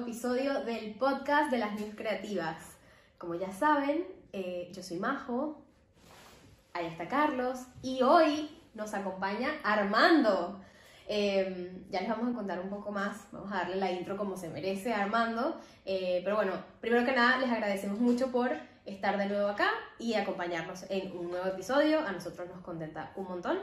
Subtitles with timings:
[0.00, 2.56] episodio del podcast de las News Creativas.
[3.18, 5.60] Como ya saben, eh, yo soy Majo,
[6.72, 10.60] ahí está Carlos y hoy nos acompaña Armando.
[11.08, 14.36] Eh, ya les vamos a contar un poco más, vamos a darle la intro como
[14.36, 15.60] se merece a Armando.
[15.84, 18.52] Eh, pero bueno, primero que nada les agradecemos mucho por
[18.86, 22.06] estar de nuevo acá y acompañarnos en un nuevo episodio.
[22.06, 23.58] A nosotros nos contenta un montón.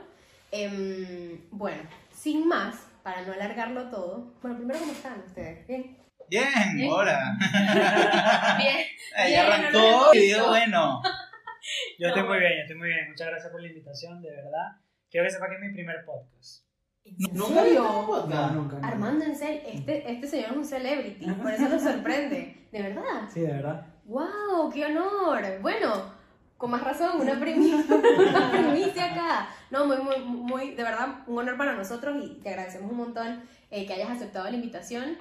[0.52, 4.34] Em, bueno, sin más, para no alargarlo todo.
[4.42, 5.66] Bueno, primero, ¿cómo están ustedes?
[5.68, 6.05] ¿Bien?
[6.30, 6.92] Bien, Bien.
[6.92, 7.38] hola.
[8.58, 8.78] Bien.
[9.16, 11.02] Ahí arrancó y digo, bueno.
[12.00, 13.10] Yo estoy muy bien, yo estoy muy bien.
[13.10, 14.78] Muchas gracias por la invitación, de verdad.
[15.10, 16.64] Quiero que sepa que es mi primer podcast.
[17.04, 18.54] ¿En Nunca había en podcast.
[18.54, 18.76] nunca.
[18.76, 18.88] nunca.
[18.88, 22.68] Armando, en serio, este, este señor es un celebrity, por eso nos sorprende.
[22.72, 23.28] ¿De verdad?
[23.34, 23.84] Sí, de verdad.
[24.04, 24.72] ¡Wow!
[24.72, 25.44] ¡Qué honor!
[25.62, 26.14] Bueno,
[26.58, 29.50] con más razón, una primicia, una primicia acá.
[29.72, 33.44] No, muy, muy, muy, de verdad, un honor para nosotros y te agradecemos un montón
[33.72, 35.18] eh, que hayas aceptado la invitación.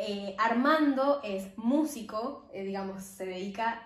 [0.00, 3.82] Eh, Armando es músico, eh, digamos, se dedica,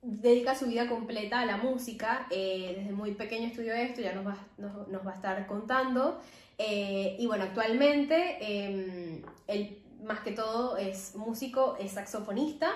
[0.00, 2.28] dedica su vida completa a la música.
[2.30, 6.20] eh, desde muy pequeño estudió esto, ya nos va, nos, nos va a estar contando.
[6.58, 12.70] Y bueno, actualmente eh, él más que todo es músico, es saxofonista.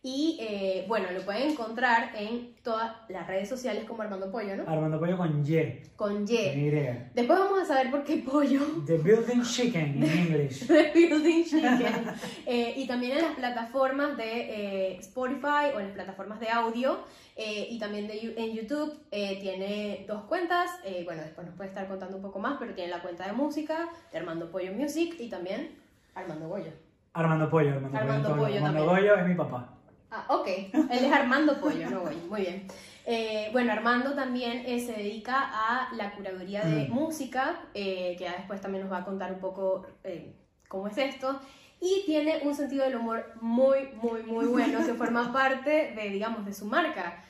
[0.00, 4.62] Y eh, bueno, lo pueden encontrar en todas las redes sociales como Armando Pollo, ¿no?
[4.70, 5.82] Armando Pollo con Y.
[5.96, 6.34] Con Y.
[6.36, 6.70] Y.
[7.14, 8.60] Después vamos a saber por qué Pollo.
[8.86, 10.66] The Building Chicken en English.
[10.68, 12.04] The Building Chicken.
[12.46, 17.00] Eh, y también en las plataformas de eh, Spotify o en las plataformas de audio.
[17.36, 20.70] eh, y también de, en YouTube eh, tiene dos cuentas.
[20.84, 23.32] eh, bueno, después nos puede estar contando un poco más, pero tiene la cuenta de
[23.32, 25.76] música de Armando Pollo Music y también
[26.14, 26.70] Armando Goyo.
[27.12, 28.42] Armando Pollo, Armando, Armando Pollo.
[28.42, 28.86] Pollo Armando.
[28.86, 29.74] Pollo es mi papá.
[30.10, 30.46] Ah, ok.
[30.48, 32.16] Él es Armando Pollo, no voy.
[32.28, 32.66] Muy bien.
[33.04, 36.92] Eh, bueno, Armando también eh, se dedica a la curaduría de Mm.
[36.92, 40.34] música, eh, que ya después también nos va a contar un poco eh,
[40.68, 41.40] cómo es esto.
[41.80, 46.44] Y tiene un sentido del humor muy, muy, muy bueno, que forma parte de, digamos,
[46.44, 47.24] de su marca.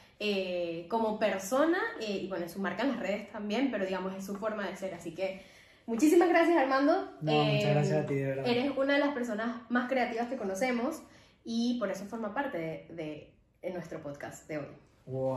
[0.88, 4.66] como persona, y bueno, su marca en las redes también, pero digamos, es su forma
[4.66, 4.94] de ser.
[4.94, 5.42] Así que
[5.86, 7.08] muchísimas gracias, Armando.
[7.20, 8.46] No, muchas gracias a ti, de verdad.
[8.48, 11.02] Eres una de las personas más creativas que conocemos
[11.50, 14.66] y por eso forma parte de, de- de nuestro podcast de hoy.
[15.06, 15.32] ¡Wow!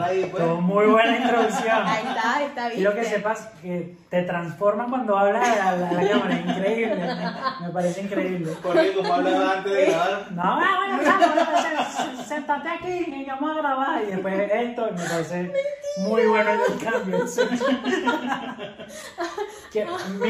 [0.00, 0.44] Ahí, pues.
[0.60, 1.82] Muy buena introducción.
[1.84, 2.76] Ahí está, está bien.
[2.76, 6.34] Quiero que sepas que te transforma cuando hablas a la, la cámara.
[6.36, 6.94] Increíble.
[6.94, 8.52] Me, me parece increíble.
[8.62, 13.54] Porque como hablaba antes de grabar, No, ah, bueno, chamo, séntate aquí y vamos a
[13.60, 14.02] grabar.
[14.04, 15.52] Y después esto me parece
[15.98, 17.18] muy bueno el cambio.
[19.70, 19.78] sí.
[19.80, 19.86] Que,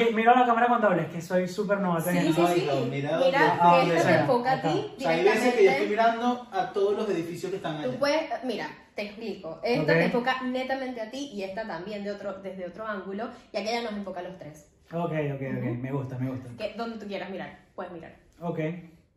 [0.07, 2.47] mi- miro a la cámara cuando hables, que soy súper novato en Sí, esto.
[2.49, 2.69] sí, sí.
[2.71, 5.65] Ay, mira, Mira, ah, que esto te enfoca a ti o sea, hay veces que
[5.65, 7.99] yo estoy mirando a todos los edificios que están Tú allá.
[7.99, 9.61] puedes, mira, te explico.
[9.63, 9.99] Esta Ok.
[9.99, 13.83] te enfoca netamente a ti y esta también de otro, desde otro ángulo y aquella
[13.83, 14.71] nos enfoca a los tres.
[14.93, 15.65] Ok, ok, ok.
[15.81, 16.49] Me gusta, me gusta.
[16.59, 18.15] Que donde tú quieras mirar, puedes mirar.
[18.41, 18.59] Ok.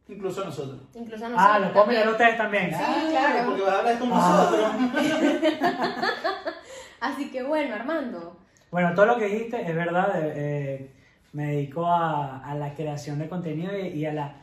[0.10, 0.82] Incluso nosotros.
[0.94, 1.56] Incluso a nosotros.
[1.56, 2.70] Ah, lo puedo mirar ustedes también.
[2.72, 3.46] Sí, claro.
[3.46, 4.50] Porque vas a hablar con Ah.
[4.52, 5.22] nosotros.
[7.00, 8.38] Así que bueno, Armando.
[8.72, 10.12] Bueno, todo lo que dijiste es verdad.
[10.16, 10.90] eh,
[11.34, 14.36] me dedico a, a la creación de contenido y, y a la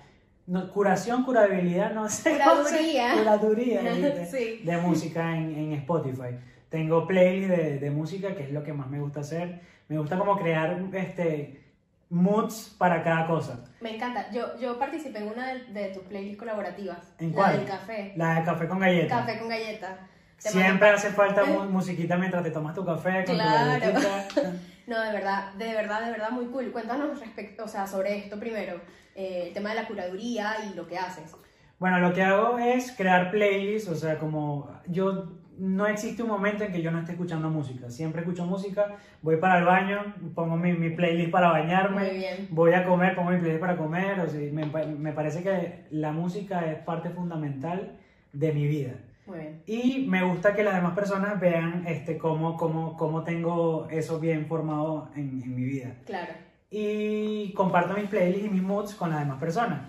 [0.46, 2.38] no, curación, curabilidad, no sé.
[2.42, 3.12] cómo se- Curaduría.
[3.18, 4.26] Curaduría dijiste,
[4.58, 4.60] Sí.
[4.64, 6.38] de música en, en Spotify.
[6.70, 9.60] Tengo playlists de, de música, que es lo que más me gusta hacer.
[9.88, 11.62] Me gusta como crear este
[12.10, 13.64] moods para cada cosa.
[13.80, 14.30] Me encanta.
[14.32, 17.14] Yo, yo participé en una de, de tus playlists colaborativas.
[17.18, 17.56] ¿En la cuál?
[17.58, 18.12] del café.
[18.16, 19.18] La de café con galleta.
[19.26, 20.08] Café con galleta.
[20.38, 23.92] Siempre hace falta mu- musiquita mientras te tomas tu café con Claro.
[24.34, 24.40] tu.
[24.88, 26.72] No, de verdad, de verdad, de verdad, muy cool.
[26.72, 28.80] Cuéntanos respecto, o sea, sobre esto primero,
[29.14, 31.34] eh, el tema de la curaduría y lo que haces.
[31.78, 36.64] Bueno, lo que hago es crear playlists, o sea, como yo no existe un momento
[36.64, 37.90] en que yo no esté escuchando música.
[37.90, 42.46] Siempre escucho música, voy para el baño, pongo mi, mi playlist para bañarme, Muy bien.
[42.50, 44.20] voy a comer, pongo mi playlist para comer.
[44.20, 47.98] O sea, me, me parece que la música es parte fundamental
[48.32, 48.92] de mi vida.
[49.28, 49.62] Muy bien.
[49.66, 54.46] Y me gusta que las demás personas vean este, cómo, cómo, cómo tengo eso bien
[54.46, 56.32] formado en, en mi vida Claro.
[56.70, 59.80] y comparto mis playlists y mis moods con las demás personas.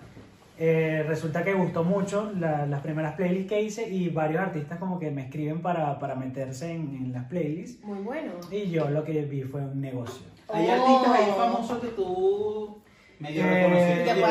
[0.62, 4.98] Eh, resulta que gustó mucho la- las primeras playlists que hice y varios artistas como
[4.98, 8.32] que me escriben para, para meterse en, en las playlists Muy bueno.
[8.50, 10.26] y yo lo que vi fue un negocio.
[10.52, 10.72] Hay Oh.
[10.72, 12.82] artistas ahí famosos que tú
[13.20, 14.22] medio Eh,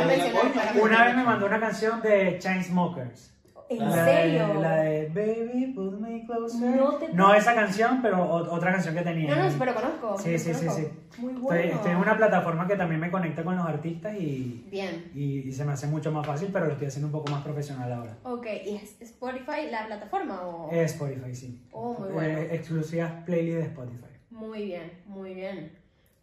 [0.83, 3.33] Una vez me mandó una canción de Chainsmokers.
[3.69, 4.47] ¿En La serio?
[4.47, 6.75] De, la de Baby, Pull Me Closer.
[6.75, 9.35] No te- No esa canción, pero o- otra canción que tenía.
[9.35, 10.17] No, no, pero conozco.
[10.17, 10.81] Sí, sí, sí, conozco.
[10.81, 11.21] sí.
[11.21, 11.73] Muy Estoy, bueno.
[11.75, 15.11] estoy en una plataforma que también me conecta con los artistas y, Bien.
[15.13, 17.43] y, y se me hace mucho más fácil, pero lo estoy haciendo un poco más
[17.43, 18.17] profesional ahora.
[18.23, 20.71] Ok, ¿y es Spotify la plataforma o...?
[20.71, 21.61] Es Spotify, sí.
[21.71, 22.39] Oh, muy bueno.
[22.39, 24.05] Eh, exclusivas playlists de Spotify.
[24.31, 25.71] Muy bien, muy bien.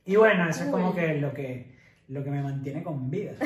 [0.04, 1.75] Y bueno, eso es como que lo que
[2.08, 3.32] lo que me mantiene con vida.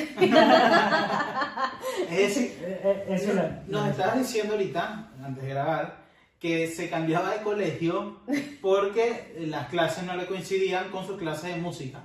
[2.11, 5.97] Es decir, Eh, eh, eso es lo- nos estabas diciendo ahorita, antes de grabar,
[6.39, 8.21] que se cambiaba de colegio
[8.63, 11.99] porque las clases no le coincidían con sus clases de música.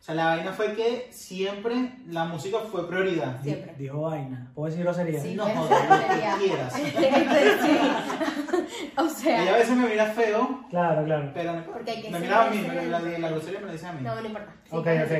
[0.00, 3.42] O sea, la vaina fue que siempre la música fue prioridad.
[3.42, 3.74] Siempre.
[3.76, 4.50] Dijo vaina.
[4.54, 5.20] ¿Puedo decir grosería?
[5.20, 6.36] Sí, No que grosería.
[6.38, 6.72] quieras.
[7.60, 7.76] Sí.
[8.96, 9.08] o Ella a
[9.44, 11.30] sea, veces me mira feo, Claro, claro.
[11.34, 11.78] pero no importa.
[11.78, 13.92] Porque hay que me miraba a mí, la, de la grosería me la dice a
[13.92, 14.00] mí.
[14.02, 14.54] no, no importa.
[14.64, 15.12] Sí, Ok, ok.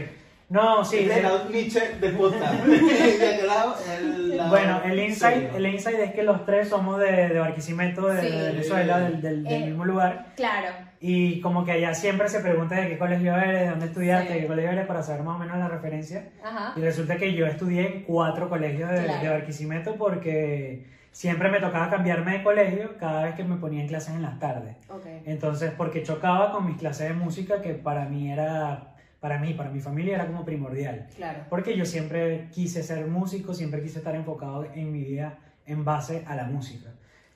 [0.50, 1.06] No, sí.
[1.06, 2.64] La Nietzsche de podcast.
[2.66, 6.98] de aquel lado, el lado Bueno, el insight, el insight es que los tres somos
[6.98, 8.30] de, de Barquisimeto, de, Sí.
[8.36, 9.66] de Venezuela, del, del- del Eh.
[9.66, 10.26] mismo lugar.
[10.34, 10.68] Claro.
[11.00, 14.34] Y como que allá siempre se pregunta de qué colegio eres, de dónde estudiaste, Sí.
[14.34, 16.28] de qué colegio eres, para saber más o menos la referencia.
[16.44, 16.72] Ajá.
[16.76, 19.22] Y resulta que yo estudié en cuatro colegios de, Claro.
[19.22, 23.88] de Barquisimeto porque siempre me tocaba cambiarme de colegio cada vez que me ponía en
[23.88, 24.74] clases en las tardes.
[24.88, 25.06] Ok.
[25.26, 28.88] Entonces, porque chocaba con mis clases de música, que para mí era,
[29.20, 31.08] para mí, para mi familia era como primordial.
[31.16, 31.44] Claro.
[31.48, 36.24] Porque yo siempre quise ser músico, siempre quise estar enfocado en mi vida en base
[36.26, 36.90] a la música.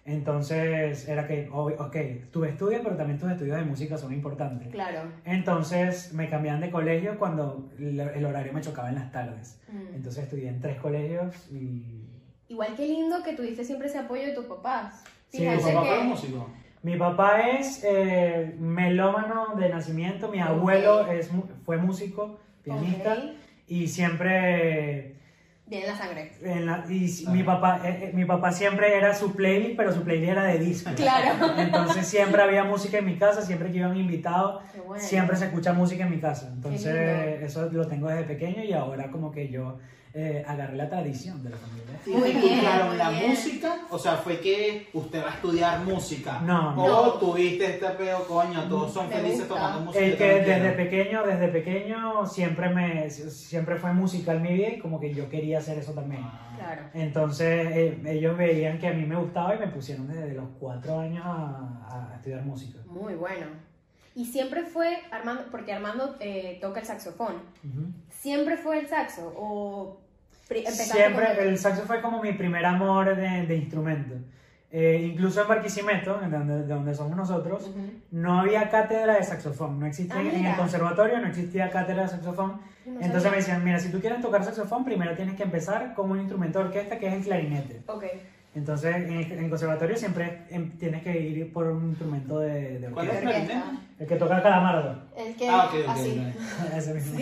[0.06, 1.96] Entonces era que, oh, ok,
[2.30, 4.68] tus estudios, pero también tus estudios de música son importantes.
[4.68, 5.10] Claro.
[5.24, 9.60] Entonces me cambiaban de colegio cuando el horario me chocaba en las tardes.
[9.72, 9.94] Mm.
[9.94, 12.04] Entonces estudié en tres colegios y
[12.48, 15.02] Igual que lindo que tuviste siempre ese apoyo de tus papás.
[15.30, 16.04] Sí, ¿Tu papá que...
[16.04, 16.50] músico?
[16.84, 23.16] Mi papá es eh, melómano de nacimiento, mi abuelo es, mu- fue músico, pianista
[23.66, 25.12] y siempre
[25.66, 26.30] Viene la sangre.
[26.42, 30.02] En la- y mi papá eh, eh, mi papá siempre era su playlist, pero su
[30.04, 30.90] playlist era de disco.
[30.94, 31.54] Claro.
[31.58, 35.02] Entonces siempre había música en mi casa, siempre que iban invitados, bueno.
[35.02, 36.50] siempre se escucha música en mi casa.
[36.54, 39.78] Entonces eso lo tengo desde pequeño y ahora como que yo
[40.14, 41.84] eh, agarré la tradición de la familia.
[42.06, 42.62] ¿Y Muy bien,
[42.98, 43.30] la bien.
[43.30, 43.78] música?
[43.90, 46.38] O sea, ¿fue que usted va a estudiar música?
[46.40, 47.12] No, O no.
[47.14, 49.54] tuviste este peo, coño, todos son felices gusta.
[49.54, 50.04] tocando música.
[50.04, 50.76] Es que desde quiero.
[50.76, 55.58] pequeño, desde pequeño siempre me siempre fue musical mi vida y como que yo quería
[55.58, 56.22] hacer eso también.
[56.24, 56.40] Ah.
[56.58, 56.82] Claro.
[56.94, 61.00] Entonces eh, ellos veían que a mí me gustaba y me pusieron desde los cuatro
[61.00, 62.78] años a, a estudiar música.
[62.86, 63.46] Muy bueno.
[64.14, 67.34] Y siempre fue Armando, porque Armando eh, toca el saxofón.
[68.10, 69.34] ¿Siempre fue el saxo?
[69.36, 70.00] ¿O
[70.48, 74.14] Siempre, el saxo fue como mi primer amor de, de instrumento.
[74.70, 77.80] Eh, incluso en Barquisimeto, en donde, de donde somos nosotros, Ujú.
[78.10, 79.78] no había cátedra de saxofón.
[79.78, 82.60] No existía Ah, en el conservatorio, no existía cátedra de saxofón.
[82.84, 83.30] No Entonces sabía.
[83.30, 86.58] me decían, mira, si tú quieres tocar saxofón, primero tienes que empezar con un instrumento
[86.58, 87.82] de orquesta que es el clarinete.
[87.86, 88.04] Ok.
[88.56, 92.78] Entonces en el, en el conservatorio siempre em, tienes que ir por un instrumento de,
[92.80, 93.30] de ¿Cuál es orquesta.
[93.30, 93.60] el Orquesta.
[93.62, 93.84] clarinete?
[94.00, 95.02] El que toca calamardo.
[95.16, 95.88] El que Ah, ok, ok.
[95.88, 96.32] así.
[96.76, 97.20] Ese mismo.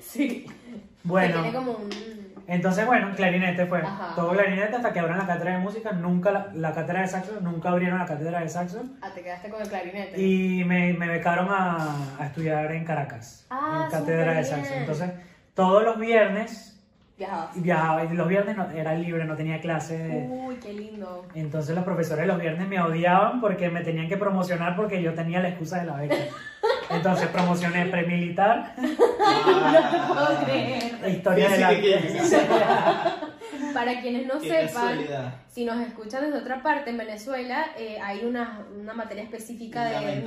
[0.00, 0.46] Sí.
[1.04, 1.36] Bueno.
[1.36, 2.14] Que tiene como un...
[2.46, 3.80] Entonces, bueno, clarinete fue.
[3.80, 4.14] Ajá.
[4.14, 5.92] Todo clarinete hasta que abran la cátedra de música.
[5.92, 8.82] Nunca la, la cátedra de saxo, nunca abrieron la cátedra de saxo.
[9.00, 10.20] Ah, te quedaste con el clarinete.
[10.20, 14.74] Y me, me becaron a, a estudiar en Caracas, Ah, en cátedra de saxo.
[14.74, 15.10] Entonces,
[15.54, 16.73] todos los viernes
[17.16, 17.62] Viajabas.
[17.62, 20.26] viajaba y los viernes no, era libre, no tenía clase.
[20.28, 21.24] Uy, qué lindo.
[21.34, 25.40] Entonces los profesores los viernes me odiaban porque me tenían que promocionar porque yo tenía
[25.40, 26.16] la excusa de la beca.
[26.90, 31.08] Entonces promocioné premilitar, No puedo creer.
[31.08, 33.16] historia de la.
[33.72, 35.34] Para quienes no sepan, casualidad.
[35.48, 40.20] si nos escuchan desde otra parte, en Venezuela eh, hay una, una materia específica de,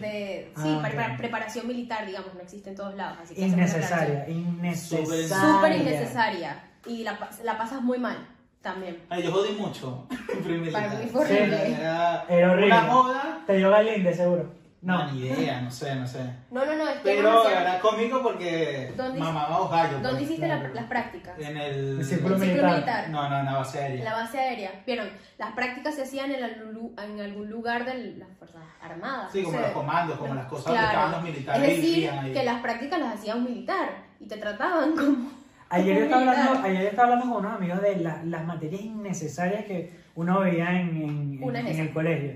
[0.00, 0.82] de Ah, sí, ok.
[0.82, 3.18] para, para preparación militar, digamos, no existe en todos lados.
[3.22, 5.28] Así que Innecesaria, innecesaria.
[5.54, 6.62] Súper innecesaria.
[6.86, 8.16] Y la, la pasas muy mal
[8.62, 9.02] también.
[9.10, 10.06] Ay, yo jodí mucho.
[10.72, 11.72] Para mí fue horrible.
[11.72, 12.66] Era Era horrible.
[12.72, 13.42] una joda.
[13.46, 14.52] Te dio Galinde, seguro.
[14.86, 16.20] No, ni idea, no sé, no sé.
[16.50, 19.94] No, no, no, es que Pero demasiado- era cómico porque ¿Dónde- mamábamos gallo.
[19.94, 20.22] ¿Dónde pues.
[20.22, 20.74] hiciste la- Claro.
[20.74, 21.38] las prácticas?
[21.40, 21.98] En el...
[21.98, 22.70] El círculo militar.
[22.72, 23.10] militar.
[23.10, 24.04] No, no, en la base aérea.
[24.04, 24.82] La base aérea.
[24.86, 29.32] Vieron, las prácticas se hacían en, algún lu- en algún lugar de las Fuerzas Armadas.
[29.32, 29.62] Sí, como sé.
[29.64, 30.94] los comandos, como las cosas donde Claro.
[30.98, 31.62] estaban los militares.
[31.68, 32.32] Es y decir, vivían ahí.
[32.32, 33.88] que las prácticas las hacía un militar
[34.20, 35.30] y te trataban como.
[35.68, 38.82] Ayer yo, estaba hablando, ayer yo estaba hablando con unos amigos de la- las materias
[38.82, 41.82] innecesarias que uno veía en, en- Una es en esa.
[41.82, 42.32] el colegio.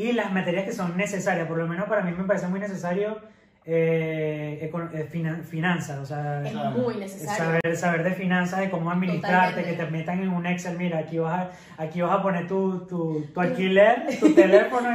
[0.00, 3.18] Y las materias que son necesarias, por lo menos para mí me parece muy necesario
[3.64, 6.70] eh, eh, finan- finanzas, o sea, Es Claro.
[6.70, 7.36] muy necesario.
[7.60, 9.76] saber, saber de finanzas, de cómo administrarte, Totalmente.
[9.76, 12.86] que te metan en un Excel, mira, aquí vas a, aquí vas a poner tu,
[12.86, 14.88] tu, tu alquiler, tu teléfono,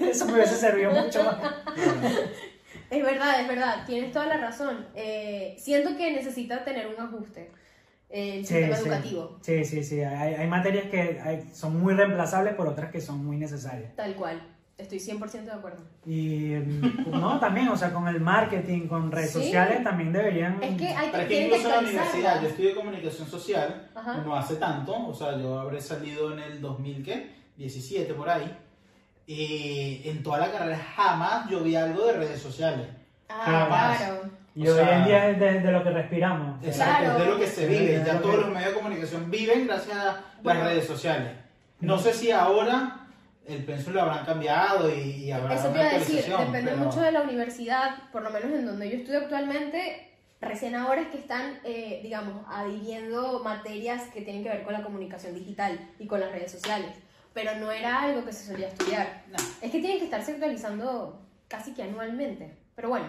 [0.00, 1.36] y eso me hubiese servido mucho más.
[2.90, 4.86] Es verdad, es verdad, tienes toda la razón.
[4.94, 7.50] Eh, siento que necesita tener un ajuste
[8.12, 8.82] el Sí, sistema sí.
[8.82, 10.00] educativo, Sí, sí, sí.
[10.02, 13.94] Hay, hay materias que hay- son muy reemplazables por otras que son muy necesarias.
[13.96, 14.48] tal cual.
[14.78, 15.82] Estoy 100% de acuerdo.
[16.06, 19.42] Y mm, no, también, o sea, con el marketing, con redes Sí.
[19.44, 20.60] sociales también deberían...
[20.62, 22.74] Es que hay Pero que, es que tienen que incluso en la universidad, yo estudié
[22.74, 24.14] comunicación social, Ajá.
[24.24, 28.56] no hace tanto, o sea, yo habré salido en el 2017 por ahí,
[29.26, 32.88] y en toda la carrera jamás yo vi algo de redes sociales.
[33.28, 33.98] Ah, jamás.
[33.98, 34.20] claro.
[34.54, 36.62] Y O hoy sea, en día es de, de lo que respiramos.
[36.64, 37.12] Exacto, Claro.
[37.18, 38.02] es de lo que se vive.
[38.04, 40.64] Ya todos los medios de comunicación viven gracias a las Bueno.
[40.64, 41.32] redes sociales.
[41.80, 43.06] No sé si ahora
[43.46, 46.76] el pensum lo habrán cambiado y, y habrá Eso te iba a decir, depende pero-
[46.76, 51.08] mucho de la universidad, por lo menos en donde yo estudio actualmente, recién ahora es
[51.08, 56.06] que están, eh, digamos, adhiriendo materias que tienen que ver con la comunicación digital y
[56.06, 56.92] con las redes sociales,
[57.32, 59.22] pero no era algo que se solía estudiar.
[59.30, 59.36] No.
[59.60, 63.06] Es que tienen que estarse actualizando casi que anualmente, pero bueno.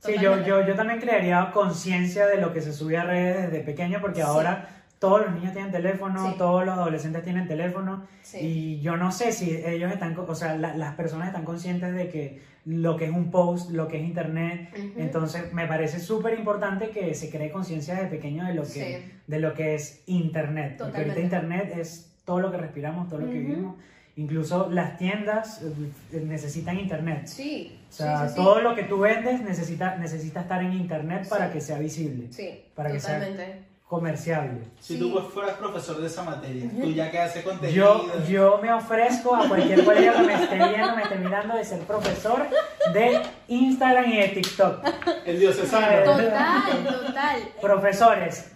[0.00, 3.64] Sí, yo, yo, yo también crearía conciencia de lo que se sube a redes desde
[3.64, 4.26] pequeño, porque Sí.
[4.26, 6.38] ahora todos los niños tienen teléfono, Sí.
[6.38, 8.38] todos los adolescentes tienen teléfono, Sí.
[8.40, 12.08] y yo no sé si ellos están, o sea, la- las personas están conscientes de
[12.08, 16.90] que lo que es un post, lo que es internet, entonces me parece súper importante
[16.90, 19.12] que se cree conciencia desde pequeño de lo que, Sí.
[19.26, 23.26] de lo que es internet, porque ahorita internet es todo lo que respiramos, todo lo
[23.26, 23.76] que vivimos,
[24.22, 27.26] incluso las tiendas eh, necesitan internet.
[27.26, 28.44] Sí, O sea, sí, sí, sí.
[28.44, 31.52] todo lo que tú vendes necesita, necesita estar en internet para Sí.
[31.54, 33.62] que sea visible, Sí, para que sea- totalmente.
[33.86, 34.60] comerciable.
[34.80, 35.00] Si Sí.
[35.00, 38.06] tú pues fueras profesor de esa materia, tú ya que haces contenido.
[38.06, 41.64] Yo, yo me ofrezco a cualquier colega que me esté viendo, me esté mirando, de
[41.64, 42.46] ser profesor
[42.92, 44.84] de Instagram y de TikTok.
[45.24, 46.12] El diocesano.
[46.12, 47.40] Total, total.
[47.62, 48.50] Profesores,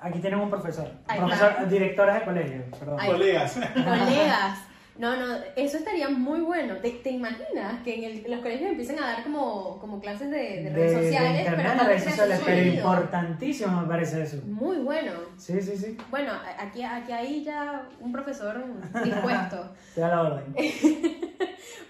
[0.00, 0.90] aquí tienen un profesor.
[1.06, 1.64] Ahí Profesor, está.
[1.66, 2.98] directores de colegio, perdón.
[3.00, 3.10] Ahí.
[3.12, 3.54] Colegas.
[3.74, 4.58] Colegas.
[4.96, 6.76] No, no, eso estaría muy bueno.
[6.76, 10.36] ¿Te, te imaginas que en el- los colegios empiecen a dar como, como clases de,
[10.38, 11.38] de De, redes de sociales?
[11.40, 14.36] internet, pero de más redes sociales, pero importantísimo me parece eso.
[14.46, 15.10] Muy bueno.
[15.36, 18.62] Sí, sí, sí, Bueno, aquí, aquí hay ya un profesor
[19.02, 19.72] dispuesto.
[19.96, 20.54] te da la orden.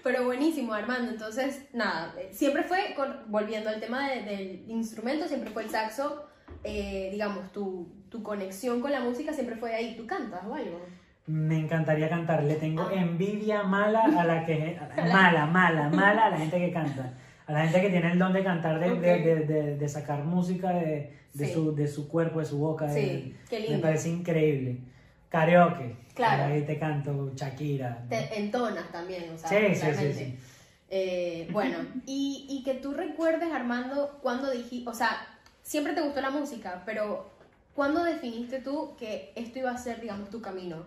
[0.03, 1.11] Pero buenísimo, Armando.
[1.11, 5.69] Entonces, nada, eh, siempre fue, con- volviendo al tema de- del instrumento, siempre fue el
[5.69, 6.27] saxo,
[6.63, 9.95] eh, digamos, tu, tu conexión con la música siempre fue ahí.
[9.97, 10.79] ¿Tú cantas o algo?
[11.27, 12.43] Me encantaría cantar.
[12.43, 12.93] Le tengo Ah.
[12.93, 14.77] envidia mala a la que.
[15.11, 17.13] Mala, mala, mala a la gente que canta.
[17.47, 20.23] A la gente que tiene el don de cantar, de, de, de, de- de sacar
[20.23, 21.51] música de, Sí.
[21.53, 22.89] su, de su cuerpo, de su boca.
[22.89, 23.81] Sí, qué Me lindo.
[23.81, 24.77] parece increíble.
[25.29, 25.95] Karaoke.
[26.13, 26.45] Claro.
[26.53, 28.05] Ahí te canto Shakira.
[28.09, 30.39] Te entonas también, o sea, Sí, sí, sí.
[30.89, 35.09] Eh, bueno, y, y que tú recuerdes, Armando, cuando dijiste, o sea,
[35.61, 37.29] siempre te gustó la música, pero
[37.73, 40.85] ¿cuándo definiste tú que esto iba a ser, digamos, tu camino?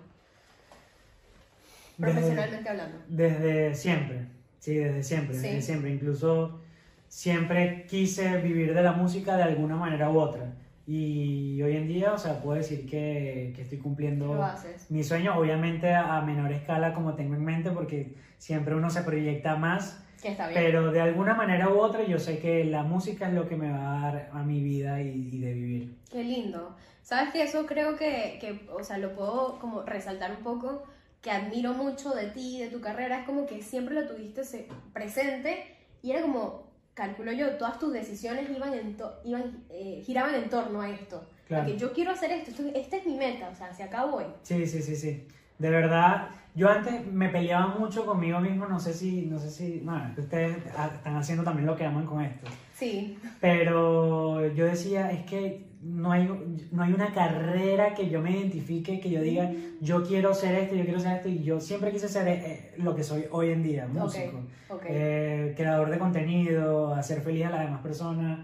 [1.98, 2.98] Desde- Profesionalmente hablando.
[3.08, 4.26] Desde siempre,
[4.60, 5.42] sí, desde siempre, Sí.
[5.48, 5.90] desde siempre.
[5.90, 6.60] Incluso
[7.08, 10.54] siempre quise vivir de la música de alguna manera u otra.
[10.86, 14.42] Y hoy en día, o sea, puedo decir que, que estoy cumpliendo
[14.88, 19.02] mi sueño, obviamente a, a menor escala como tengo en mente, porque siempre uno se
[19.02, 20.62] proyecta más, Que está bien.
[20.62, 23.70] pero de alguna manera u otra yo sé que la música es lo que me
[23.70, 25.94] va a dar a mi vida y, y de vivir.
[26.10, 26.74] Qué lindo.
[27.02, 30.84] ¿Sabes que Eso creo que, que, o sea, lo puedo como resaltar un poco,
[31.20, 34.68] que admiro mucho de ti, de tu carrera, es como que siempre lo tuviste se-
[34.92, 40.34] presente y era como, calculo yo, todas tus decisiones iban, en to- iban eh, giraban
[40.34, 41.26] en torno a esto.
[41.46, 41.64] Claro.
[41.64, 44.24] Porque yo quiero hacer esto, esto- esta es mi meta, o sea, hacia acá voy.
[44.42, 45.26] Sí, sí, sí, sí.
[45.58, 49.80] De verdad, yo antes me peleaba mucho conmigo mismo, no sé si, no sé si,
[49.80, 52.46] bueno, ustedes están haciendo también lo que aman con esto.
[52.78, 56.28] Sí, Pero yo decía, es que no hay,
[56.70, 60.76] no hay una carrera que yo me identifique, que yo diga, yo quiero ser esto,
[60.76, 63.62] yo quiero ser esto, y yo siempre quise ser eh, lo que soy hoy en
[63.62, 64.42] día, músico.
[64.86, 68.40] Eh, creador de contenido, hacer feliz a las demás personas.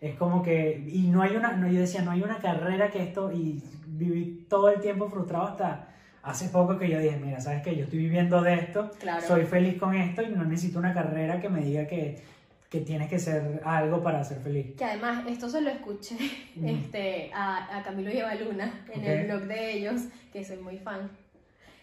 [0.00, 3.02] Es como que, y no hay una, no, yo decía, no hay una carrera que
[3.02, 5.88] esto, y viví todo el tiempo frustrado hasta
[6.22, 7.76] hace poco que yo dije, mira, ¿sabes qué?
[7.76, 9.24] Yo estoy viviendo de esto, Claro.
[9.24, 12.20] soy feliz con esto y no necesito una carrera que me diga que,
[12.70, 14.74] que tienes que ser algo para ser feliz.
[14.76, 16.16] Que además, esto se lo escuché
[16.56, 16.66] Mm.
[16.68, 21.10] este, a, a Camilo y Luna en el blog de ellos, que soy muy fan.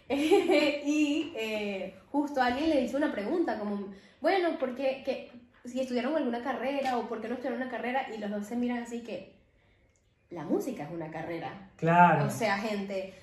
[0.09, 3.87] y eh, justo alguien le hizo una pregunta como,
[4.21, 5.31] bueno, ¿por qué que,
[5.65, 8.07] si estudiaron alguna carrera o por qué no estudiaron una carrera?
[8.13, 9.33] Y los dos se miran así que
[10.29, 11.69] la música es una carrera.
[11.77, 12.25] Claro.
[12.25, 13.13] O sea, gente,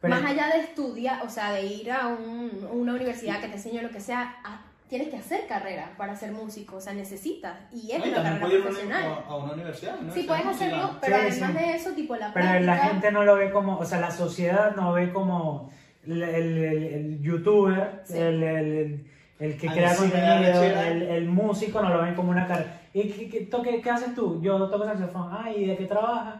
[0.00, 3.54] Pero- más allá de estudiar, o sea, de ir a un- una universidad que te
[3.54, 7.56] enseñe lo que sea, a- tienes que hacer carrera para ser músico, o sea, necesitas.
[7.72, 9.04] Y es No, y una carrera puede ir a profesional.
[9.06, 9.98] una- a una universidad.
[10.00, 11.58] una Sí, puedes hacerlo, pero Sí, además sí.
[11.58, 12.74] de eso, tipo la Pero práctica.
[12.74, 15.70] la gente no lo ve como, o sea, la sociedad no ve como
[16.06, 18.18] el, el- el- el youtuber, Sí.
[18.18, 19.06] el, el-
[19.38, 22.79] el que A crea contenido, el músico no lo ven como una carrera.
[22.92, 24.40] ¿Y qué, qué, toque- qué haces tú?
[24.42, 25.28] Yo toco saxofón.
[25.32, 26.34] Ah, ¿y de qué trabajas?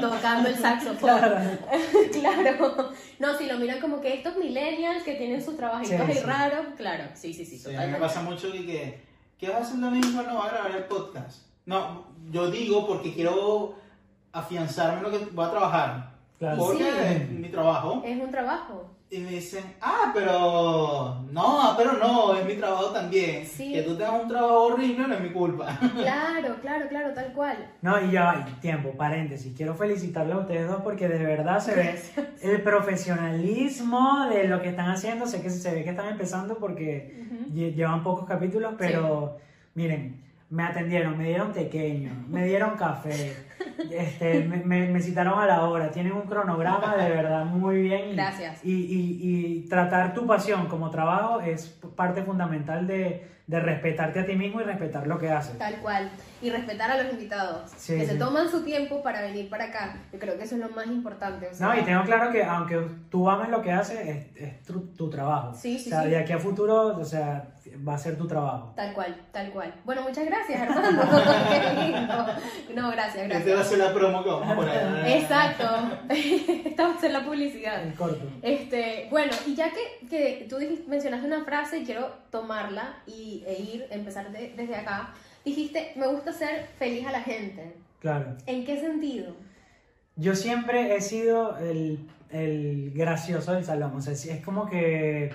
[0.00, 0.96] tocando el saxofón.
[0.98, 1.36] Claro.
[2.12, 2.90] claro.
[3.18, 6.24] No, si lo miran como que estos millennials que tienen sus trabajitos Sí, ahí sí.
[6.24, 9.00] raros, claro, sí, sí, sí, Sí, a mí me pasa mucho que, que
[9.38, 10.22] ¿qué vas a hacer lo mismo?
[10.22, 11.46] No, voy a grabar el podcast.
[11.66, 13.74] No, yo digo porque quiero
[14.32, 16.10] afianzarme en lo que voy a trabajar.
[16.38, 16.56] Claro.
[16.58, 16.88] Porque Sí.
[17.06, 18.02] es mi trabajo.
[18.04, 18.90] Es un trabajo.
[19.12, 23.44] Y me dicen, ah, pero no, pero no, es mi trabajo también.
[23.44, 23.72] Sí.
[23.72, 25.76] Que tú tengas un trabajo horrible no es mi culpa.
[26.00, 27.56] Claro, claro, claro, tal cual.
[27.82, 29.52] No, y ya, tiempo, paréntesis.
[29.56, 32.00] Quiero felicitarle a ustedes dos porque de verdad se ve
[32.42, 35.26] el profesionalismo de lo que están haciendo.
[35.26, 39.38] Sé que se ve que están empezando porque llevan pocos capítulos, pero
[39.74, 43.36] miren, me atendieron, me dieron pequeño, me dieron café,
[43.90, 48.10] este, me, me- me citaron a la hora, tienen un cronograma de verdad muy bien.
[48.10, 48.64] y- Gracias.
[48.64, 54.26] Y, y- y tratar tu pasión como trabajo es parte fundamental de, de respetarte a
[54.26, 55.58] ti mismo y respetar lo que haces.
[55.58, 56.08] Tal cual.
[56.42, 57.70] Y respetar a los invitados.
[57.76, 58.12] Sí, que sí.
[58.12, 59.96] se toman su tiempo para venir para acá.
[60.12, 61.48] Yo creo que eso es lo más importante.
[61.48, 64.62] o sea, No, y tengo claro que aunque tú ames lo que haces, es, es
[64.62, 65.52] tu, tu trabajo.
[65.54, 66.10] Sí, sí, o sea, sí.
[66.10, 67.44] de aquí a futuro, o sea,
[67.86, 68.72] va a ser tu trabajo.
[68.74, 69.74] Tal cual, tal cual.
[69.84, 71.02] Bueno, muchas gracias, Armando.
[72.74, 75.06] No, gracias, Esta va a ser la promo que vamos a poner.
[75.16, 75.64] Exacto.
[76.64, 77.82] Esta va a ser la publicidad.
[77.82, 78.24] El corto.
[78.42, 83.60] Este, bueno, y ya que, que tú dijiste, mencionaste una frase, quiero tomarla y, e
[83.60, 85.14] ir, empezar de- desde acá.
[85.44, 87.74] Dijiste, me gusta ser feliz a la gente.
[88.00, 88.36] Claro.
[88.46, 89.34] ¿En qué sentido?
[90.16, 93.94] Yo siempre he sido el, el gracioso del salón.
[93.96, 95.32] O sea, es como que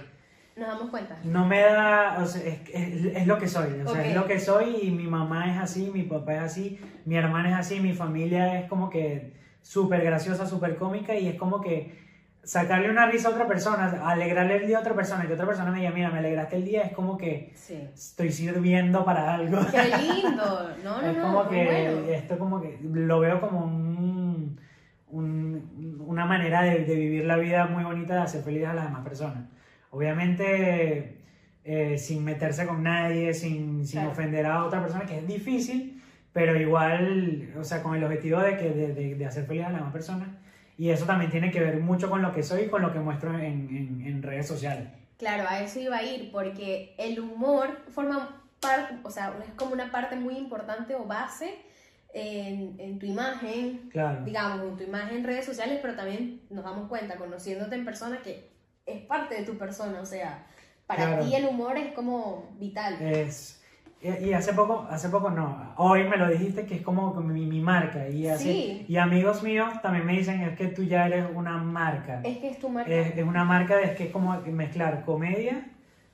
[0.56, 1.18] Nos damos cuenta.
[1.26, 2.18] no me da.
[2.22, 3.82] O sea, es, es- es lo que soy.
[3.86, 6.80] O sea, es lo que soy y mi mamá es así, mi papá es así,
[7.06, 11.36] mi hermana es así, mi familia es como que súper graciosa, súper cómica y es
[11.36, 12.06] como que
[12.44, 15.48] sacarle una risa a otra persona, alegrarle el día a otra persona y que otra
[15.48, 17.90] persona me diga, mira, me alegraste el día, es como que Sí.
[17.94, 19.58] estoy sirviendo para algo.
[19.72, 19.78] Qué
[20.24, 20.70] lindo.
[20.84, 22.10] No, no, es como que bueno.
[22.14, 24.60] esto como que lo veo como un-
[25.10, 28.86] un- una manera de, de vivir la vida muy bonita de hacer feliz a las
[28.86, 29.44] demás personas
[29.96, 31.18] obviamente
[31.64, 34.12] eh, sin meterse con nadie sin, sin Claro.
[34.12, 36.02] ofender a otra persona que es difícil
[36.34, 39.70] pero igual o sea con el objetivo de que de, de- de hacer feliz a
[39.70, 40.28] las demás personas
[40.78, 43.00] y eso también tiene que ver mucho con lo que soy y con lo que
[43.00, 44.90] muestro en, en- en redes sociales.
[45.18, 49.72] Claro, a eso iba a ir, porque el humor forma parte, o sea, es como
[49.72, 51.56] una parte muy importante o base
[52.14, 54.26] en, en tu imagen, claro.
[54.26, 58.20] digamos, en tu imagen en redes sociales, pero también nos damos cuenta, conociéndote en persona,
[58.22, 58.50] que
[58.86, 60.46] es parte de tu persona, o sea,
[60.88, 61.26] para Claro.
[61.26, 62.96] ti el humor es como vital.
[63.02, 63.62] Es,
[64.02, 67.46] y y hace poco, hace poco no, hoy me lo dijiste que es como mi,
[67.48, 68.86] mi marca y así, Sí.
[68.88, 72.50] y amigos míos también me dicen es que tú ya eres una marca, es que
[72.50, 75.66] es tu marca es, es una marca de es que es como mezclar comedia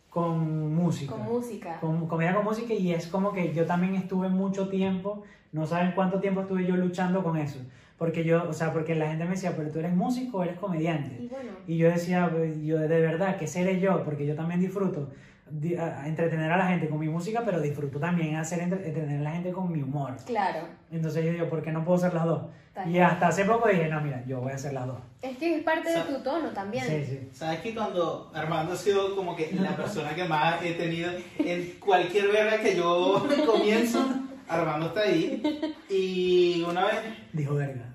[0.09, 1.77] con música, con música.
[1.81, 5.91] con comedia con música y es como que yo también estuve mucho tiempo, no saben
[5.93, 7.59] cuánto tiempo estuve yo luchando con eso,
[8.01, 10.57] porque yo, o sea, porque la gente me decía, pero tú eres músico o eres
[10.57, 11.15] comediante.
[11.21, 14.03] Y bueno, Y yo decía, pues, yo de verdad, ¿qué seré yo?
[14.03, 15.11] Porque yo también disfruto
[15.51, 19.19] di- a- entretener a la gente con mi música, pero disfruto también hacer entre- entretener
[19.19, 20.15] a la gente con mi humor.
[20.25, 20.61] claro.
[20.89, 22.41] Entonces yo digo, ¿por qué no puedo hacer las dos?
[22.73, 24.97] Tal Y hasta hace poco dije, no, mira, yo voy a hacer las dos.
[25.21, 26.83] Es que es parte de tu tono también.
[26.85, 27.29] Sí, sí.
[27.33, 31.73] ¿Sabes que cuando Armando ha sido como que la persona que más he tenido en
[31.79, 34.03] cualquier verga que yo comienzo,
[34.47, 35.43] Armando está ahí.
[35.89, 36.95] Y una vez.
[37.33, 37.85] Dijo verga.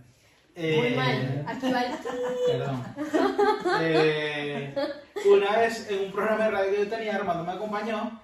[0.56, 1.44] Eh, Muy mal.
[1.46, 1.92] Aquí va el...
[2.50, 2.84] Perdón.
[3.80, 4.74] Eh,
[5.30, 8.20] una vez en un programa de radio que yo tenía, Armando me acompañó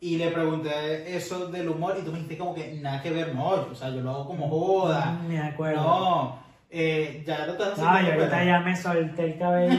[0.00, 3.34] y le pregunté eso del humor y tú me dijiste como que nada que ver,
[3.34, 5.18] no, o sea, yo lo hago como joda.
[5.28, 5.82] Me acuerdo.
[5.82, 6.38] No,
[6.70, 9.78] eh, ya lo estás No, y haciendo, ahorita ya me solté el cabello.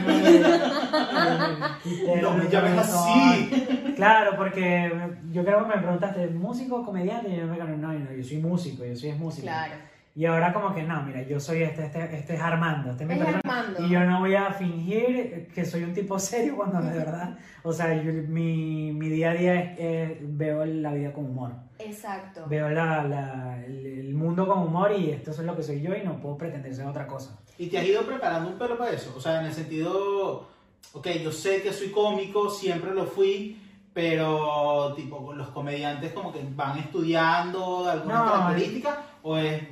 [2.22, 3.94] No me llames así.
[3.94, 4.92] Claro, porque
[5.30, 7.28] yo creo que me preguntaste, ¿músico o comediante?
[7.30, 9.46] Y yo me digo, no, no, yo soy músico, yo soy músico.
[9.46, 9.74] Claro.
[10.18, 13.08] Y ahora como que no, mira, yo soy este, este, este es Armando, este es
[13.08, 13.40] mi Es persona.
[13.44, 13.86] Armando.
[13.86, 17.72] Y yo no voy a fingir que soy un tipo serio cuando de verdad, o
[17.72, 21.52] sea, yo- mi, mi día a día es, es- veo la vida con humor.
[21.78, 22.46] Exacto.
[22.48, 25.94] Veo la, la- el, el mundo con humor y esto es lo que soy yo
[25.94, 27.38] y no puedo pretender ser otra cosa.
[27.56, 29.14] ¿Y te has ido preparando un pelo para eso?
[29.16, 30.48] O sea, en el sentido,
[30.94, 33.56] ok, yo sé que soy cómico, siempre lo fui,
[33.92, 39.62] pero tipo, los comediantes como que van estudiando algunas No, características o es,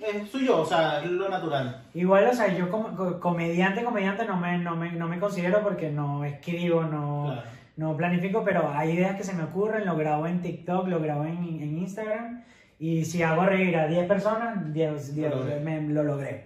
[0.00, 1.82] es soy yo, o sea, es lo natural.
[1.94, 5.62] Igual, o sea, yo como co- comediante, comediante no me, no me, no me considero
[5.62, 7.42] porque no escribo, no, Claro.
[7.76, 11.24] no planifico, pero hay ideas que se me ocurren, lo grabo en TikTok, lo grabo
[11.24, 12.42] en, en Instagram
[12.78, 15.60] y si hago reír a 10 personas, 10, 10, Lo logré.
[15.60, 16.44] me- lo logré.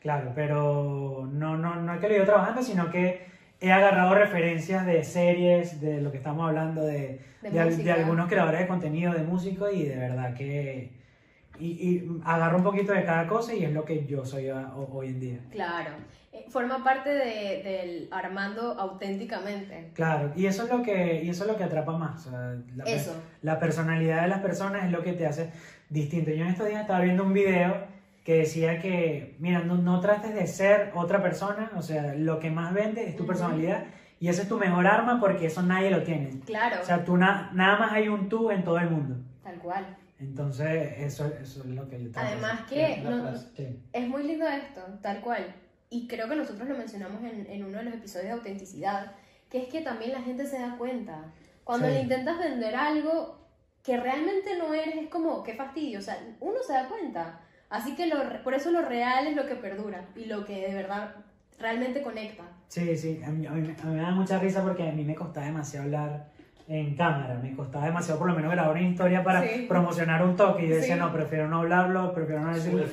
[0.00, 3.24] Claro, pero no, no, no es que lo he ido trabajando, sino que
[3.60, 8.28] he agarrado referencias de series, de lo que estamos hablando, de, De de, de algunos
[8.28, 11.01] creadores de contenido, de músicos y de verdad que...
[11.62, 14.72] Y, y agarro un poquito de cada cosa y es lo que yo soy a-
[14.74, 15.38] ho- hoy en día.
[15.50, 15.90] Claro.
[16.32, 19.90] Eh, Forma parte de- del Armando auténticamente.
[19.94, 22.26] Claro, y eso es lo que, y eso es lo que atrapa más.
[22.26, 23.14] o sea, la, Eso.
[23.42, 25.50] la personalidad de las personas es lo que te hace
[25.88, 26.30] distinto.
[26.30, 27.74] Yo en estos días estaba viendo un video
[28.24, 32.50] que decía que, mira, no, no trates de ser otra persona, o sea, lo que
[32.50, 33.84] más vende es tu personalidad
[34.20, 36.30] y ese es tu mejor arma porque eso nadie lo tiene.
[36.46, 39.16] Claro, O sea, tú na- nada más hay un tú en todo el mundo.
[39.42, 39.84] tal cual.
[40.22, 43.36] Entonces, eso, eso es lo que yo de Además que La no-.
[43.56, 43.78] Sí.
[43.92, 45.54] es muy lindo esto, tal cual.
[45.90, 49.12] Y creo que nosotros lo mencionamos en, en uno de los episodios de autenticidad,
[49.50, 51.24] que es que también la gente se da cuenta.
[51.64, 51.92] Cuando Sí.
[51.94, 53.38] le intentas vender algo
[53.82, 55.98] que realmente no eres, es como, qué fastidio.
[55.98, 57.40] O sea, uno se da cuenta.
[57.68, 60.74] Así que lo, por eso lo real es lo que perdura y lo que de
[60.74, 61.14] verdad
[61.58, 62.44] realmente conecta.
[62.68, 65.04] Sí, sí, a mí, a mí- a mí me da mucha risa porque a mí
[65.04, 66.31] me costaba demasiado hablar
[66.74, 69.66] en cámara, me costaba demasiado por lo menos grabar una historia para Sí.
[69.68, 71.00] promocionar un toque y yo decía, Sí.
[71.00, 72.84] no, prefiero no hablarlo, prefiero no decirlo.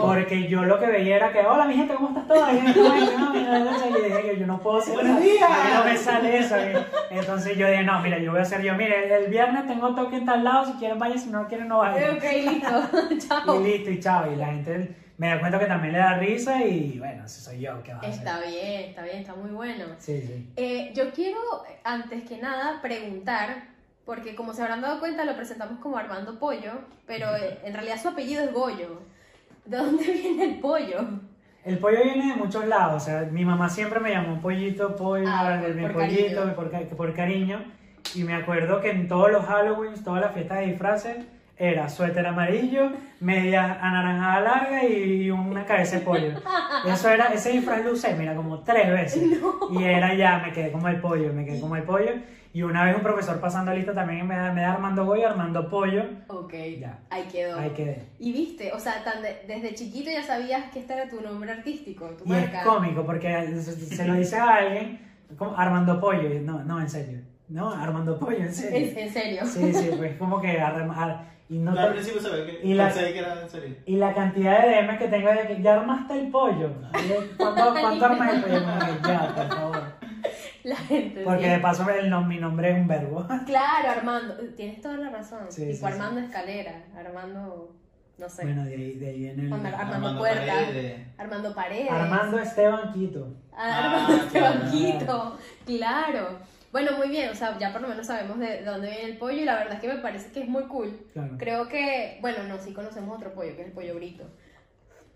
[0.00, 2.48] Porque yo lo que veía era que, hola mi gente, ¿cómo estás todos?
[2.52, 4.94] Y yo, "Ay, no, mira, no sé", y yo dije que yo no puedo hacer
[4.94, 5.50] Buenos eso, días.
[5.74, 6.56] no me sale eso.
[6.58, 9.94] y- Entonces yo dije, no, mira, yo voy a hacer yo, mire, el viernes tengo
[9.96, 12.16] toque en tal lado, si quieren vayan, si no quieren no vayan.
[12.16, 12.68] Ok, listo.
[13.28, 13.60] Chao.
[13.60, 14.32] Y listo, y chao.
[14.32, 17.60] Y la gente me da cuenta que también le da risa y bueno, ese soy
[17.60, 18.18] yo, ¿qué vas a hacer?
[18.18, 19.84] Está bien, está bien, está muy bueno.
[19.98, 20.48] Sí, sí.
[20.56, 21.38] Eh, yo quiero,
[21.84, 23.64] antes que nada, preguntar,
[24.06, 26.72] porque como se habrán dado cuenta, lo presentamos como Armando Pollo,
[27.06, 29.02] pero eh, en realidad su apellido es Goyo.
[29.66, 30.98] ¿De dónde viene el pollo?
[31.64, 35.24] El pollo viene de muchos lados, o sea, mi mamá siempre me llamó pollito, pollo,
[35.28, 36.54] Ah, mi por pollito, cariño.
[36.54, 37.64] por, por cariño.
[38.14, 41.16] Y me acuerdo que en todos los Halloween, todas las fiestas de disfraces,
[41.58, 46.32] era suéter amarillo, media anaranjada larga y una cabeza de pollo.
[46.86, 49.22] Eso era, ese disfraz lo usé, mira, como tres veces.
[49.70, 52.12] Y era ya, me quedé como el pollo, me quedé como el pollo.
[52.54, 55.68] Y una vez un profesor pasando lista también me da, me da Armando Goyo, Armando
[55.68, 56.04] Pollo.
[56.28, 56.98] Ok, Ya.
[57.10, 57.58] ahí quedó.
[57.58, 58.06] Ahí quedé.
[58.18, 61.52] Y viste, o sea, tan de- desde chiquito ya sabías que este era tu nombre
[61.52, 62.62] artístico, tu Y es marca.
[62.64, 63.28] cómico porque
[63.60, 64.98] se, se lo dice a alguien,
[65.36, 67.20] como Armando Pollo, y no, no, en serio.
[67.48, 68.78] No, Armando Pollo, en serio.
[68.92, 69.44] ¿En, en serio?
[69.46, 72.60] Sí, sí, pues como que arrem- ar- y no Yo al te- principio sabía que,
[72.62, 73.76] y la- que era en serio.
[73.86, 76.70] y la cantidad de DM que tengo de que ya armaste el pollo.
[77.36, 78.60] ¿Cuánto, cuánto armas el pollo?
[79.06, 79.82] Ya, por favor.
[80.64, 81.22] La gente.
[81.24, 81.50] Porque sí.
[81.50, 83.26] de paso el nom- mi nombre es un verbo.
[83.46, 84.34] Claro, Armando.
[84.56, 85.46] Tienes toda la razón.
[85.48, 85.84] Sí, tipo sí, sí.
[85.86, 87.74] Armando Escalera, Armando.
[88.18, 88.42] No sé.
[88.42, 89.52] Bueno, de ahí, de ahí viene el...
[89.52, 90.52] Armando, Armando Armando Puerta.
[90.52, 91.06] Paredes.
[91.16, 91.90] Armando Paredes.
[91.92, 93.28] Armando Esteban Quito.
[93.56, 94.58] Ah, Armando Ah, este claro.
[94.60, 95.38] banquito.
[95.64, 96.38] Claro.
[96.72, 97.30] Bueno, muy bien.
[97.30, 99.54] O sea, ya por lo menos sabemos de, de dónde viene el pollo y la
[99.56, 100.90] verdad es que me parece que es muy cool.
[101.12, 101.34] Claro.
[101.38, 104.24] Creo que, bueno, no, sí conocemos otro pollo, que es el pollo brito.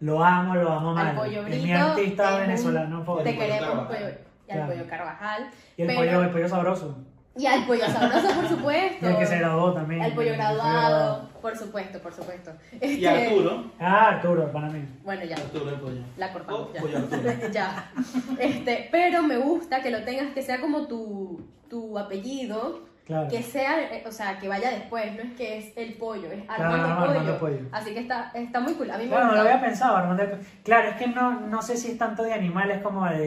[0.01, 1.17] Lo amo, lo amo Al mal.
[1.17, 1.63] pollo Es brito.
[1.65, 3.31] mi artista un- venezolano El favorito.
[3.31, 3.97] Te pollo queremos, Carvajal.
[3.97, 4.09] pollo.
[4.49, 4.73] Y al Claro.
[4.73, 5.51] pollo Carvajal.
[5.77, 6.99] Y el pero- pollo, el pollo sabroso.
[7.35, 9.07] Y al pollo sabroso, por supuesto.
[9.07, 10.03] Y el que se graduó también.
[10.03, 12.51] Al pollo graduado, por supuesto, por supuesto.
[12.73, 13.71] Y Este, Arturo.
[13.81, 14.85] Ah, Arturo, para mí.
[15.03, 15.37] Bueno, ya.
[15.37, 16.01] Arturo el pollo.
[16.19, 16.81] La cortamos Oh, ya.
[16.83, 17.23] pollo Arturo.
[17.53, 17.91] ya.
[18.39, 21.41] Este, pero me gusta que lo tengas, que sea como tu,
[21.71, 23.29] tu apellido, Claro.
[23.29, 26.49] que sea, eh, o sea, que vaya después, no es que es el pollo, es
[26.49, 27.11] Armando Pollo.
[27.11, 27.59] Armando Pollo.
[27.73, 28.91] Así que está, está muy cool.
[28.93, 29.43] A mí me Claro, no gusta.
[29.45, 30.39] lo había pensado, Armando.
[30.63, 33.19] Claro, es que no, no sé si es tanto de animales como de...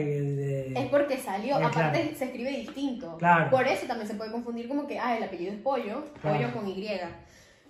[0.72, 2.16] de- Es porque salió, Eh, aparte claro.
[2.16, 3.16] se escribe distinto.
[3.18, 3.50] Claro.
[3.50, 6.66] Por eso también se puede confundir como que, ah, el apellido es pollo, pollo con
[6.66, 6.88] Y.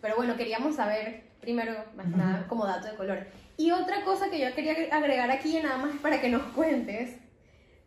[0.01, 3.27] Pero bueno, queríamos saber, primero, más nada, como dato de color.
[3.57, 7.17] Y otra cosa que yo quería agregar aquí, nada más para que nos cuentes.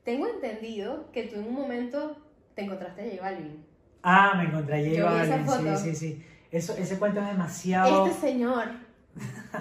[0.03, 2.17] Tengo entendido que tú en un momento
[2.55, 3.68] te encontraste a J Balvin.
[4.03, 5.77] Ah, me encontré a J Yo vi esa Balvin, foto.
[5.77, 6.25] sí, sí, sí.
[6.51, 8.07] Eso, ese cuento es demasiado...
[8.07, 8.65] Este señor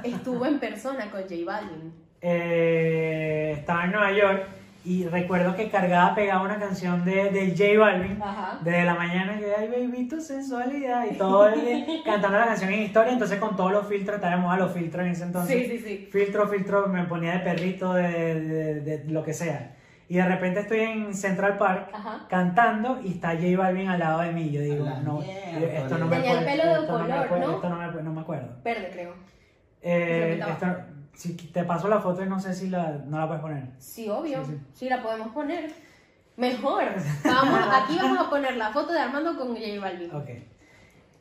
[0.05, 1.93] estuvo en persona con J Balvin.
[2.21, 4.43] Eh, estaba en Nueva York
[4.85, 8.23] y recuerdo que cargaba, pegaba una canción de, de J Balvin.
[8.23, 8.59] Ajá.
[8.63, 11.05] Desde la mañana que, ay, baby, tu sensualidad.
[11.11, 13.13] Y todo el día cantando la canción en historia.
[13.13, 15.57] Entonces, con todos los filtros, estábamos a los filtros en ese entonces.
[15.69, 16.09] Sí, sí, sí.
[16.11, 19.75] filtro, filtro, me ponía de perrito, de, de- de lo que sea.
[20.11, 22.27] Y de repente estoy en Central Park Ajá.
[22.31, 24.51] cantando y está J Balvin al lado de mí.
[24.51, 27.41] Yo digo, no, mierda, esto no me Tenía el pelo de esto no me color,
[27.47, 27.55] ¿no?
[27.57, 28.49] esto no me, no me acuerdo.
[28.65, 29.15] Verde, creo.
[29.83, 30.77] Eh, esto-
[31.13, 33.65] si te paso la foto y no sé si la, no la puedes poner.
[33.79, 34.45] Sí, obvio.
[34.45, 34.89] Sí, Sí, sí.
[34.89, 35.73] la podemos poner.
[36.37, 36.85] Mejor.
[37.25, 40.15] Vamos, aquí vamos a poner la foto de Armando con J Balvin.
[40.15, 40.29] Ok.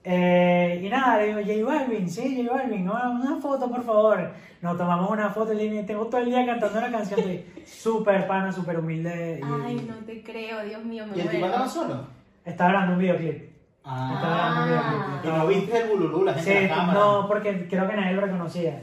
[0.09, 2.93] Eh, y nada, le digo, J Balvin, sí, J Balvin, ¿no?
[2.93, 4.31] una foto por favor.
[4.61, 8.25] Nos tomamos una foto y le tengo todo el día cantando una canción de súper
[8.25, 9.41] pana, súper humilde.
[9.41, 11.53] Y, Ay, no te creo, Dios mío, me ¿Y el tipo muero.
[11.55, 12.07] andaba solo?
[12.45, 13.49] Estaba grabando un videoclip.
[13.83, 15.19] Estaba grabando un Ah.
[15.21, 15.25] videoclip.
[15.25, 16.99] Y no viste el bululú, la gente Sí, en la cámara.
[16.99, 18.81] no, porque creo que nadie lo reconocía.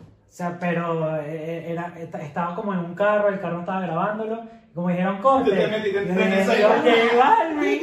[0.00, 4.44] O sea, pero eh, era, esta- estaba como en un carro, el carro estaba grabándolo,
[4.70, 5.50] y como dijeron corte.
[5.50, 6.68] Tú te metiste en yo.
[6.68, 7.80] "J Balvin".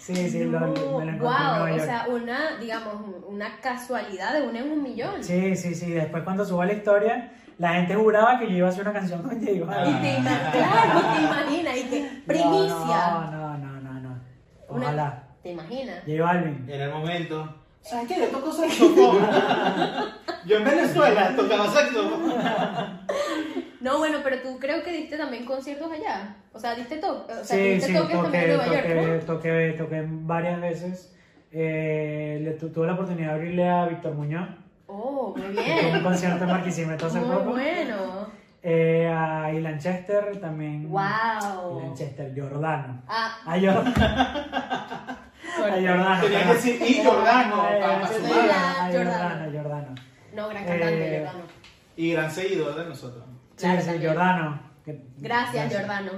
[0.00, 2.94] Sí, sí, lo, me lo encontré en wow, Nueva o sea, una, digamos,
[3.28, 5.22] una casualidad de una en un millón.
[5.22, 5.90] Sí, sí, sí.
[5.92, 9.22] Después cuando subo la historia, la gente juraba que yo iba a hacer una canción
[9.22, 10.00] con J Y Balvin.
[10.00, 13.10] te, ima- claro, te imaginas, y que primicia.
[13.10, 14.20] No, no, no, no, no.
[14.68, 15.22] Una- Ojalá.
[15.42, 15.96] ¿Te imaginas?
[16.06, 16.66] J Balvin.
[16.68, 18.20] Era el momento ¿Sabes qué?
[18.20, 19.18] Yo toco saxofón.
[20.46, 22.32] Yo en Venezuela tocaba saxofón.
[23.80, 26.36] No, bueno, pero tú creo que diste también conciertos allá.
[26.52, 27.34] O sea, diste toques.
[27.38, 30.60] O sea, Sí, diste sí, toques también en toqué, Nueva York, toqué, toqué, toqué varias
[30.60, 31.16] veces.
[31.50, 34.48] Eh, le tu- tuve la oportunidad de abrirle a Víctor Muñoz.
[34.50, 34.56] ¿no?
[34.86, 35.48] Oh, muy en
[35.86, 36.02] un bien.
[36.02, 37.50] concierto en Barquisimeto hace Muy poco.
[37.52, 38.26] bueno.
[38.62, 40.90] Eh, a Ilan Chester también.
[40.90, 41.80] Wow.
[41.80, 43.02] Ilan Chester, Giordano.
[43.08, 46.20] Ah, A, Jor- a Giordano.
[46.20, 48.90] Tenía que decir, y Jordano, Eh, a Giordano.
[48.92, 49.94] Giordano, Giordano.
[50.34, 51.44] no, gran cantante, Eh, Jordano.
[51.96, 53.24] Y gran seguidor de nosotros.
[53.60, 54.12] Sí, Claro, sí, también.
[54.12, 54.60] Giordano.
[54.84, 56.12] Que- Gracias, Jordano.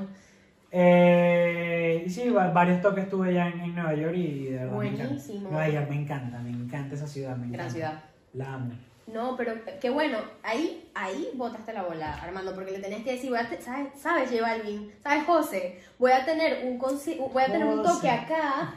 [0.71, 4.87] Eh, sí, va- varios toques tuve ya en, en Nueva York y de verdad me
[4.89, 5.05] encanta.
[5.07, 5.51] Buenísimo.
[5.51, 7.37] Nueva York me encanta, me encanta esa ciudad.
[7.37, 7.73] Me Gran encanta.
[7.73, 8.05] ciudad.
[8.35, 8.73] La amo.
[9.13, 13.31] No, pero qué bueno, ahí, ahí botaste la bola, Armando, porque le tenías que decir,
[13.31, 14.93] voy a te- ¿sabes, sabes, J Balvin?
[15.03, 15.81] ¿Sabes, José?
[15.99, 18.73] Voy a tener un voy a tener un toque acá,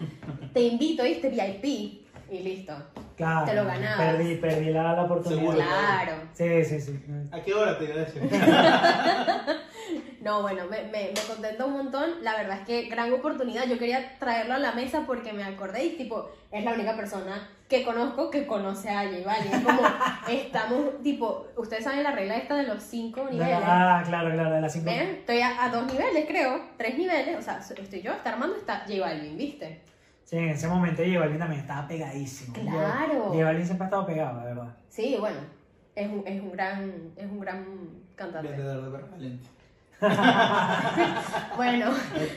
[0.54, 1.30] te invito, ¿viste?
[1.30, 2.02] VIP.
[2.32, 2.74] Y listo.
[3.16, 3.98] Claro, Te lo ganabas.
[3.98, 5.40] Perdí, perdí la, la oportunidad.
[5.40, 5.58] Seguro.
[5.58, 6.14] Claro.
[6.34, 7.00] Sí, sí, sí.
[7.32, 8.22] ¿A qué hora te iba a decir?
[10.22, 12.24] No, bueno, me, me, me contenta un montón.
[12.24, 13.66] La verdad es que gran oportunidad.
[13.68, 17.48] Yo quería traerlo a la mesa porque me acordé y, tipo, es la única persona
[17.70, 19.54] que conozco que conoce a J Balvin.
[19.54, 19.82] Es como,
[20.30, 23.60] estamos, tipo, ustedes saben la regla esta de los cinco niveles.
[23.64, 24.86] Ah, claro, claro, de las cinco.
[24.88, 25.10] ¿Ven?
[25.20, 26.60] Estoy a, a dos niveles, creo.
[26.76, 27.38] Tres niveles.
[27.38, 29.82] O sea, estoy yo, está Armando, está J Balvin, ¿viste?
[30.26, 32.54] Sí, en ese momento J Balvin también estaba pegadísimo.
[32.54, 33.26] Claro.
[33.32, 34.76] J Balvin siempre ha estado pegado, de verdad.
[34.90, 35.38] Sí, bueno.
[35.96, 37.66] Es un, es un gran, es un gran
[38.16, 38.50] cantante.
[38.50, 39.38] Vendedor de.
[41.56, 41.92] Bueno,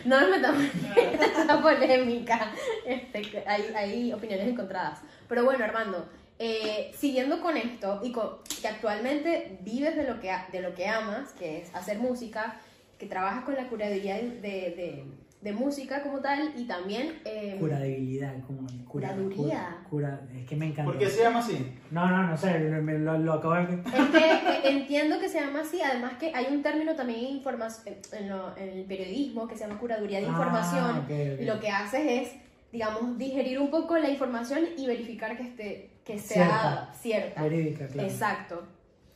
[0.05, 0.63] no nos metamos
[0.97, 2.53] en esa polémica.
[2.87, 5.01] Este, hay, hay opiniones encontradas.
[5.29, 10.31] Pero bueno, Armando, eh, siguiendo con esto y con, que actualmente vives de lo que,
[10.31, 12.61] a- de lo que amas, que es hacer música,
[12.97, 15.05] que trabajas con la curaduría de, de, de
[15.53, 17.21] música como tal y también...
[17.25, 19.79] eh, Curabilidad, como cura, Curaduría.
[19.89, 20.91] cura- es que me encanta.
[20.91, 21.75] ¿Por qué se llama así?
[21.93, 23.63] No, no, no sé, lo, me- lo- lo acabo de...
[23.75, 28.29] Es que eh, entiendo que se llama así, además que hay un término también en,
[28.29, 30.99] lo- en el periodismo que se llama curaduría de Ah, información.
[30.99, 31.41] ok, ok.
[31.41, 32.35] Y lo que haces es,
[32.73, 37.43] digamos, digerir un poco la información y verificar que, esté, que sea cierta.
[37.43, 38.09] Verídica, claro.
[38.09, 38.63] Exacto.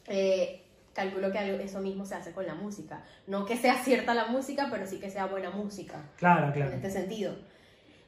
[0.06, 0.61] Eh,
[0.94, 3.02] calculo que eso mismo se hace con la música.
[3.26, 6.02] No que sea cierta la música, pero sí que sea buena música.
[6.16, 6.70] Claro, claro.
[6.70, 7.34] En este sentido.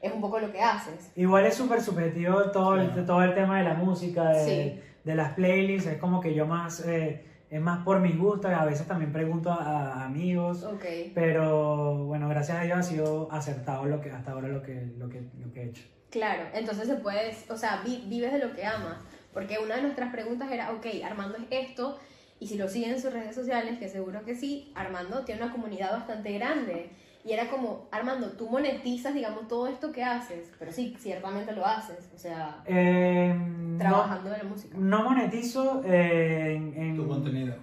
[0.01, 1.11] Es un poco lo que haces.
[1.15, 3.05] Igual es súper subjetivo todo, el, Claro.
[3.05, 4.81] todo el tema de la música, de, Sí.
[5.03, 8.65] de las playlists, es como que yo más, eh, es más por mis gustos, a
[8.65, 9.63] veces también pregunto a,
[10.01, 10.83] a amigos, Ok.
[11.15, 15.09] pero bueno, gracias a Dios ha sido acertado lo que, hasta ahora lo que, lo
[15.09, 15.83] que, lo que he hecho.
[16.11, 18.97] Claro, entonces se puede, o sea, vi- vives de lo que amas.
[19.33, 21.97] Porque una de nuestras preguntas era, ok, Armando es esto,
[22.45, 25.51] y si lo siguen en sus redes sociales, que seguro que sí, Armando tiene una
[25.51, 26.91] comunidad bastante grande.
[27.23, 31.65] Y era como, Armando, tú monetizas, digamos, todo esto que haces, pero sí, ciertamente lo
[31.65, 34.77] haces, o sea, Eh, no, trabajando de la música.
[34.77, 37.55] no monetizo eh, en, en- Tu contenido.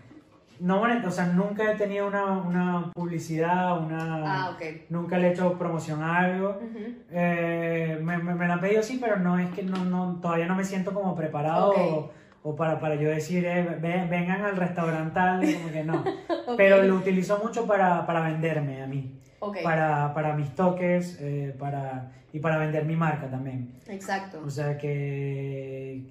[0.58, 4.62] no monet- o sea, nunca he tenido una, una publicidad, una, Ah, ok.
[4.90, 6.58] nunca le he hecho promoción a algo.
[6.60, 6.94] Ujú.
[7.12, 10.46] Eh, me, me, me lo han pedido sí, pero no es que no, no, todavía
[10.46, 11.76] no me siento como preparado Ok.
[11.78, 12.10] o,
[12.44, 16.04] o para, para yo decir, eh, ve- vengan al restaurante tal, como que no.
[16.56, 21.54] Pero lo utilizo mucho para, para venderme a mí, Ok, para, para mis toques eh,
[21.58, 23.72] para, y para vender mi marca también.
[23.88, 24.40] exacto.
[24.44, 26.02] O sea que,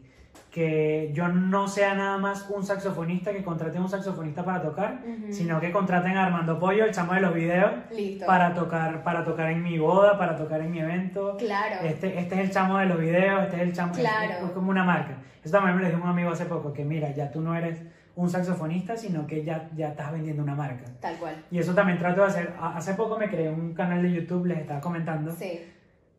[0.52, 5.00] que yo no sea nada más un saxofonista que contrate a un saxofonista para tocar,
[5.30, 8.26] sino que contraten a Armando Pollo, el chamo de los videos, Listo.
[8.26, 11.38] para tocar, para tocar en mi boda, para tocar en mi evento.
[11.38, 11.76] Claro.
[11.86, 14.34] Este, este es el chamo de los videos, este es el chamo, Claro.
[14.34, 15.16] es, es como una marca.
[15.42, 17.82] Eso también me lo dijo un amigo hace poco, que mira, ya tú no eres
[18.18, 20.84] un saxofonista, sino que ya, ya estás vendiendo una marca.
[21.00, 21.36] Tal cual.
[21.50, 22.54] Y eso también trato de hacer.
[22.62, 25.62] Hace poco me creé un canal de YouTube, les estaba comentando, Sí.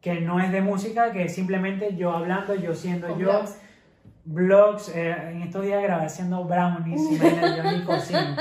[0.00, 3.28] que no es de música, que es simplemente yo hablando, yo siendo Con yo.
[3.28, 3.58] blogs.
[4.24, 8.36] Vlogs, eh, en estos días grabé haciendo brownies, imagínate, yo ni cocino.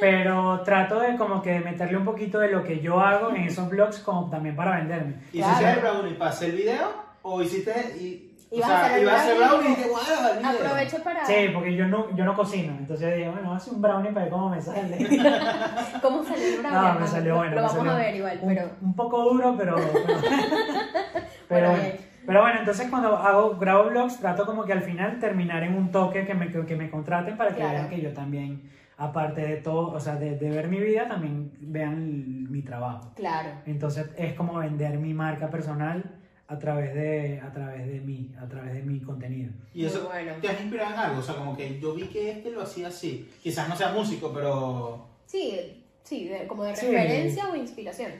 [0.00, 3.68] Pero trato de como que meterle un poquito de lo que yo hago en esos
[3.68, 5.16] vlogs como también para venderme.
[5.32, 5.74] ¿Hiciste Claro.
[5.76, 6.88] el brownie para hacer el video?
[7.22, 9.90] ¿O hiciste y, o Ibas a sea, hacer el ibas a hacer brownie y dijiste,
[9.90, 10.50] "Voy a grabar el video"?
[10.50, 11.24] Aprovecho para...
[11.26, 14.32] Sí, porque yo no, yo no cocino, entonces dije, bueno, hacer un brownie para ver
[14.32, 14.98] cómo me sale.
[16.02, 16.80] ¿Cómo salió el brownie?
[16.94, 17.50] No, me salió bueno.
[17.50, 18.70] Lo me vamos salió a ver igual, un, pero...
[18.80, 19.76] un poco duro, pero...
[21.48, 21.84] Pero, Bueno.
[22.26, 25.90] Pero bueno, entonces cuando hago, grabo vlogs, trato como que al final terminar en un
[25.90, 27.72] toque que me, que, que me contraten para que Claro.
[27.74, 31.50] vean que yo también, aparte de todo, o sea, de, de ver mi vida, también
[31.60, 33.12] vean el- mi trabajo.
[33.16, 33.48] Claro.
[33.66, 36.04] Entonces es como vender mi marca personal
[36.48, 39.52] a través de, a través de mí, a través de mi contenido.
[39.74, 40.32] Y eso Muy bueno.
[40.40, 42.88] te has inspirado en algo, o sea, como que yo vi que este lo hacía
[42.88, 43.28] así.
[43.42, 46.86] Quizás no sea músico, pero Sí, sí, de- como de Sí.
[46.86, 48.12] referencia o inspiración.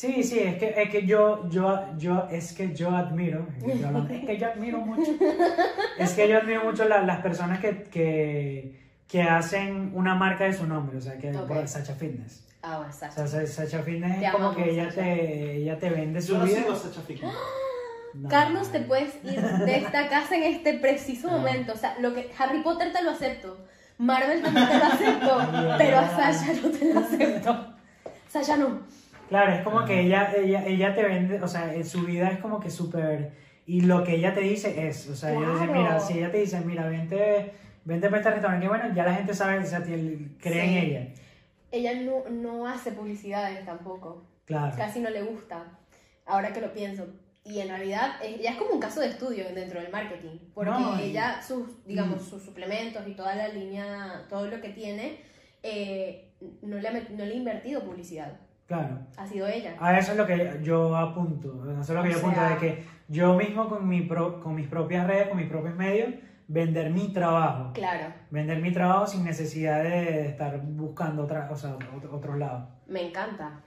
[0.00, 3.78] Sí, sí, es que, es que yo, yo, yo, es que yo admiro, es que
[3.78, 5.10] yo, hablando- es que yo admiro mucho,
[5.98, 10.54] es que yo admiro mucho la- las personas que, que, que hacen una marca de
[10.54, 12.46] su nombre, o sea, que por Sacha Fitness.
[12.62, 13.26] Ah, bueno, O Sacha.
[13.26, 15.02] sea, Sa- Sacha Fitness Te es como que ella Sacha.
[15.02, 16.56] te, ella te vende su Yo vida.
[16.60, 17.34] sigo Sacha Fitness.
[18.14, 18.28] No.
[18.30, 21.36] Carlos, te puedes ir de esta casa en este preciso No.
[21.40, 21.74] momento.
[21.74, 23.66] O sea, lo que Harry Potter te lo acepto.
[23.98, 25.38] Marvel también te lo acepto.
[25.78, 27.66] pero a Sasha no te lo acepto.
[28.28, 28.80] Sasha no.
[29.30, 29.86] Claro, es como Ajá.
[29.88, 33.32] que ella, ella, ella te vende, o sea, en su vida es como que súper,
[33.64, 35.72] y lo que ella te dice es, o sea, ella dice, Claro.
[35.80, 37.52] mira, si ella te dice, mira, vente,
[37.84, 40.78] vente para este restaurante, bueno, ya la gente sabe, o sea, cree en Sí.
[40.78, 41.08] ella.
[41.72, 44.24] Ella no, no hace publicidades tampoco.
[44.44, 44.76] Claro.
[44.76, 45.78] Casi no le gusta.
[46.26, 47.06] Ahora que lo pienso.
[47.44, 50.36] Y en realidad ella es como un caso de estudio dentro del marketing.
[50.52, 55.20] Porque No, ella, sus, digamos, sus suplementos y toda la línea, todo lo que tiene,
[55.62, 58.36] eh, no, le ha, no le ha invertido publicidad.
[58.70, 59.00] Claro.
[59.16, 59.74] Ha sido ella.
[59.80, 62.50] A eso es lo que yo apunto, eso es lo que O yo apunto, sea-
[62.50, 66.10] de que yo mismo con, mi pro- con mis propias redes, con mis propios medios,
[66.46, 67.72] vender mi trabajo.
[67.72, 72.68] Claro, Vender mi trabajo sin necesidad de estar buscando otra, o sea, otro- otros lados.
[72.86, 73.60] me encanta.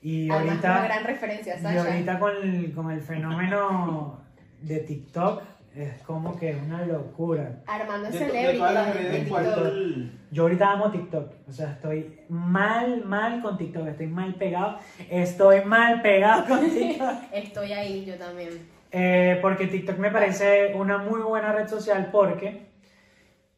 [0.00, 0.70] Y Además, ahorita...
[0.70, 1.82] una gran referencia, Y Sasha.
[1.82, 4.20] ahorita con el, con el fenómeno
[4.60, 5.42] de TikTok
[5.76, 7.62] es como que es una locura.
[7.66, 10.12] Armando De, celebrity.
[10.30, 14.78] Yo ahorita amo TikTok, o sea, estoy mal, mal con TikTok, estoy mal pegado,
[15.10, 17.14] estoy mal pegado con TikTok.
[17.32, 18.50] Estoy ahí, yo también.
[18.90, 22.66] Eh, porque TikTok me parece una muy buena red social porque,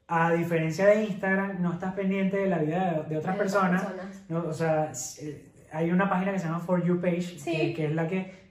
[0.09, 3.83] a diferencia de Instagram, no estás pendiente de la vida de, de otras De personas.
[3.85, 4.24] personas.
[4.28, 4.90] No, o sea,
[5.22, 7.52] eh, hay una página que se llama For You Page, Sí.
[7.52, 8.48] que, que es la que...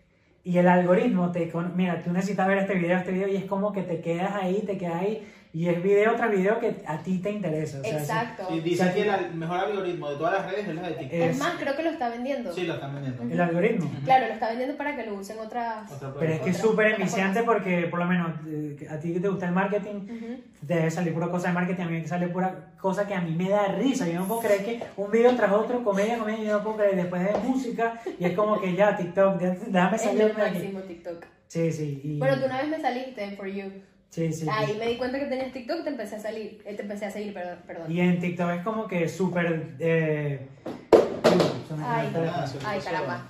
[0.48, 1.52] Y el algoritmo te...
[1.76, 4.64] Mira, tú necesitas ver este video, este video, y es como que te quedas ahí,
[4.66, 7.80] te quedas ahí, y es video tras video que a ti te interesa.
[7.80, 8.48] o sea, Exacto.
[8.54, 10.94] Y dice O sea, que el mejor algoritmo de todas las redes es la de
[10.94, 11.14] TikTok.
[11.20, 12.54] Es es- más, creo que lo está vendiendo.
[12.54, 13.24] Sí, lo están vendiendo.
[13.24, 13.92] El algoritmo.
[14.06, 15.92] Claro, lo está vendiendo para que lo usen otras.
[15.92, 17.44] Otra Pero es que es súper forma.
[17.46, 20.42] porque, por lo menos, eh, a ti que te gusta el marketing, Ujú.
[20.62, 23.32] debe salir pura cosa de marketing, a mí me sale pura cosa que a mí
[23.36, 24.08] me da risa.
[24.08, 26.98] Yo no puedo creer que un video tras otro, comedia, comedia, yo no puedo creer.
[26.98, 30.58] Después de música, y es como que ya, TikTok, déjame Es lo salirme de aquí.
[30.60, 31.26] máximo TikTok.
[31.48, 32.02] Sí, sí.
[32.04, 33.72] Y, Bueno, tú una vez me saliste en For You.
[34.10, 36.82] Sí, sí, Ahí me di cuenta que tenías TikTok, te empecé a salir, eh, te
[36.82, 37.60] empecé a seguir, perdón.
[37.68, 37.92] perdón.
[37.92, 39.76] Y en TikTok es como que súper.
[39.80, 40.48] Eh,
[41.86, 42.10] Ay.
[42.48, 42.58] sí.
[42.66, 43.22] Ay, caramba.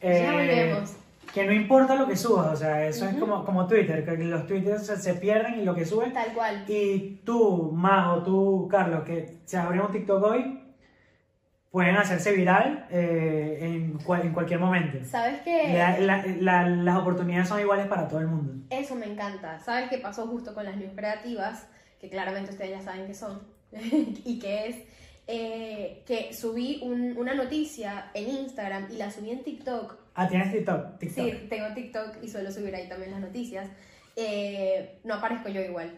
[0.00, 0.92] Eh, Ya volvemos.
[1.32, 3.20] Que no importa lo que subas, o sea, eso es Ujú.
[3.20, 6.12] como, como Twitter, que los twitters se, se pierden y lo que subes.
[6.14, 6.64] Tal cual.
[6.66, 10.60] Y tú, Majo, tú, Carlos, que se abrió un TikTok hoy,
[11.76, 14.96] pueden hacerse viral eh, en, cual- en cualquier momento.
[15.04, 15.74] ¿Sabes qué?
[15.74, 18.54] La- la- la- las oportunidades son iguales para todo el mundo.
[18.70, 19.58] Eso me encanta.
[19.60, 21.68] ¿Sabes qué pasó justo con las news creativas?
[22.00, 23.42] Que claramente ustedes ya saben qué son.
[24.24, 24.76] y que es
[25.26, 29.98] eh, que subí un- una noticia en Instagram y la subí en TikTok.
[30.14, 30.98] Ah, ¿tienes TikTok?
[30.98, 31.24] TikTok.
[31.26, 33.68] Sí, tengo TikTok y suelo subir ahí también las noticias.
[34.16, 35.90] Eh, no aparezco yo igual.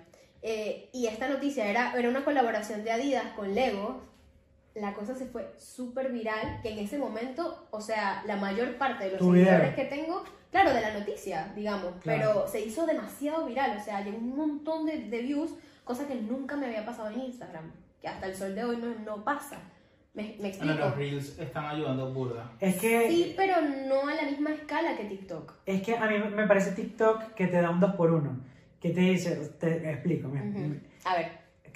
[0.42, 4.07] Eh, y esta noticia era, era una colaboración de Adidas con Lego.
[4.80, 9.04] La cosa se fue súper viral, que en ese momento, o sea, la mayor parte
[9.04, 12.32] de los seguidores que tengo, claro, de la noticia, digamos, Claro.
[12.34, 15.52] pero se hizo demasiado viral, o sea, llegó un montón de, de views,
[15.84, 18.94] cosa que nunca me había pasado en Instagram, que hasta el sol de hoy no,
[19.04, 19.58] no pasa.
[20.14, 20.72] ¿Me, me explico?
[20.74, 22.50] Bueno, los Reels están ayudando burda.
[22.60, 25.52] Es que, Sí, pero no a la misma escala que TikTok.
[25.66, 28.30] es que a mí me parece TikTok que te da un 2x1.
[28.80, 30.44] Que te dice, te explico, mira.
[30.44, 30.76] Ujú.
[31.04, 31.30] A ver,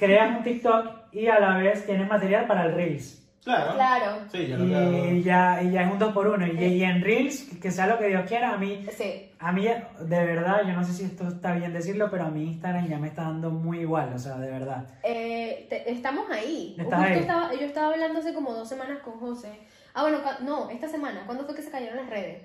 [0.07, 3.19] creas un TikTok y a la vez tienes material para el Reels.
[3.45, 3.75] Claro.
[3.75, 4.65] claro, Sí, yo lo.
[4.65, 6.47] Y ya, y ya es un 2x1.
[6.47, 6.65] Y, Sí.
[6.77, 10.25] y en Reels, que sea lo que Dios quiera, a mí, sí, a mí, de
[10.25, 13.09] verdad, yo no sé si esto está bien decirlo, pero a mí Instagram ya me
[13.09, 14.87] está dando muy igual, o sea, de verdad.
[15.03, 16.77] Eh, te- estamos ahí.
[16.79, 17.19] Estás Justo ahí.
[17.19, 19.51] Estaba, yo estaba hablando hace como dos semanas con José.
[19.95, 21.23] Ah, bueno, no, esta semana.
[21.27, 22.43] ¿Cuándo fue que se cayeron las redes?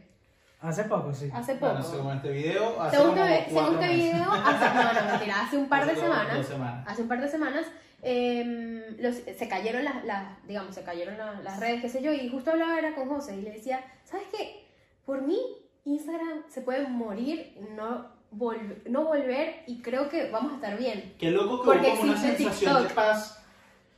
[0.59, 1.29] Hace poco, sí.
[1.33, 1.73] Hace poco.
[1.73, 3.97] Bueno, según este video, hace según, como que, según este meses.
[3.97, 6.37] video, hace, no, no, mentira, hace un par de Hace como semanas.
[6.37, 6.87] Dos semanas.
[6.87, 7.65] Hace un par de semanas
[8.01, 12.11] em, los- se cayeron las, las- digamos, se cayeron las, las redes, qué sé yo,
[12.11, 14.65] y justo hablaba era con José y le decía, ¿sabes qué?
[15.05, 15.37] Por mí,
[15.85, 21.13] Instagram se puede morir, no, volver, no volver, y creo que vamos a estar bien.
[21.19, 22.95] Qué loco que Porque hubo como una sensación de TikTok.
[22.95, 23.43] paz.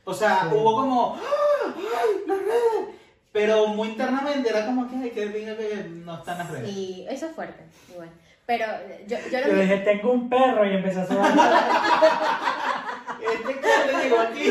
[0.04, 0.56] O sea, Sí.
[0.56, 1.16] hubo como.
[1.16, 1.74] ¡Ah!
[1.76, 2.96] ¡Ay, las redes!
[3.32, 6.68] Pero muy internamente era como que, ay, que que no están las redes.
[6.70, 8.10] Y eso es fuerte, igual.
[8.46, 8.66] Pero
[9.06, 11.32] yo, yo Yo lo dije, tengo un perro y empecé a sudar.
[13.20, 14.50] Este cable llegó aquí.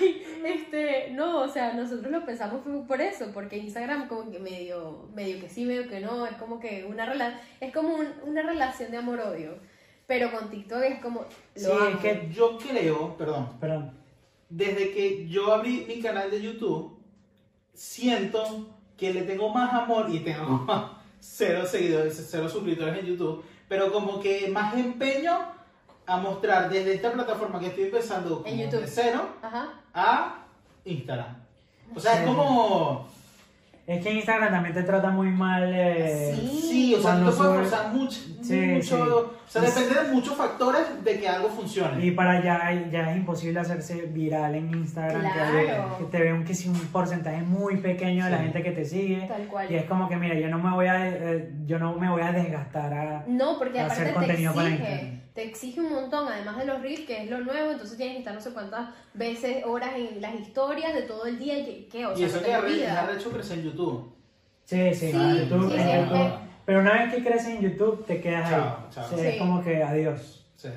[0.00, 5.08] Ay, este, no, o sea, nosotros lo pensamos por eso, porque Instagram como que medio,
[5.14, 8.42] medio que sí, medio que no, es como que una relación, es como un- una
[8.42, 9.58] relación de amor-odio,
[10.06, 11.88] pero con TikTok es como, lo Sí, amo.
[11.90, 14.03] es que- Yo creo, perdón, Perdón.
[14.48, 16.98] Desde que yo abrí mi canal de YouTube,
[17.72, 20.66] siento que le tengo más amor y tengo
[21.20, 25.38] cero seguidores, cero suscriptores en YouTube, pero como que más empeño
[26.06, 28.80] a mostrar desde esta plataforma que estoy empezando como En YouTube.
[28.82, 29.72] de cero Ajá.
[29.94, 30.44] a
[30.84, 31.36] Instagram.
[31.94, 32.18] O sea, Sí.
[32.20, 33.08] es como...
[33.86, 35.70] Es que Instagram también te trata muy mal.
[35.74, 36.60] eh, Sí.
[36.74, 38.18] Sí, o sea, no te puedes forzar mucho.
[38.42, 39.02] Sí, mucho sí.
[39.02, 42.04] O sea, depende de muchos factores de que algo funcione.
[42.04, 45.22] Y para allá ya es imposible hacerse viral en Instagram.
[45.22, 45.98] que- Claro.
[45.98, 49.26] Que, te ven que si un porcentaje muy pequeño de la gente que te sigue.
[49.28, 49.70] Tal cual.
[49.70, 52.22] Y es como que, mira, yo no me voy a, eh, yo no me voy
[52.22, 53.24] a desgastar a...
[53.28, 55.13] No, porque Hacer aparte te contenido para exige, Instagram.
[55.34, 58.18] Te exige un montón, además de los reels, que es lo nuevo, entonces tienes que
[58.20, 61.88] estar no sé cuántas veces, horas en las historias de todo el día y que,
[61.88, 64.14] que, o y sea, eso no que te ha hecho crecer en YouTube.
[64.64, 66.16] Sí, sí, Sí, en YouTube, sí, en sí, YouTube.
[66.16, 66.32] eh.
[66.64, 68.84] Pero una vez que creces en YouTube, te quedas Chao, ahí.
[68.94, 69.04] chao.
[69.10, 69.26] Sí, Sí.
[69.26, 70.46] Es como que adiós.
[70.56, 70.68] Sí.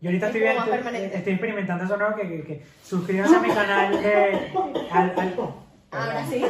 [0.00, 3.48] Yo ahorita Es estoy, viendo- estoy experimentando eso nuevo que, que, que suscríbanse a mi
[3.48, 4.50] canal de...
[4.90, 5.36] Al, al-
[5.94, 6.44] Ahora sí.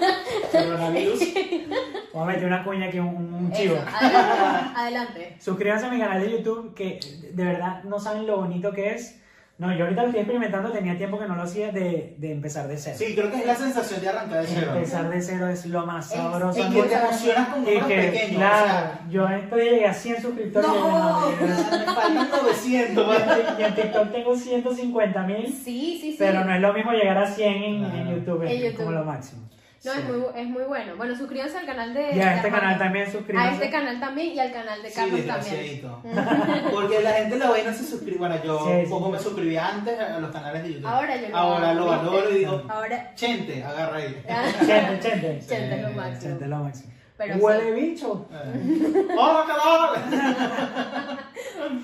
[0.52, 1.20] Coronavirus.
[2.12, 3.76] Vamos a meter una cuña aquí, un, un chivo.
[3.76, 4.72] Eso, adelante.
[4.76, 5.36] adelante.
[5.38, 6.98] Suscríbanse a mi canal de YouTube, que
[7.32, 9.20] de verdad no saben lo bonito que es.
[9.60, 12.66] No, yo ahorita lo estoy experimentando, tenía tiempo que no lo hacía de, de empezar
[12.66, 12.96] de cero.
[12.98, 14.72] Sí, creo que es la sensación de arrancar de cero.
[14.74, 16.58] Empezar de cero es lo más sabroso.
[16.58, 18.36] Y que te emocionas con Y números que, pequeños.
[18.36, 20.66] claro, o sea, yo estoy llegué a 100 suscriptores.
[20.70, 23.16] no, no, me faltan 900.
[23.58, 26.16] y en- TikTok tengo 150 mil, Sí, sí, sí.
[26.18, 28.08] pero no es lo mismo llegar a 100 en, en.
[28.16, 28.76] YouTube, es En YouTube.
[28.86, 29.42] como lo máximo.
[29.82, 30.04] No, es Sí.
[30.12, 30.94] muy, es muy bueno.
[30.96, 32.14] Bueno, suscríbanse al canal de.
[32.14, 33.54] Y a este canal también A suscríbanse.
[33.54, 35.56] este canal también y al canal de Sí, Carlos también.
[35.56, 36.02] desgraciadito.
[36.70, 38.18] Porque la gente lo ve y no se suscribe.
[38.18, 38.90] Bueno, yo Sí, un sí.
[38.90, 40.86] poco me suscribí antes a los canales de YouTube.
[40.86, 43.14] Ahora yo lo Ahora lo valoro y digo, Ahora.
[43.14, 44.22] chente, agarra ahí.
[44.66, 45.40] Chente, chente.
[45.48, 46.20] Chente es lo Sí, máximo.
[46.22, 46.92] Chente es lo máximo.
[47.16, 48.28] Pero Huele bicho.
[48.32, 49.06] Eh.
[49.18, 49.98] ¡Hola, calor!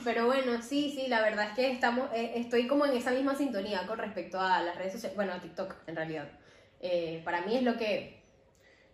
[0.05, 3.35] Pero bueno, sí, sí, la verdad es que estamos, eh, estoy como en esa misma
[3.35, 6.27] sintonía con respecto a las redes sociales, bueno, a TikTok en realidad.
[6.81, 8.15] Eh, para mí es lo que,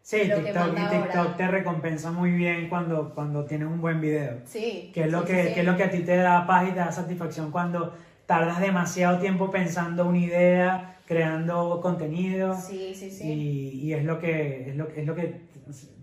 [0.04, 1.36] Sí, Lo que TikTok, y manda TikTok ahora.
[1.36, 4.38] te recompensa muy bien cuando, cuando tienes un buen video.
[4.44, 4.90] sí.
[4.92, 5.54] Que es lo sí, que, sí, sí.
[5.54, 7.94] que es lo que a ti te da paz y te da satisfacción cuando
[8.26, 12.56] tardas demasiado tiempo pensando una idea, creando contenido.
[12.56, 13.28] Sí, sí, sí.
[13.32, 15.42] Y, y es lo que es lo, es lo que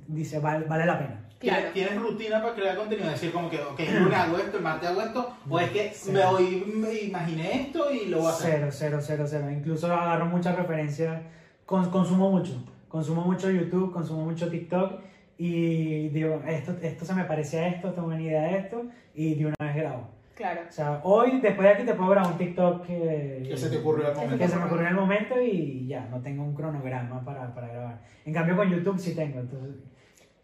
[0.07, 1.25] dice vale, vale la pena.
[1.39, 1.69] Claro.
[1.73, 3.07] ¿Tienes rutina para crear contenido?
[3.07, 5.69] Es decir, como que, ok, el lunes hago esto, el martes hago esto, o es
[5.71, 6.11] que Sí.
[6.11, 8.55] me, hoy me imaginé esto y lo voy a hacer.
[8.59, 9.49] Cero, cero, cero, cero.
[9.51, 11.21] Incluso agarro muchas referencias,
[11.69, 12.53] consumo mucho.
[12.87, 14.99] Consumo mucho YouTube, consumo mucho TikTok
[15.37, 19.35] y digo, esto, esto se me parece a esto, tengo una idea de esto y
[19.35, 20.07] de una vez grabo.
[20.35, 20.61] Claro.
[20.67, 23.77] O sea, hoy, después de aquí, te puedo grabar un TikTok que, Que se te
[23.77, 24.37] ocurrió al momento.
[24.37, 27.67] que se me ocurrió en el momento y ya, no tengo un cronograma para, para
[27.67, 28.01] grabar.
[28.25, 29.39] En cambio, con YouTube sí tengo.
[29.39, 29.75] Entonces,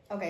[0.10, 0.24] Ok,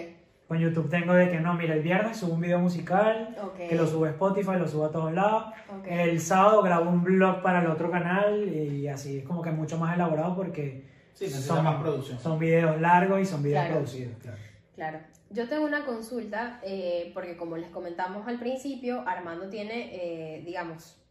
[0.47, 3.87] con YouTube tengo de que no, mira, el viernes subo un video musical, que lo
[3.87, 5.45] subo a Spotify, lo subo a todos lados.
[5.87, 9.77] El sábado grabo un blog para el otro canal y así es como que mucho
[9.77, 12.19] más elaborado porque Sí, necesita más producción.
[12.19, 13.75] son videos largos y son videos Claro.
[13.75, 14.17] producidos.
[14.21, 14.37] Claro.
[14.75, 14.99] Claro.
[15.31, 21.01] Yo tengo una consulta, eh, porque como les comentamos al principio, Armando tiene, eh, digamos,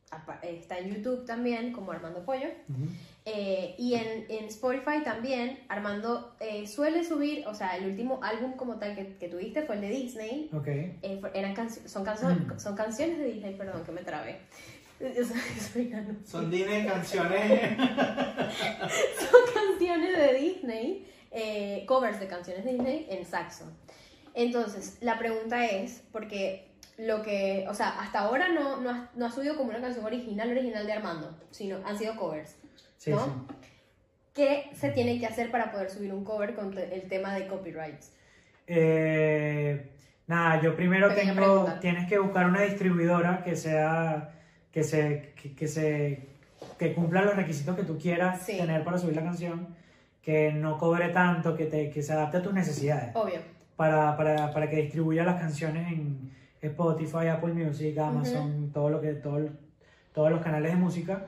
[0.43, 2.47] está en YouTube también, como Armando Pollo.
[3.27, 8.53] Eh, y en, en Spotify también, Armando eh, suele subir, o sea, el último álbum
[8.53, 10.67] como tal que, que tuviste fue el de Disney, Ok.
[10.69, 12.59] eh, eran cancio- son, canso- Mm.
[12.59, 14.41] son canciones de Disney, perdón, que me trabé.
[16.25, 17.77] Son Disney canciones.
[19.19, 23.65] son canciones de Disney, eh, covers de canciones de Disney en saxo.
[24.35, 29.27] Entonces, la pregunta es, porque lo que, o sea, hasta ahora no, no, ha, no
[29.27, 32.57] ha subido como una canción original, original de Armando, sino han sido covers.
[33.05, 33.25] Sí, ¿No?
[33.25, 33.31] sí.
[34.35, 38.13] ¿Qué se tiene que hacer para poder subir un cover con el tema de copyrights?
[38.67, 39.91] Eh,
[40.27, 41.81] nada, yo primero Pequeña tengo, pregunta.
[41.81, 44.33] tienes que buscar una distribuidora que sea,
[44.73, 46.27] que se, que, que se,
[46.79, 48.57] que cumpla los requisitos que tú quieras Sí.
[48.57, 49.69] tener para subir la canción,
[50.23, 53.41] que no cobre tanto, que, te, que se adapte a tus necesidades, Obvio.
[53.77, 56.33] para, para, para que distribuya las canciones en
[56.63, 59.47] Spotify, Apple Music, Amazon, todo lo que, todo,
[60.15, 61.27] todos los canales de música,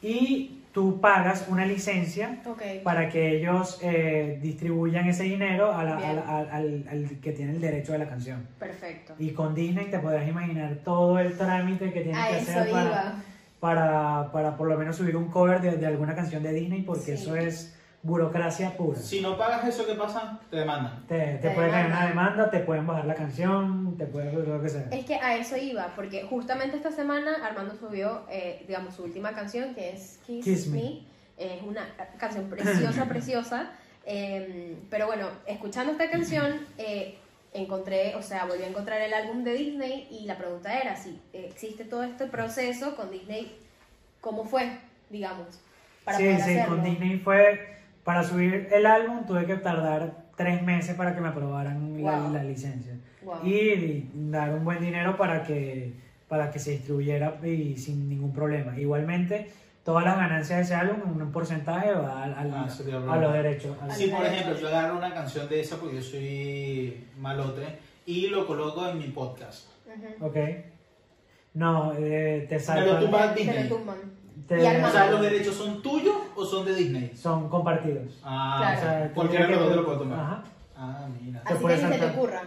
[0.00, 2.42] y tú pagas una licencia
[2.82, 6.16] para que ellos eh, distribuyan ese dinero a la- a Bien.
[6.16, 8.46] la- al, al- al que tiene el derecho de la canción.
[8.58, 9.14] Perfecto.
[9.18, 13.14] Y con Disney te podrás imaginar todo el trámite que tienes A que hacer para,
[13.60, 17.16] para, para por lo menos subir un cover de, de alguna canción de Disney, porque
[17.16, 17.22] Sí.
[17.22, 18.98] eso es burocracia pura.
[18.98, 20.40] Si no pagas eso, ¿qué pasa?
[20.50, 21.06] Te demandan.
[21.06, 24.60] Te, te Te puede caer una demanda, te pueden bajar la canción, te puede lo
[24.60, 24.88] que sea.
[24.90, 29.32] Es que a eso iba, porque justamente esta semana Armando subió, eh, digamos, su última
[29.32, 30.82] canción, que es Kiss, Kiss Me.
[30.82, 31.12] Me.
[31.38, 31.86] Es una
[32.18, 33.70] canción preciosa, preciosa.
[34.04, 37.18] Eh, pero bueno, escuchando esta canción, eh,
[37.52, 41.20] encontré, o sea, volví a encontrar el álbum de Disney y la pregunta era si
[41.32, 43.56] existe todo este proceso con Disney,
[44.20, 44.78] ¿cómo fue,
[45.08, 45.60] digamos?
[46.04, 46.76] Para sí, poder sí, hacerlo?
[46.76, 51.28] con Disney fue Para subir el álbum tuve que tardar tres meses para que me
[51.28, 52.32] aprobaran la, Wow.
[52.32, 52.94] la licencia.
[53.22, 53.44] Wow.
[53.46, 55.92] Y dar un buen dinero para que,
[56.28, 58.76] para que se distribuyera y sin ningún problema.
[58.78, 59.50] Igualmente,
[59.84, 62.66] todas las ganancias de ese álbum, un porcentaje va al- al- Ah,
[63.12, 63.76] a los derechos.
[63.80, 67.62] a los- Si por ejemplo yo agarro una canción de esa porque yo soy malote
[68.06, 69.68] y lo coloco en mi podcast.
[69.86, 70.26] Ujú.
[70.26, 70.36] Ok.
[71.54, 72.98] No, eh, te Me lo salta.
[73.00, 73.68] tumba Te Disney.
[73.68, 73.96] lo tumban.
[74.46, 77.12] Te- Y O sea, ¿los derechos son tuyos o son de Disney?
[77.16, 78.20] son compartidos.
[78.24, 78.78] Ah, Claro.
[78.78, 80.18] O sea, cualquiera de tendría los dos que- lo puedo tomar.
[80.20, 80.42] Ajá.
[80.76, 81.42] Ah, mira.
[81.44, 82.42] Así puede que ni se te ocurra.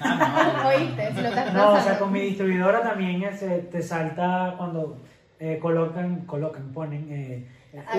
[0.00, 1.12] Ah, no, ¿Oíste?
[1.14, 4.98] Si lo estás No, o sea, con mi distribuidora también eh, se- te salta cuando
[5.40, 7.48] eh, colocan, colocan, ponen, eh,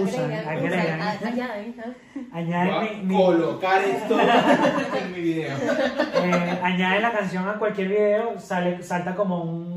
[0.01, 2.19] usan, Agregan, agregan, usan, a- añaden, ¿ah?
[2.37, 5.57] añaden Voy a mi- colocar esto en mi video.
[6.23, 9.72] eh, añaden la canción a cualquier video, sale, salta como un,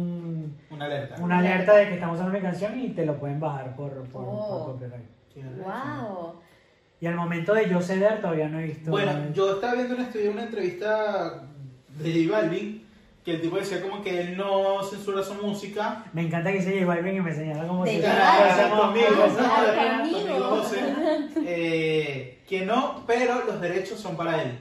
[0.76, 1.16] Una alerta.
[1.22, 4.24] una alerta de que estamos usando mi canción y te lo pueden bajar por, por,
[4.26, 4.64] Oh.
[4.66, 5.06] por copyright.
[5.64, 6.34] Wow.
[7.00, 8.90] Y al momento de yo ceder todavía no he visto.
[8.90, 11.42] Bueno, yo estaba viendo una, una entrevista
[11.98, 12.86] de J Balvin
[13.24, 16.04] que el tipo decía como que él no censura su música.
[16.12, 18.00] Me encanta que se J Balvin y me señala como si
[22.46, 24.58] que no, pero los derechos son para él.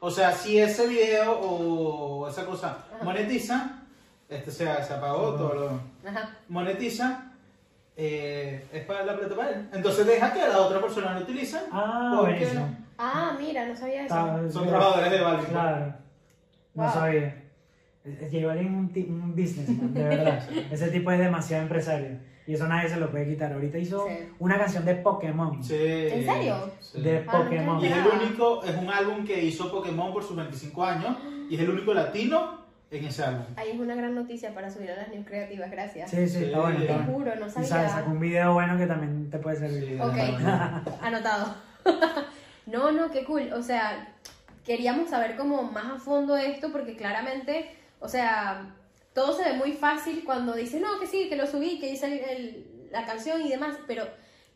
[0.00, 3.77] O sea, si ese video o esa cosa monetiza,
[4.28, 6.36] este se, se apagó, todo lo Ajá.
[6.48, 7.32] monetiza,
[7.96, 9.68] eh, es para la plata para él.
[9.72, 11.58] Entonces deja que la otra persona lo utilice.
[11.72, 12.76] Ah, porque buenísimo.
[12.98, 14.14] Ah, mira, no sabía eso.
[14.14, 15.46] Está- Son trabajadores de Balvin.
[15.46, 15.94] Claro.
[16.74, 16.92] No Wow.
[16.92, 17.42] sabía.
[18.04, 20.48] J Balvin es un, ti- un businessman, de verdad.
[20.70, 22.18] Ese tipo es demasiado empresario.
[22.46, 23.52] Y eso nadie se lo puede quitar.
[23.52, 24.14] Ahorita hizo Sí.
[24.38, 25.62] una canción de Pokémon.
[25.62, 25.74] Sí.
[25.76, 26.70] ¿En serio?
[26.80, 27.00] Sí.
[27.02, 27.80] De Ah, Pokémon.
[27.84, 31.16] Y es el único, es un álbum que hizo Pokémon por sus 25 años
[31.50, 33.44] y es el único latino en ese álbum.
[33.56, 36.10] Ahí es una gran noticia para subir a las news creativas, gracias.
[36.10, 36.78] Sí, sí, está bueno.
[36.78, 37.68] Te Está juro, no Y sabía.
[37.68, 39.84] sa- sacó un video bueno que también te puede servir.
[39.90, 39.98] Sí.
[40.00, 40.16] Ok,
[41.02, 41.54] anotado.
[42.66, 43.52] no, no, qué cool.
[43.52, 44.08] O sea,
[44.64, 47.70] queríamos saber como más a fondo esto porque claramente,
[48.00, 48.74] o sea,
[49.12, 52.06] todo se ve muy fácil cuando dices, no, que sí, que lo subí, que hice
[52.06, 54.04] el- el- la canción y demás, pero,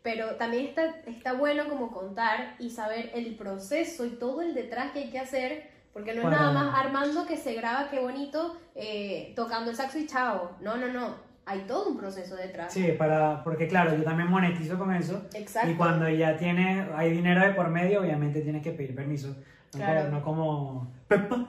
[0.01, 4.91] pero también está, está bueno como contar y saber el proceso y todo el detrás
[4.91, 5.72] que hay que hacer.
[5.93, 9.99] Porque no es nada más Armando que se graba, qué bonito, eh, tocando el saxo
[9.99, 10.57] y chao.
[10.59, 11.15] No, no, no.
[11.45, 12.71] Hay todo un proceso detrás.
[12.73, 15.21] Sí, para, porque claro, yo también monetizo con eso.
[15.33, 15.69] Exacto.
[15.69, 19.27] Y cuando ya tienes, hay dinero de por medio, obviamente tienes que pedir permiso.
[19.73, 20.03] No, Claro.
[20.03, 21.47] como, no como Pepa.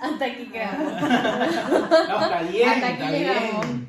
[0.00, 0.92] Hasta aquí quedamos.
[2.08, 3.66] No, está bien, Hasta aquí está llegamos.
[3.66, 3.88] bien.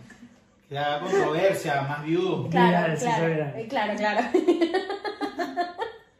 [0.69, 2.49] Ya controversia, más views.
[2.49, 4.21] Claro, sí, claro, eh, claro, claro.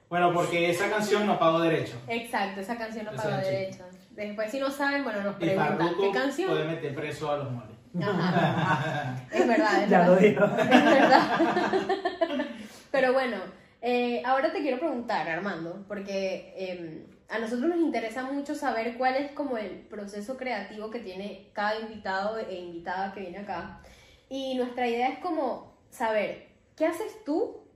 [0.10, 1.99] Bueno, porque esa canción no pagó derecho.
[2.08, 3.28] Exacto, esa canción no sí.
[3.28, 3.88] derechos.
[4.12, 6.68] Después, si no saben, bueno, nos preguntan qué puede canción.
[6.68, 7.78] meter preso a los moles.
[8.01, 9.16] Ajá.
[9.32, 10.08] Es verdad, es Ya verdad.
[10.08, 10.45] lo digo.
[10.58, 12.45] Es verdad.
[12.91, 13.38] Pero bueno,
[13.82, 19.16] eh, ahora te quiero preguntar, Armando, porque eh, a nosotros nos interesa mucho saber cuál
[19.16, 23.82] es como el proceso creativo que tiene cada invitado e invitada que viene acá.
[24.30, 27.66] Y nuestra idea es como saber, ¿qué haces tú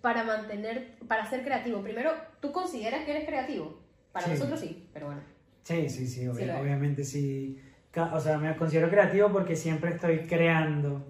[0.00, 1.80] para mantener, para ser creativo?
[1.82, 3.80] Primero, ¿tú consideras que eres creativo?
[4.12, 4.32] Para Sí.
[4.32, 5.20] nosotros sí, pero bueno.
[5.64, 7.60] Sí, sí, sí, obvia- Sí obviamente sí.
[8.12, 11.06] O sea, me considero creativo porque siempre estoy creando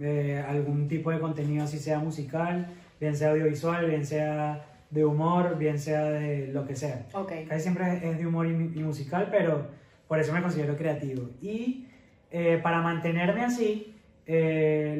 [0.00, 2.66] eh, algún tipo de contenido, así sea musical,
[2.98, 7.06] bien sea audiovisual, bien sea de humor, bien sea de lo que sea.
[7.12, 7.30] Ok.
[7.48, 9.68] Casi siempre es de humor y, y musical, pero
[10.08, 11.30] por eso me considero creativo.
[11.40, 11.86] Y
[12.30, 13.94] eh, para mantenerme así,
[14.26, 14.96] eh,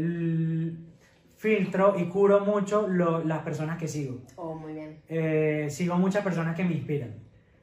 [1.55, 4.23] filtro y curo mucho lo- las personas que sigo.
[4.37, 4.97] Oh, muy bien.
[5.11, 7.11] Eh, sigo muchas personas que me inspiran.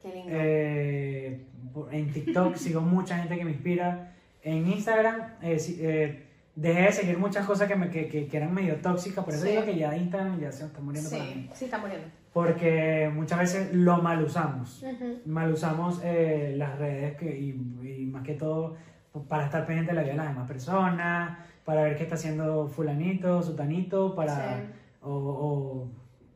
[0.00, 0.28] Qué lindo.
[0.32, 1.46] Eh,
[1.90, 4.12] en TikTok sigo mucha gente que me inspira.
[4.44, 8.54] En Instagram eh, eh, dejé de seguir muchas cosas que, me, que, que- que eran
[8.54, 9.24] medio tóxicas.
[9.24, 9.50] Por eso Sí.
[9.50, 11.50] digo que ya Instagram ya se está muriendo para sí, mí.
[11.52, 12.06] sí, está muriendo.
[12.32, 14.82] Porque muchas veces lo mal usamos.
[14.84, 15.18] Ujú.
[15.26, 17.50] Mal usamos eh, las redes que, y,
[18.02, 18.76] y más que todo
[19.28, 22.66] para estar pendiente de la vida de las demás personas, para ver qué está haciendo
[22.68, 24.34] fulanito, sutanito, para...
[24.34, 24.62] Sí.
[25.04, 25.88] O, o,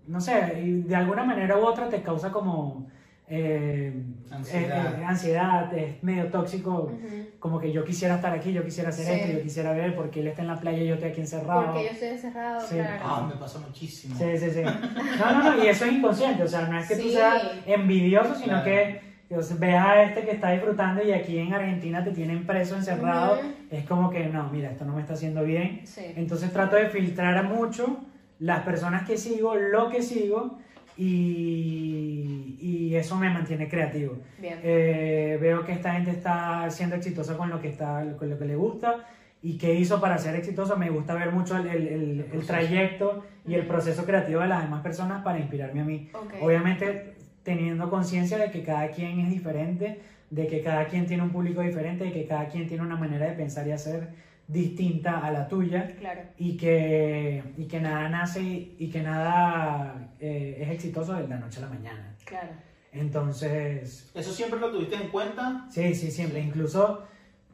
[0.09, 2.87] no sé, y de alguna manera u otra te causa como
[3.29, 3.93] eh,
[4.31, 4.95] Ansiedad.
[4.95, 6.93] eh, eh, ansiedad, es medio tóxico,
[7.41, 9.13] como que yo quisiera estar aquí, yo quisiera hacer Sí.
[9.21, 11.67] esto, yo quisiera ver porque él está en la playa y yo estoy aquí encerrado.
[11.67, 12.75] Porque yo estoy encerrado, Sí.
[12.77, 13.03] claro.
[13.05, 14.17] Ah, me pasa muchísimo.
[14.17, 14.63] Sí, sí, sí.
[14.63, 17.13] No, no, no, y eso es inconsciente, o sea, no es que tú Sí.
[17.13, 18.65] seas envidioso, sino Claro.
[18.65, 22.77] que sea, veas a este que está disfrutando y aquí en Argentina te tienen preso,
[22.77, 23.49] encerrado, Ujú.
[23.71, 25.81] es como que, no, mira, esto no me está haciendo bien.
[25.85, 26.03] Sí.
[26.17, 27.99] Entonces trato de filtrar mucho
[28.39, 30.59] las personas que sigo, lo que sigo,
[30.99, 34.19] y, y eso me mantiene creativo.
[34.39, 34.59] Bien.
[34.63, 38.45] Eh, veo que esta gente está siendo exitosa con lo que está con lo que
[38.45, 39.05] le gusta
[39.43, 40.77] y qué hizo para ser exitoso.
[40.77, 44.63] Me gusta ver mucho el, el- el- el trayecto y el proceso creativo de las
[44.63, 46.11] demás personas para inspirarme a mí.
[46.41, 47.16] Obviamente
[47.47, 51.61] teniendo conciencia de que cada quien es diferente, de que cada quien tiene un público
[51.63, 54.09] diferente, de que cada quien tiene una manera de pensar y hacer
[54.49, 56.23] distinta a la tuya Claro.
[56.39, 61.59] y que, y que nada nace y que nada eh, es exitoso de la noche
[61.61, 62.15] a la mañana.
[62.25, 62.49] Claro.
[62.93, 65.67] Entonces, ¿Eso siempre lo tuviste en cuenta?
[65.71, 66.41] sí, sí, siempre.
[66.41, 67.05] Incluso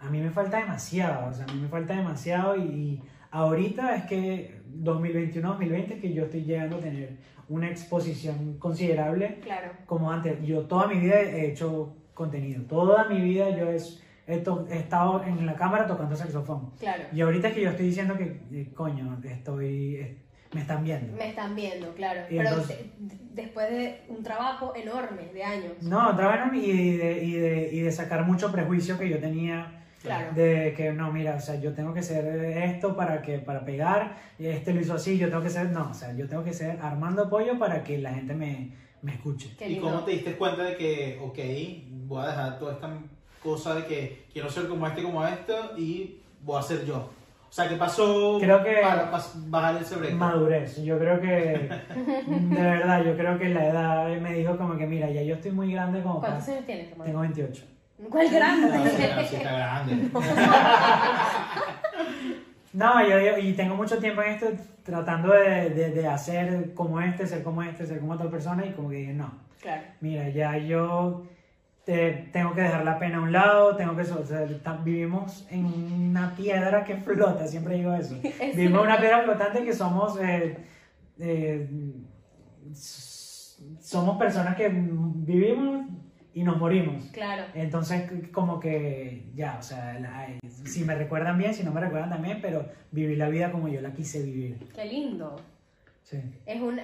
[0.00, 3.94] a mí me falta demasiado, o sea, a mí me falta demasiado y, y ahorita
[3.96, 7.10] es que 2021-2020 es que yo estoy llegando a tener
[7.52, 9.70] una exposición considerable Claro.
[9.86, 10.40] como antes.
[10.44, 13.70] Yo toda mi vida he hecho contenido, toda mi vida yo
[14.26, 16.70] he, to- he estado en la cámara tocando saxofón.
[16.78, 17.04] Claro.
[17.12, 20.16] Y ahorita es que yo estoy diciendo que, eh, coño, estoy, eh,
[20.54, 21.16] me están viendo.
[21.16, 22.20] Me están viendo, claro.
[22.30, 25.72] Y Pero entonces- de- después de un trabajo enorme de años.
[25.82, 30.32] No, trabajaron y de, y, de, y de sacar mucho prejuicio que yo tenía Claro.
[30.34, 32.24] de que no, mira, o sea, yo tengo que ser
[32.58, 35.90] esto para que para pegar, y este lo hizo así, yo tengo que ser, no,
[35.90, 38.70] o sea, yo tengo que ser Armando Pollo para que la gente me,
[39.02, 39.50] me escuche.
[39.66, 41.38] ¿Y cómo te diste cuenta de que, ok,
[42.06, 42.90] voy a dejar toda esta
[43.42, 46.96] cosa de que quiero ser como este, como esto y voy a ser yo?
[47.48, 50.14] O sea, ¿qué pasó Creo que- para pas- bajar ese break?
[50.14, 51.28] Madurez, yo creo que,
[52.26, 55.50] de verdad, yo creo que la edad me dijo como que, mira, ya yo estoy
[55.52, 56.34] muy grande como para...
[56.34, 56.94] ¿Cuántos años tienes?
[57.04, 57.64] Tengo 28.
[58.10, 58.68] ¿Cuál grande?
[58.68, 60.08] No, sí, no, sí está grande.
[62.72, 64.46] No, yo, yo- y tengo mucho tiempo en esto
[64.82, 68.72] tratando de, de, de hacer como este, ser como este, ser como otra persona y
[68.72, 69.30] como que dije, no,
[69.60, 69.82] Claro.
[70.00, 71.26] mira, ya yo
[71.84, 74.00] te- tengo que dejar la pena a un lado, tengo que...
[74.02, 74.46] o sea,
[74.82, 78.18] vivimos en una piedra que flota, siempre digo eso.
[78.40, 80.18] Es Vivimos en una piedra flotante que somos...
[80.22, 80.56] eh,
[81.18, 81.68] eh,
[83.80, 85.86] somos personas que vivimos
[86.34, 87.04] y nos morimos.
[87.12, 87.44] Claro.
[87.54, 90.28] Entonces, como que ya, o sea, la-
[90.64, 93.80] si me recuerdan bien, si no me recuerdan también, pero vivir la vida como yo
[93.80, 94.56] la quise vivir.
[94.74, 95.36] Qué lindo.
[96.02, 96.18] Sí.
[96.46, 96.80] Es un...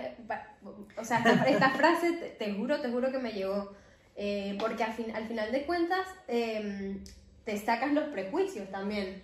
[0.96, 3.72] O sea, esta, esta frase, te, te juro, te juro que me llegó.
[4.16, 6.98] eh, porque al, fin, al final de cuentas, eh,
[7.44, 9.22] te sacas los prejuicios también.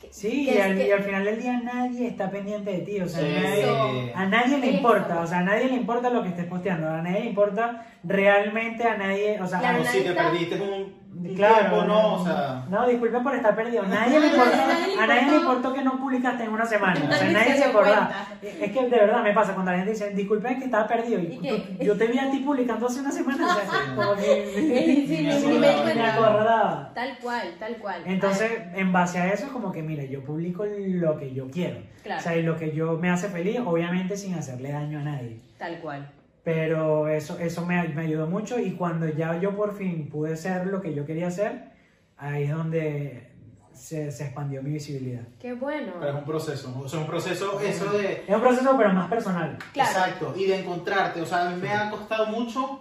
[0.00, 2.78] Que- Sí, que y al, que- y al final del día nadie está pendiente de
[2.80, 3.28] ti, o sea, Sí.
[3.42, 4.76] nadie- a nadie le Eso.
[4.76, 7.86] importa, o sea, a nadie le importa lo que estés posteando, a nadie le importa
[8.04, 10.95] realmente a nadie, o sea, Claro, a- O si te perdiste como un
[11.34, 12.14] Claro, tiempo, ¿no?
[12.14, 13.82] O sea, no, disculpen por estar perdido.
[13.88, 15.36] Nadie le No, importa, a nadie le importó.
[15.40, 17.00] importó que no publicaste en una semana.
[17.08, 18.10] O sea, Nadie se acordaba.
[18.42, 21.20] Es que de verdad me pasa cuando la gente dice, disculpen que estaba perdido.
[21.20, 23.46] Y yo te vi a ti publicando hace una semana.
[23.46, 23.70] O sea, Sí.
[23.96, 25.76] como que Sí, me di acordaba.
[25.76, 26.14] me cuenta.
[26.14, 26.90] acordaba.
[26.94, 28.02] Tal cual, tal cual.
[28.06, 31.78] Entonces, en base a eso, como que mira, yo publico lo que yo quiero.
[32.02, 32.20] Claro.
[32.20, 35.40] O sea, y lo que yo me hace feliz, obviamente sin hacerle daño a nadie.
[35.58, 36.08] Tal cual.
[36.46, 40.68] Pero eso, eso me, me ayudó mucho y cuando ya yo por fin pude ser
[40.68, 41.72] lo que yo quería ser,
[42.16, 43.32] ahí es donde
[43.72, 45.22] se, se expandió mi visibilidad.
[45.40, 45.94] Qué bueno.
[45.98, 46.72] pero es un proceso.
[46.84, 48.22] O sea, un proceso, eso de.
[48.28, 49.58] Es un proceso, pero más personal.
[49.72, 49.90] Claro.
[49.90, 51.20] Exacto, y de encontrarte.
[51.20, 52.80] O sea, a mí me ha costado mucho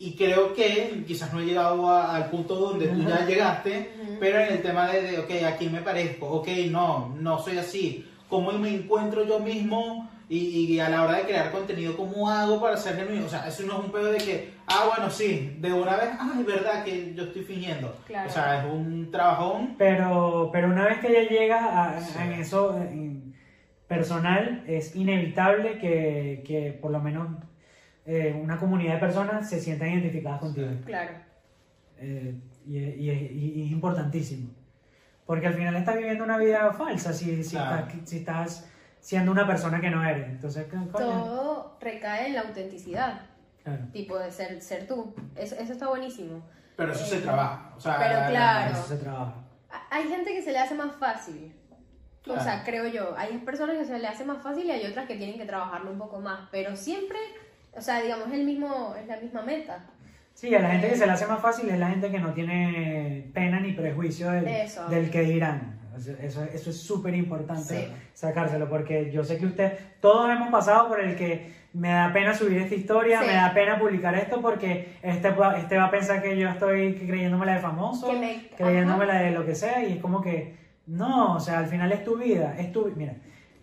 [0.00, 4.40] y creo que quizás no he llegado a- al punto donde tú ya llegaste, pero
[4.40, 6.26] en el tema de, de, ok, ¿a quién me parezco?
[6.26, 8.04] Ok, no, no soy así.
[8.28, 10.10] ¿Cómo me encuentro yo mismo?
[10.30, 13.24] Y, y a la hora de crear contenido, ¿cómo hago para ser genuino?
[13.24, 16.10] O sea, eso no es un pedo de que, ah, bueno, sí, de una vez,
[16.18, 17.96] ah, es verdad que yo estoy fingiendo.
[18.06, 18.28] Claro.
[18.28, 19.74] O sea, es un trabajón.
[19.78, 22.18] Pero, pero una vez que ya llegas a, Sí.
[22.22, 23.34] en eso en
[23.86, 27.28] personal, es inevitable que, que por lo menos
[28.04, 30.68] eh, una comunidad de personas se sientan identificadas contigo.
[30.84, 31.12] Claro.
[31.98, 32.34] Eh,
[32.66, 34.50] y, y- y- y es importantísimo.
[35.24, 37.86] Porque al final estás viviendo una vida falsa si, si, Claro.
[37.86, 38.70] estás, si estás
[39.08, 40.28] siendo una persona que no eres.
[40.28, 43.22] Entonces, coño, Todo recae en la autenticidad.
[43.64, 43.84] claro.
[43.90, 45.14] Tipo de ser, ser tú.
[45.34, 46.42] Eso, eso está buenísimo.
[46.76, 47.72] Pero eso se trabaja.
[47.74, 48.72] O sea, Pero la- la- claro.
[48.72, 49.34] Eso se trabaja.
[49.70, 51.54] A- Hay gente que se le hace más fácil.
[52.20, 52.42] O Claro.
[52.42, 53.14] sea, creo yo.
[53.16, 55.90] Hay personas que se le hace más fácil y hay otras que tienen que trabajarlo
[55.90, 56.46] un poco más.
[56.52, 57.16] Pero siempre,
[57.72, 59.86] o sea, digamos, es, el mismo, es la misma meta.
[60.34, 62.34] Sí, a la gente que se le hace más fácil es la gente que no
[62.34, 64.86] tiene pena ni prejuicio del, Eso.
[64.88, 65.77] del que dirán.
[66.06, 67.92] Eso, eso, es súper importante Sí.
[68.14, 72.34] sacárselo porque yo sé que usted, todos hemos pasado por el que me da pena
[72.34, 73.26] subir esta historia, Sí.
[73.26, 76.94] me da pena publicar esto porque este, va- este va a pensar que yo estoy
[76.94, 79.14] creyéndome la de famoso, Que me- creyéndome ajá.
[79.14, 82.02] la de lo que sea y es como que no, o sea, al final es
[82.04, 83.14] tu vida, es tu, mira,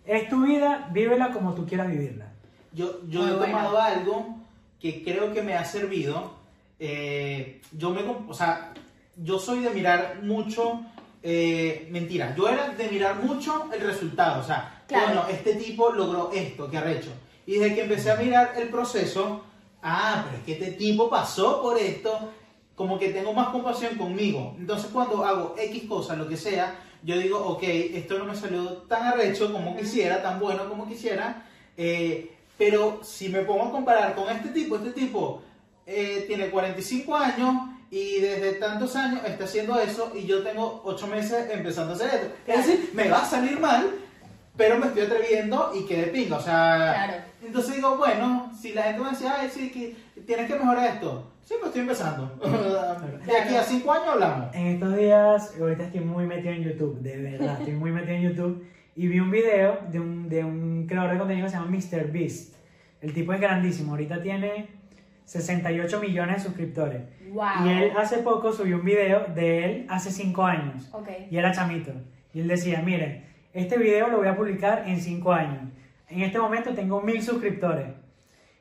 [0.04, 2.26] es tu vida, vívela como tú quieras vivirla.
[2.72, 4.36] Yo, yo Muy he tomado algo
[4.80, 6.34] que creo que me ha servido.
[6.78, 8.72] eh, yo me, o sea,
[9.16, 10.82] yo soy de mirar mucho,
[11.28, 15.06] eh, mentira, yo era de mirar mucho el resultado, o sea, Claro.
[15.06, 17.10] bueno, este tipo logró esto, que arrecho.
[17.46, 19.42] Y desde que empecé a mirar el proceso,
[19.82, 22.30] ah, pero es que este tipo pasó por esto,
[22.76, 24.54] como que tengo más compasión conmigo.
[24.56, 28.64] Entonces cuando hago X cosa, lo que sea, yo digo, ok, esto no me salió
[28.88, 31.44] tan arrecho como quisiera, tan bueno como quisiera,
[31.76, 35.42] eh, pero si me pongo a comparar con este tipo, este tipo
[35.86, 37.54] eh, tiene 45 años
[37.96, 42.10] y desde tantos años está haciendo eso y yo tengo 8 meses empezando a hacer
[42.14, 42.34] esto.
[42.46, 43.90] Es decir, me va a salir mal,
[44.54, 46.92] pero me estoy atreviendo y quedé pinga, o sea...
[46.94, 47.22] Claro.
[47.42, 51.32] Entonces digo, bueno, si la gente me decía, ay, sí, que tienes que mejorar esto.
[51.42, 52.38] Sí, pues estoy empezando.
[53.26, 54.54] De aquí a 5 años hablamos.
[54.54, 58.22] En estos días, ahorita estoy muy metido en YouTube, de verdad, estoy muy metido en
[58.22, 58.66] YouTube.
[58.94, 62.12] Y vi un video de un, de un creador de contenido que se llama Mr.
[62.12, 62.56] Beast.
[63.00, 64.68] El tipo es grandísimo, ahorita tiene
[65.26, 67.02] 68 millones de suscriptores.
[67.32, 67.66] Wow.
[67.66, 70.88] Y él hace poco subió un video de él hace 5 años.
[70.92, 71.08] Ok.
[71.30, 71.92] Y era chamito.
[72.32, 75.64] Y él decía, miren, este video lo voy a publicar en 5 años.
[76.08, 77.88] En este momento tengo mil suscriptores.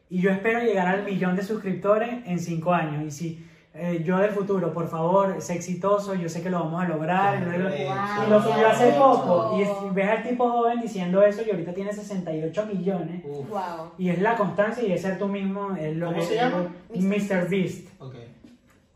[0.10, 3.04] Y yo espero llegar al millón de suscriptores en 5 años.
[3.04, 3.46] Y si
[3.76, 7.44] eh, yo del futuro, por favor, sé exitoso, yo sé que lo vamos a lograr.
[7.44, 9.58] Qué Y y lo subió hace poco.
[9.58, 13.22] Y es- ves al tipo joven diciendo eso y ahorita tiene 68 millones.
[13.26, 13.92] Uf, Wow.
[13.98, 15.76] Y es la constancia y es ser tú mismo.
[15.76, 16.68] Es lo ¿Cómo que- se llama?
[16.94, 17.50] Mr.
[17.50, 17.88] Beast.
[18.00, 18.16] ok.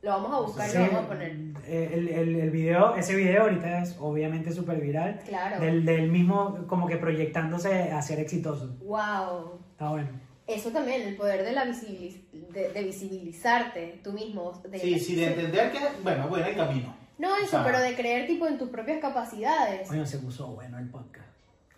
[0.01, 1.32] Lo vamos a buscar y Sí, lo vamos a poner.
[1.67, 5.19] eh, el, el, el video, ese video ahorita es obviamente súper viral.
[5.27, 5.59] Claro.
[5.59, 8.77] Del, del mismo como que proyectándose a ser exitoso.
[8.82, 9.59] Wow.
[9.71, 10.07] Está bueno.
[10.49, 14.59] Eso también, el poder de la visibiliz- de, de visibilizarte tú mismo.
[14.67, 16.95] de- Sí, sí, de entender que, bueno, en el camino.
[17.17, 19.87] No eso, O sea, pero de creer tipo en tus propias capacidades.
[19.87, 21.27] Coño, se puso bueno el podcast.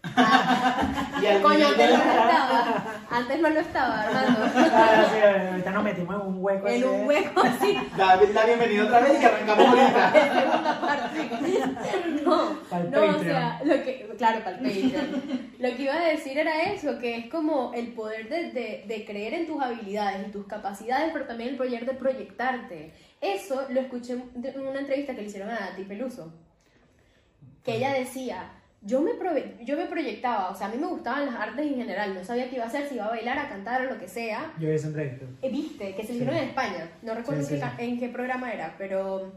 [0.03, 0.07] Y
[1.27, 2.85] al Coño, antes no lo la- estaba.
[3.11, 4.39] Antes no lo estaba, Armando.
[4.73, 6.67] Ah, sí, ahorita nos metimos en un hueco.
[6.67, 7.77] En así un hueco así.
[7.97, 10.11] Da, da bienvenido otra vez y arrancamos ahorita.
[10.13, 11.29] segunda parte.
[12.23, 12.53] No,
[12.89, 15.51] no, o sea, lo que, claro, para el Patreon.
[15.59, 19.05] Lo que iba a decir era eso, que es como el poder de, de, de
[19.05, 22.93] creer en tus habilidades y tus capacidades, pero también el poder de proyectarte.
[23.19, 26.33] Eso lo escuché en una entrevista que le hicieron a Nati Peluso,
[27.63, 28.49] que ella decía,
[28.81, 29.11] yo me,
[29.63, 32.49] yo me proyectaba, o sea, a mí me gustaban las artes en general, no sabía
[32.49, 34.69] qué iba a hacer, si iba a bailar, a cantar o lo que sea, Yo
[34.69, 35.25] vi ese entrevista.
[35.41, 36.13] eh, viste, que se Sí.
[36.15, 39.31] hicieron en España, no recuerdo Sí, sí, en, qué, en programa era, pero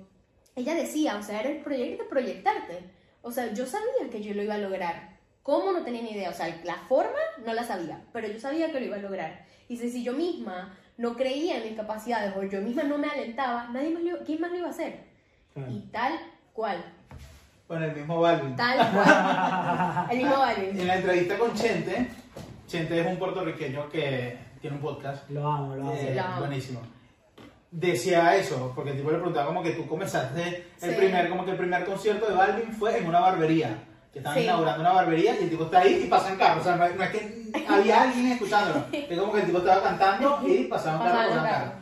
[0.56, 2.78] ella decía, o sea, era el proyecto de proyectarte.
[3.22, 5.14] O sea, yo sabía que yo lo iba a lograr.
[5.42, 5.72] ¿Cómo?
[5.72, 6.30] No tenía ni idea.
[6.30, 9.44] O sea, la forma no la sabía, pero yo sabía que lo iba a lograr.
[9.68, 13.08] Y si, si yo misma no creía en mis capacidades o yo misma no me
[13.08, 15.00] alentaba, nadie más lo, ¿quién más lo iba a hacer?
[15.70, 16.18] Y tal
[16.52, 16.84] cual,
[17.66, 18.54] Con el mismo Balvin.
[18.56, 20.06] tal cual.
[20.10, 20.80] El mismo Balvin.
[20.80, 22.08] En la entrevista con Chente,
[22.66, 25.94] Chente es un puertorriqueño que tiene un podcast Lo amo, lo amo.
[25.94, 26.38] eh, lo amo.
[26.40, 26.80] buenísimo.
[27.70, 30.96] Decía eso, porque el tipo le preguntaba como que tú comenzaste el Sí.
[30.96, 33.78] primer, como que el primer concierto de Balvin fue en una barbería.
[34.12, 34.44] Que estaban Sí.
[34.44, 36.60] inaugurando una barbería y el tipo está ahí y pasan carros.
[36.60, 38.84] O sea, no es, que había alguien escuchándolo.
[38.92, 41.34] Es como que el tipo estaba cantando y pasaban carros.
[41.34, 41.42] Carros.
[41.50, 41.72] carros.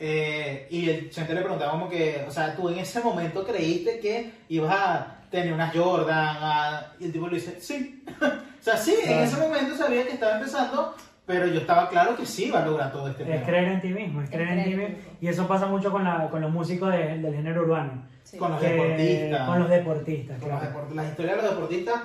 [0.00, 3.98] Eh, y el Chente le preguntaba como que, o sea, tú en ese momento creíste
[4.00, 8.04] que ibas a tener unas Jordan, a- y el tipo le dice, sí.
[8.22, 10.94] o sea, sí, en ese momento sabía que estaba empezando,
[11.26, 13.88] pero yo estaba claro que sí iba a lograr todo este Es creer en ti
[13.88, 14.96] mismo, es creer en ti creer en mismo.
[14.96, 15.18] ti mismo.
[15.20, 18.04] Y eso pasa mucho con, la, con los músicos de- del género urbano.
[18.24, 18.36] Sí.
[18.38, 19.46] Con los Que- deportistas.
[19.48, 20.66] Con los deportistas, Con los claro.
[20.74, 22.00] deportes, las historias de los deportistas,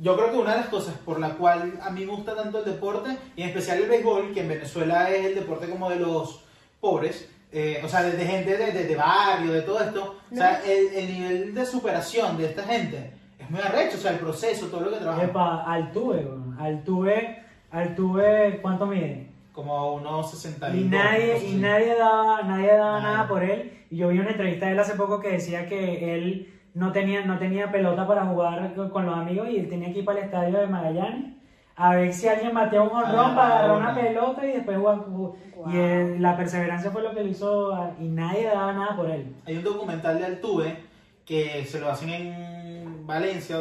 [0.00, 2.60] yo creo que una de las cosas por la cual a mí me gusta tanto
[2.60, 5.96] el deporte, y en especial el béisbol, que en Venezuela es el deporte como de
[5.96, 6.44] los
[6.80, 10.34] pobres, eh, o sea, de, de gente de, de- de barrio, de todo esto, o
[10.34, 14.18] sea, el, el nivel de superación de esta gente es muy arrecho, o sea, el
[14.18, 15.24] proceso, todo lo que trabaja.
[15.24, 16.56] Epa, Altuve, weón.
[16.60, 19.28] Altuve, Altuve, ¿cuánto mide?
[19.52, 20.80] Como unos 62.
[20.80, 23.02] Y nadie, no y nadie daba, nadie daba Nadie.
[23.14, 23.72] nada por él.
[23.90, 27.24] Y yo vi una entrevista de él hace poco que decía que él no tenía,
[27.24, 30.26] no tenía pelota para jugar con los amigos y él tenía que ir para el
[30.26, 31.34] estadio de Magallanes
[31.78, 33.94] a ver si alguien bateaba un honrón Ah, para agarrar una.
[33.94, 34.98] pelota y después jugar.
[35.06, 35.70] Guau.
[35.72, 39.08] Y él- la perseverancia fue lo que lo hizo a- y nadie daba nada por
[39.10, 39.34] él.
[39.46, 40.76] Hay un documental de Altuve
[41.24, 43.58] que se lo hacen en Valencia,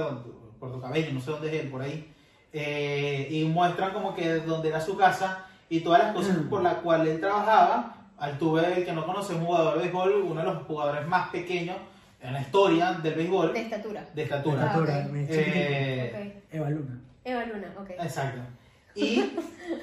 [0.59, 2.13] Puerto Cabello, no sé dónde es él, por ahí.
[2.53, 6.75] eh, y muestran como que donde era su casa y todas las cosas por las
[6.75, 7.93] cuales él trabajaba.
[8.17, 11.29] Altuve, el que no conoce, es un jugador de béisbol, uno de los jugadores más
[11.29, 11.75] pequeños
[12.19, 14.05] en la historia del béisbol, De estatura.
[14.15, 14.61] de estatura.
[14.61, 15.11] Ah, Estatura, ok.
[15.11, 15.55] me- chiquitito.
[15.55, 16.53] Eh, Ok.
[16.55, 16.99] Eva Luna.
[17.27, 17.89] Eva Luna, ok.
[17.91, 18.39] Exacto.
[18.95, 19.31] Y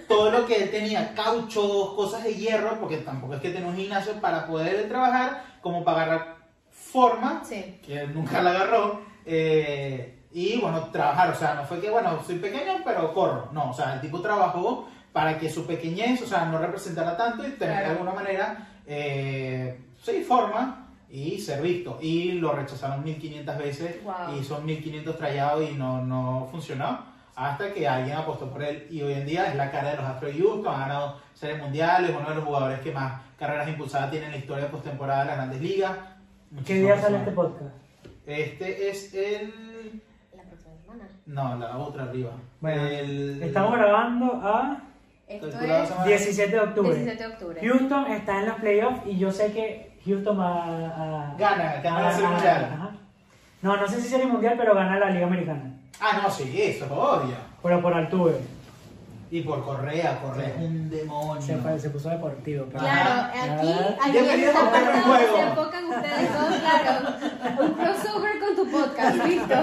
[0.09, 3.77] todo lo que él tenía, cauchos, cosas de hierro, porque tampoco es que tenía un
[3.77, 6.37] gimnasio para poder trabajar, como para agarrar
[6.73, 7.79] forma, Sí.
[7.87, 12.21] que él nunca la agarró, eh, y bueno, trabajar, o sea, no fue que, bueno,
[12.27, 16.27] soy pequeño, pero corro, no, o sea, el tipo trabajó para que su pequeñez, o
[16.27, 17.91] sea, no representara tanto y tener de Claro.
[17.93, 21.99] alguna manera, eh, sí, forma y ser visto.
[22.03, 24.37] Y lo rechazaron 1500 veces Wow.
[24.37, 29.03] y son 1500 trayados y no, no funcionó hasta que alguien apostó por él y
[29.03, 32.11] hoy en día es la cara de los Astros de Houston, ha ganado series mundiales,
[32.17, 35.37] uno de los jugadores que más carreras impulsadas tiene en la historia postemporada de las
[35.37, 35.93] grandes ligas.
[36.65, 37.75] ¿Qué día sale este podcast?
[38.27, 41.09] Este es el Panamericana.
[41.27, 42.31] No, la otra arriba.
[42.61, 44.79] Bueno, El- estamos grabando a
[45.27, 46.95] Esto es semana- 17 de octubre.
[46.95, 47.61] 17 de octubre.
[47.61, 51.35] Houston está en los playoffs y yo sé que Houston va a...
[51.39, 52.65] Gana, gana la a- Serie Mundial.
[52.75, 52.91] ajá.
[53.63, 55.73] No, no sé si serie mundial, pero gana la Liga Americana.
[56.01, 57.37] Ah, no, sí, eso es obvio.
[57.63, 58.35] Pero por altura.
[59.31, 61.43] Y por Correa, Correa es un demonio.
[61.43, 62.67] Se, fue- se puso deportivo.
[62.67, 63.97] pero- Claro, aquí, Ah.
[64.03, 65.37] aquí Bienvenido está a Perro en pasando, Juego.
[65.37, 67.65] se enfocan ustedes todos, claro.
[67.65, 69.55] Un crossover con tu podcast, ¿listo?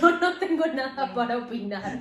[0.00, 1.98] Yo no tengo nada para opinar.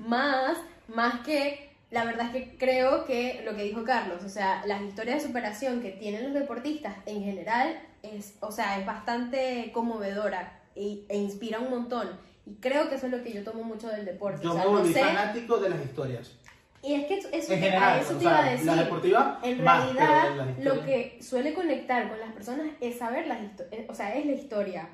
[0.00, 0.56] Más,
[0.88, 4.80] más que, la verdad es que creo que lo que dijo Carlos, o sea, las
[4.82, 10.58] historias de superación que tienen los deportistas en general es, o sea, es bastante conmovedora
[10.74, 12.08] e, e inspira un montón.
[12.46, 14.42] Y creo que eso es lo que yo tomo mucho del deporte.
[14.44, 16.38] Yo o sea, me no volví sé- fanático de las historias.
[16.82, 18.66] y es que eso, eso En general, a eso o te iba a sea, decir.
[18.66, 23.42] la deportiva, En más, realidad, lo que suele conectar con las personas es saber las
[23.42, 24.88] historias, o sea, es la historia.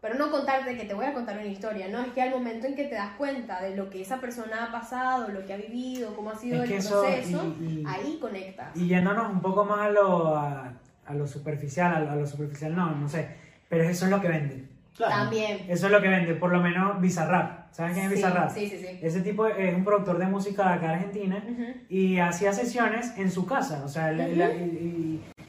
[0.00, 2.68] Pero no contarte que te voy a contar una historia, no, es que al momento
[2.68, 5.56] en que te das cuenta de lo que esa persona ha pasado, lo que ha
[5.56, 8.76] vivido, cómo ha sido Es que el eso, proceso, y- y- ahí conectas.
[8.76, 10.72] Y yéndonos un poco más a lo, a,
[11.06, 13.26] a lo superficial, a, a lo superficial no, no sé.
[13.68, 14.68] Pero eso es lo que vende.
[14.96, 15.14] Claro.
[15.14, 15.58] También.
[15.68, 17.70] Eso es lo que vende, por lo menos Bizarrap.
[17.72, 18.50] ¿Saben quién es Sí, Bizarrap?
[18.50, 18.98] Sí, sí, sí.
[19.02, 21.44] Ese tipo es un productor de música de acá de Argentina
[21.90, 23.82] y hacía sesiones en su casa.
[23.84, 24.28] O sea, la-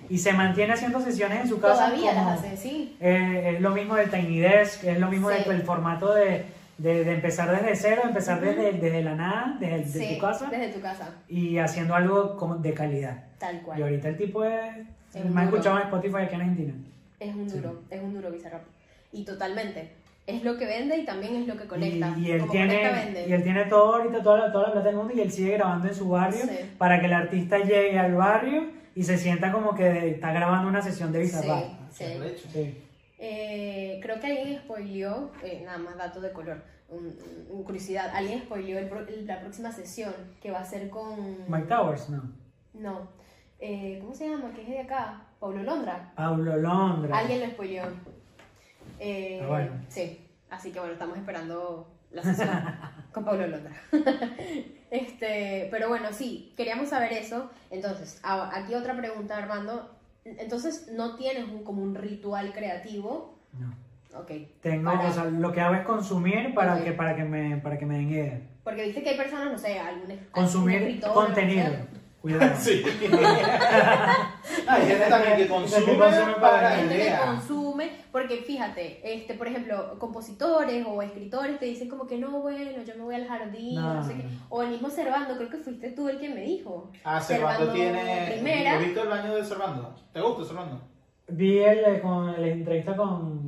[0.09, 1.85] y, se mantiene haciendo sesiones en su casa.
[1.89, 2.97] Todavía como- las hacen, sí.
[2.99, 5.37] Eh, es lo mismo del Tiny Desk, es lo mismo Sí.
[5.45, 6.45] del el formato de,
[6.77, 10.81] de, de empezar desde cero, empezar desde, desde la nada, desde, tu casa desde tu
[10.81, 13.23] casa, y haciendo algo como de calidad.
[13.39, 13.79] tal cual.
[13.79, 14.77] Y ahorita el tipo es,
[15.13, 15.41] Es duro.
[15.41, 16.73] escuchado en Spotify aquí en Argentina.
[17.19, 17.57] Es un Sí.
[17.57, 18.61] duro, es un duro Bizarrap.
[19.17, 19.91] Y totalmente.
[20.25, 22.13] Es lo que vende y también es lo que conecta.
[22.17, 23.27] Y, y él Como conecta, tiene, vende.
[23.29, 25.53] y él tiene todo ahorita, toda la, toda la plata del mundo y él sigue
[25.53, 26.71] grabando en su barrio Sí.
[26.77, 30.81] para que el artista llegue al barrio y se sienta como que está grabando una
[30.81, 31.63] sesión de Bizarrap.
[31.63, 32.03] Sí, sí.
[32.05, 32.47] Qué arrecho.
[32.51, 32.77] Sí.
[33.19, 37.15] Eh, creo que alguien spoileó, eh, nada más datos de color, un,
[37.49, 41.37] un- curiosidad, alguien spoileó el pro- el- la próxima sesión que va a ser con...
[41.47, 42.23] Mike Towers, no.
[42.73, 43.07] No,
[43.59, 44.51] eh, ¿cómo se llama?
[44.53, 46.11] Que es de acá, Pablo Londra.
[46.15, 47.17] Pablo Londra.
[47.17, 47.83] Alguien lo spoileó.
[48.99, 49.71] Eh, Ah, bueno.
[49.89, 52.49] Sí, así que bueno, estamos esperando la sesión
[53.11, 53.71] con Pablo Londra.
[54.91, 57.49] este, pero bueno, sí, queríamos saber eso.
[57.69, 59.93] Entonces, aquí otra pregunta, Armando.
[60.25, 63.37] Entonces, ¿no tienes un, como un ritual creativo?
[63.53, 63.73] No.
[64.19, 64.31] Ok.
[64.61, 66.83] Tengo, Para- o sea, lo que hago es consumir para Ok.
[66.83, 68.41] que para que me para que me den ideas.
[68.63, 71.71] Porque viste que hay personas, no sé, algún algún Consumir escritor, contenido.
[72.21, 72.55] Cuidado.
[72.59, 72.83] Sí.
[74.67, 77.25] Hay gente también que consume consume para que idea.
[77.77, 82.83] Consume, porque fíjate, este, por ejemplo, compositores o escritores te dicen como que no, bueno,
[82.83, 84.25] yo me voy al jardín, no, No, sé qué.
[84.49, 86.91] O el mismo Servando, creo que fuiste tú el que me dijo.
[87.03, 88.31] Ah, Servando tiene.
[88.33, 88.73] Primera.
[88.73, 89.95] ¿Has visto el baño de Servando?
[90.11, 90.81] ¿Te gusta Servando?
[91.29, 93.46] Vi el, eh, con la entrevista con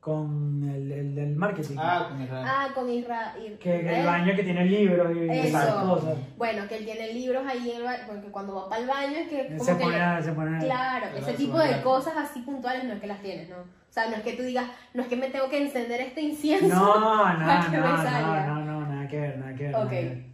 [0.00, 1.76] con el, el del marketing.
[1.78, 2.46] Ah, con Israel.
[2.48, 3.34] Ah, con Isra.
[3.36, 4.06] Ir- que, que el Israel.
[4.06, 6.14] baño que tiene libros y esas cosas.
[6.36, 9.18] Bueno, que él tiene libros ahí, en el ba- porque cuando va para el baño
[9.18, 9.46] es que.
[9.48, 12.84] Como Se que pone, le- se pone Claro, Claro, ese tipo de cosas así puntuales
[12.84, 13.56] no es que las tienes, ¿no?
[13.56, 16.20] O sea, no es que tú digas, no es que me tengo que encender este
[16.20, 16.68] incienso.
[16.68, 18.46] No, no, para no, que me no, salga.
[18.46, 19.74] no, no, nada que ver, nada que ver.
[19.74, 20.27] Ok.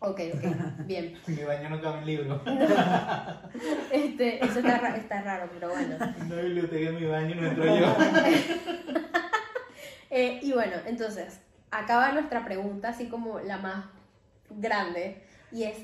[0.00, 0.10] Nada.
[0.12, 0.44] Ok, ok,
[0.86, 1.18] bien.
[1.26, 2.40] En mi baño no cabe un libro.
[3.92, 5.96] Este, eso está, ra- está raro, pero bueno.
[6.20, 7.96] En una biblioteca en mi baño no entro yo.
[10.10, 11.40] Eh, y bueno, entonces,
[11.72, 13.84] acaba nuestra pregunta, así como la más
[14.48, 15.76] grande, y es,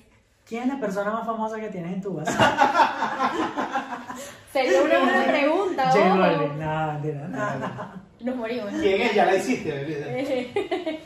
[0.46, 4.14] ¿Quién es la persona más famosa que tienes en tu casa?
[4.52, 6.14] sería una buena pregunta, J.
[6.16, 8.02] Balvin, no, mentira, no.
[8.20, 8.70] Nos morimos.
[8.80, 9.14] ¿Quién es?
[9.14, 11.00] Ya la hiciste.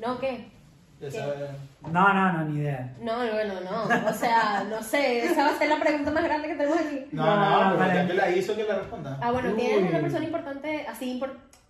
[0.00, 0.46] no, ¿qué?
[1.00, 2.92] No, no, no, ni idea.
[3.00, 4.08] No, bueno, no.
[4.10, 7.06] O sea, no sé, esa va a ser la pregunta más grande que tenemos aquí.
[7.12, 7.94] No, No, no, pero vale.
[7.94, 9.18] ya que la hizo, que la responda.
[9.22, 11.22] Ah, bueno, ¿tienes una persona importante así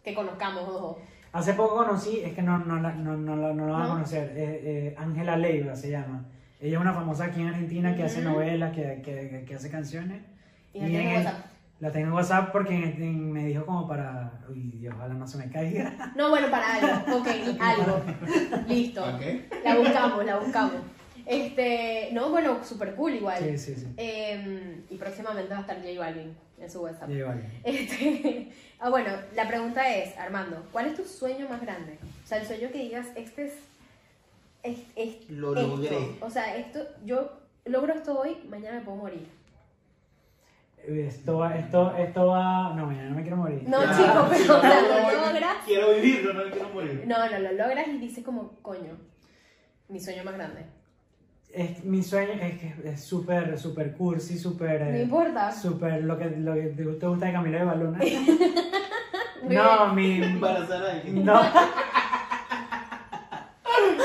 [0.03, 0.99] que conozcamos, ojo?
[1.33, 3.93] Hace poco conocí, es que no, no, la- no, no, no la van a ¿No?
[3.95, 6.25] conocer, eh, eh, Ángela Leiva se llama.
[6.59, 8.31] Ella es una famosa aquí en Argentina que hace Ujú.
[8.31, 10.23] novelas, que, que, que hace canciones.
[10.73, 11.27] Y la en el-.
[11.81, 14.33] La tengo en WhatsApp porque me dijo como para...
[14.49, 16.13] Uy, Dios, ojalá no se me caiga.
[16.17, 17.19] No, bueno, para algo.
[17.19, 17.29] Ok,
[17.61, 18.03] algo.
[18.67, 19.03] Listo.
[19.05, 19.23] Ok.
[19.65, 20.75] La buscamos, la buscamos.
[21.25, 23.39] Este, no, bueno, super cool igual.
[23.45, 23.87] Sí, sí, sí.
[23.97, 27.11] Eh, y próximamente va a estar J Balvin en su WhatsApp.
[27.11, 27.45] Ya, vale.
[27.63, 28.51] Este,
[28.81, 31.99] ah, bueno, la pregunta es, Armando, ¿cuál es tu sueño más grande?
[32.25, 33.53] O sea, el sueño que digas, este es...
[34.65, 35.77] es, es Lo esto.
[35.77, 36.17] logré.
[36.21, 37.31] O sea, esto, yo
[37.67, 39.29] logro esto hoy, mañana me puedo morir.
[40.89, 42.73] Esto va, esto, esto va...
[42.75, 43.63] No, mañana no me quiero morir.
[43.69, 45.57] No, Ya, chico, pero o sea, no, lo logras.
[45.67, 47.05] Quiero vivirlo, no quiero morir.
[47.07, 48.97] No, no, lo logras y dices como, coño,
[49.89, 50.65] mi sueño más grande.
[51.53, 54.81] Es, mi sueño es que es súper, súper cursi, súper...
[54.81, 55.53] No eh, importa.
[55.53, 57.99] Súper lo que, lo que te gusta de Camila de Baluna.
[59.43, 60.23] Muy No, mi.
[60.23, 61.25] Embarazar a alguien.
[61.25, 61.41] No.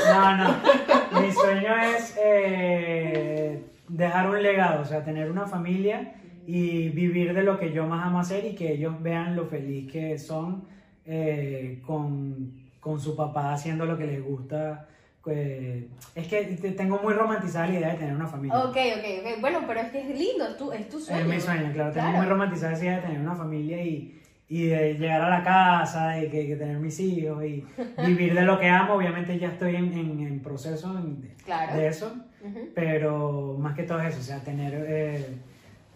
[0.06, 1.20] No, no.
[1.20, 6.14] Mi sueño es eh, dejar un legado, o sea, tener una familia
[6.46, 9.90] y vivir de lo que yo más amo hacer y que ellos vean lo feliz
[9.90, 10.64] que son
[11.06, 14.86] eh, con, con su papá haciendo lo que les gusta.
[15.26, 18.58] eh, es que te- tengo muy romantizada la idea de tener una familia.
[18.58, 19.40] Ok, ok, ok.
[19.40, 21.20] Bueno, pero es que es lindo, es tu, es tu sueño.
[21.22, 21.92] Es mi sueño, claro.
[21.92, 22.18] Tengo Claro.
[22.18, 24.20] muy romantizada esa idea de tener una familia y,
[24.50, 27.64] y de llegar a la casa, de que, que tener mis hijos y
[28.06, 28.94] vivir de lo que amo.
[28.94, 31.74] Obviamente ya estoy en, en, en proceso en- Claro.
[31.76, 32.58] de eso, Ujú.
[32.74, 35.26] pero más que todo eso, o sea, tener eh,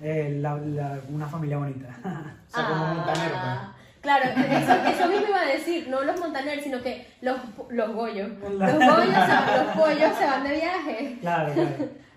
[0.01, 1.89] eh, la- la- una familia bonita.
[2.49, 3.43] O sea, como montanero, pues.
[3.45, 7.37] Ah, Claro, eso, eso mismo iba a decir, no los montaneros, sino que los,
[7.69, 8.31] los goyos.
[8.41, 11.19] Los goyos, los pollos se van de viaje.
[11.21, 11.71] claro, claro.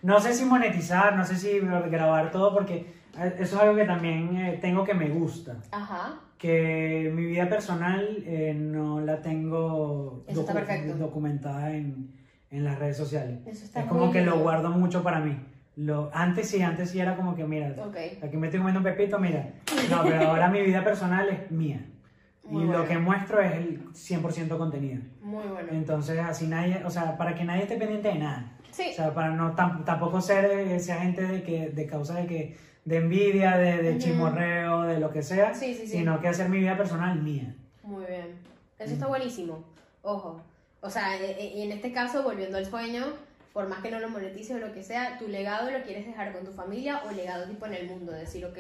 [0.04, 2.86] No sé si monetizar, no sé si grabar todo, porque
[3.18, 5.58] eh, eso es algo que también eh, tengo que me gusta.
[5.72, 6.14] Ajá.
[6.38, 10.96] que mi vida personal eh, no la tengo perfecto.
[10.98, 12.12] documentada en,
[12.52, 13.40] en las redes sociales.
[13.46, 14.44] Eso está es como muy que lo bien.
[14.44, 15.36] guardo mucho para mí.
[15.86, 17.74] Lo, antes sí, antes sí era como que, mira,
[18.22, 19.50] aquí me estoy comiendo un pepito, mira.
[19.90, 21.86] No, pero ahora mi vida personal es mía.
[22.44, 25.02] Muy y lo que muestro es el 100% contenido.
[25.22, 25.70] Muy bueno.
[25.72, 28.52] Entonces, así nadie, o sea, para que nadie esté pendiente de nada.
[28.72, 28.88] Sí.
[28.92, 32.58] O sea, para no tam- tampoco ser esa gente de que de causa de que
[32.86, 35.98] de envidia, de, chismorreo, de lo que sea, Sí, sí, sí.
[36.00, 37.56] sino que hacer mi vida personal mía.
[37.84, 38.36] Muy bien.
[38.80, 39.64] Eso está buenísimo.
[40.02, 40.42] Ojo.
[40.82, 43.06] O sea, e- e- y en este caso, volviendo al sueño,
[43.54, 46.32] por más que no lo monetices o lo que sea, tu legado lo quieres dejar
[46.34, 48.12] con tu familia o legado tipo en el mundo.
[48.12, 48.58] Decir, ok,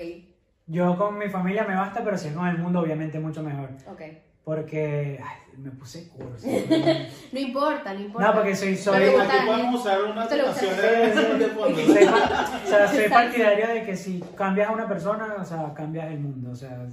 [0.67, 3.69] Yo con mi familia me basta, pero si es con el mundo, obviamente mucho mejor.
[3.87, 4.01] ok.
[4.43, 6.47] Porque ay, me puse curso.
[7.31, 8.27] No importa, no importa.
[8.27, 9.77] no, porque soy, No soy, le Aquí podemos ¿eh?
[9.77, 11.77] usar una aplicación de, de fondo.
[11.79, 16.07] soy, o sea, soy partidario de que si cambias a una persona, o sea, cambias
[16.11, 16.49] el mundo.
[16.51, 16.85] O sea,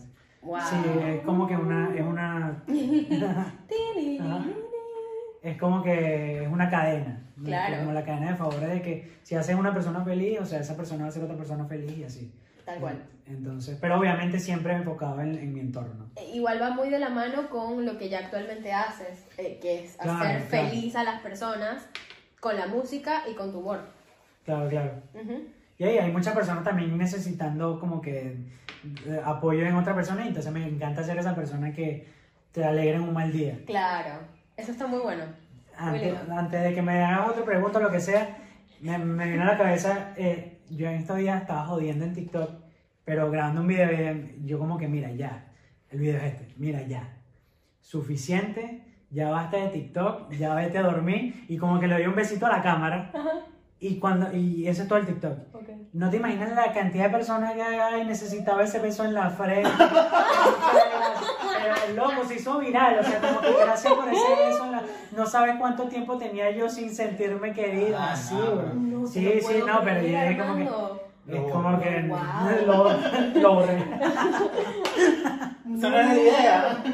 [0.42, 0.60] Wow.
[0.60, 2.62] sí, es como que una, es una.
[5.50, 7.24] es como que es una cadena.
[7.44, 7.78] Claro.
[7.78, 10.76] Como la cadena de favores de que si haces una persona feliz, o sea, esa
[10.76, 12.32] persona va a ser otra persona feliz y así.
[12.64, 13.02] Tal cual.
[13.26, 16.10] Entonces, pero obviamente siempre enfocado en, en mi entorno.
[16.16, 19.84] Eh, Igual va muy de la mano con lo que ya actualmente haces, eh, que
[19.84, 20.68] es Claro, hacer claro.
[20.68, 21.86] feliz a las personas
[22.40, 23.80] con la música y con tu humor.
[24.44, 24.92] Claro, claro.
[25.14, 25.44] Ujú.
[25.78, 28.36] Y ahí hay muchas personas también necesitando como que
[29.06, 32.08] eh, apoyo en otra persona y entonces me encanta ser esa persona que
[32.52, 33.58] te alegra en un mal día.
[33.66, 34.20] Claro,
[34.58, 35.24] eso está muy bueno.
[35.76, 38.36] Antes, de que me hagas otra pregunta o lo que sea,
[38.80, 42.50] me, me vino a la cabeza, eh, yo en estos días estaba jodiendo en TikTok,
[43.04, 43.88] pero grabando un video,
[44.44, 45.46] yo como que mira ya,
[45.90, 47.08] el video es este, mira ya,
[47.80, 52.16] suficiente, ya basta de TikTok, ya vete a dormir y como que le doy un
[52.16, 53.12] besito a la cámara
[53.80, 55.54] y cuando y eso es todo el TikTok.
[55.54, 55.68] Ok.
[55.92, 59.70] No te imaginas la cantidad de personas que ay, necesitaba ese beso en la frente.
[61.62, 64.64] Pero el loco se hizo viral, o sea, como que gracias por ese beso.
[64.64, 64.82] en la-
[65.16, 67.96] No sabes cuánto tiempo tenía yo sin sentirme querido.
[67.98, 68.74] Ah, así, no, güey.
[68.74, 70.68] No te sí, sí, no, pero ya es como que.
[71.36, 72.02] Es como que.
[72.08, 72.66] Wow.
[72.66, 73.78] Lo, lo borré.
[75.76, 76.84] Esa no es la idea.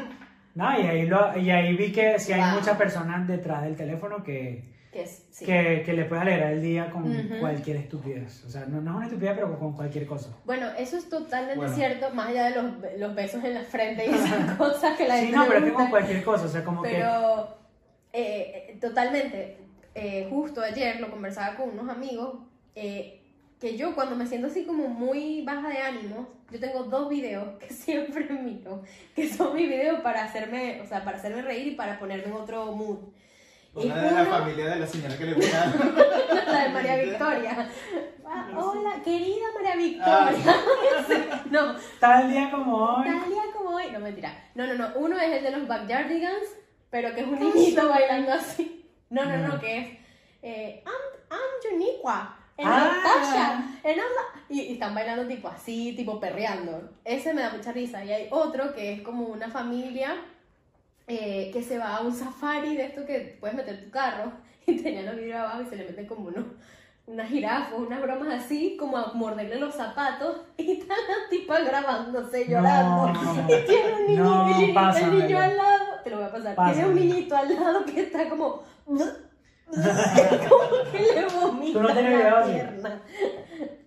[0.55, 2.59] No, y ahí, lo, y ahí vi que sí hay Wow.
[2.59, 4.63] muchas personas detrás del teléfono que,
[4.95, 5.45] Que sí.
[5.45, 7.39] que, que le puedes alegrar el día con Ujú.
[7.41, 8.45] cualquier estupidez.
[8.45, 10.29] O sea, no, no es una estupidez, pero con cualquier cosa.
[10.45, 11.75] Bueno, eso es totalmente Bueno.
[11.75, 15.15] cierto, más allá de los, los besos en la frente y esas cosas que la
[15.17, 16.91] Sí, gente no, le pero es que con cualquier cosa, o sea, como que...
[16.91, 17.57] Pero
[18.13, 19.57] eh, eh, totalmente,
[19.95, 22.39] eh, justo ayer lo conversaba con unos amigos,
[22.75, 23.21] eh,
[23.59, 27.57] que yo cuando me siento así como muy baja de ánimo, yo tengo dos videos
[27.59, 28.81] que siempre miro,
[29.13, 32.33] que son mis videos para hacerme, o sea, para hacerme reír y para ponerme en
[32.33, 32.99] otro mood.
[33.75, 35.65] Una de la familia de la señora que le gusta.
[36.51, 37.69] la de María Victoria.
[38.25, 41.43] Ah, hola, querida María Victoria.
[41.51, 43.05] no, Tal día como hoy.
[43.05, 43.91] Tal día como hoy.
[43.91, 44.49] No, mentira.
[44.55, 44.91] No, no, no.
[44.95, 46.47] Uno es el de los Backyardigans,
[46.89, 48.89] pero que es un niñito bailando así.
[49.09, 49.87] No, no, no, que es.
[50.41, 52.37] Eh, I'm, I'm Juniqua.
[52.57, 52.93] En Ah.
[53.03, 53.63] Natasha.
[53.83, 53.99] En
[54.47, 56.91] y, y están bailando tipo así, tipo perreando.
[57.03, 58.05] Ese me da mucha risa.
[58.05, 60.15] Y hay otro que es como una familia
[61.07, 64.31] eh, que se va a un safari de esto que puedes meter tu carro
[64.67, 66.45] y tenían los vidrios abajo y se le meten como unos
[67.07, 72.47] unas jirafas, unas bromas así, como a morderle los zapatos y están las tipas grabándose
[72.47, 73.13] llorando.
[73.13, 73.47] No.
[73.47, 76.73] Y tiene un niño, No, y el niño al lado, te lo voy a pasar,
[76.73, 78.63] tiene un niñito al lado que está como...
[80.49, 83.01] como que le vomita ¿Tú no tienes la pierna.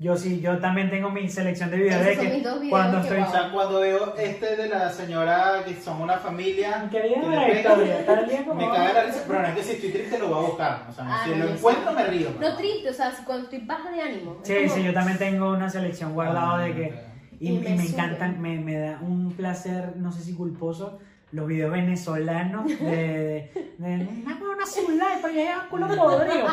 [0.01, 2.61] Yo sí, yo también tengo mi selección de videos Esos de son que mis dos
[2.61, 3.20] videos cuando que estoy...
[3.22, 6.89] O sea, cuando veo este de la señora que son una familia.
[6.91, 9.43] Qué bien que la le pega, historia, tal día como Me caga la risa, pero
[9.43, 10.86] no es que si estoy triste lo voy a buscar.
[10.89, 11.97] O sea, Ah, si no, lo yo encuentro sí.
[11.97, 12.28] me río.
[12.41, 14.39] No triste, o sea, si cuando estoy baja de ánimo.
[14.43, 16.95] es Sí, como- sí, yo también tengo una selección guardada de que...
[17.41, 17.86] Y, Y y me me, sube.
[17.89, 20.99] encantan, me, me da un placer, no sé si culposo,
[21.33, 26.47] los videos venezolanos de, de, de "Dame una celular para llegar a culo podrido.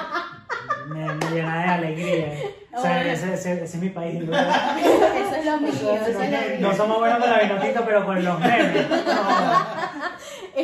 [0.90, 2.34] Me, me llena de alegría.
[2.74, 4.22] O sea, ese, ese- ese es mi país.
[4.24, 4.36] ¿no?
[4.38, 6.58] Eso es lo mío, eso es lo mío.
[6.60, 8.86] No somos buenos con la vinotita, pero con los memes.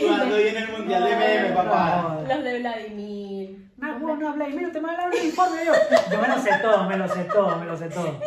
[0.07, 2.17] Cuando viene el mundial de memes, papá.
[2.21, 2.35] No.
[2.35, 3.57] Los de Vladimir.
[3.77, 5.73] No, no, no y mira, te me habla el informe yo.
[6.11, 8.19] Yo me lo sé todo, me lo sé todo, me lo sé todo.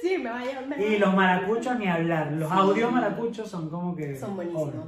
[0.00, 2.32] Sí, me vaya me- Y los maracuchos ni hablar.
[2.32, 4.16] Los audios maracuchos son como que.
[4.16, 4.86] Son buenísimos.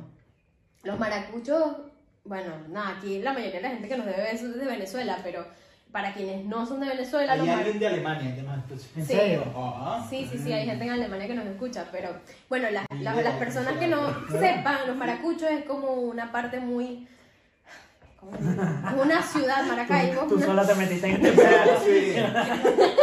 [0.83, 1.77] Los maracuchos,
[2.25, 5.45] bueno, nada, aquí la mayoría de la gente que nos debe es de Venezuela, pero
[5.93, 8.87] para quienes no son de Venezuela, los Hay alguien de Alemania que nos escucha.
[8.97, 9.13] ¿En Sí.
[9.13, 9.45] serio?
[9.57, 10.07] Ah.
[10.09, 12.11] Sí, sí, sí, hay gente en Alemania que nos escucha, pero
[12.49, 17.09] bueno, las, las, las personas que no sepan, los maracuchos es como una parte muy...
[18.23, 20.23] una ciudad, Maracaibo.
[20.23, 21.85] Tú una- sola te metiste en este pedazo.
[21.85, 22.15] Sí.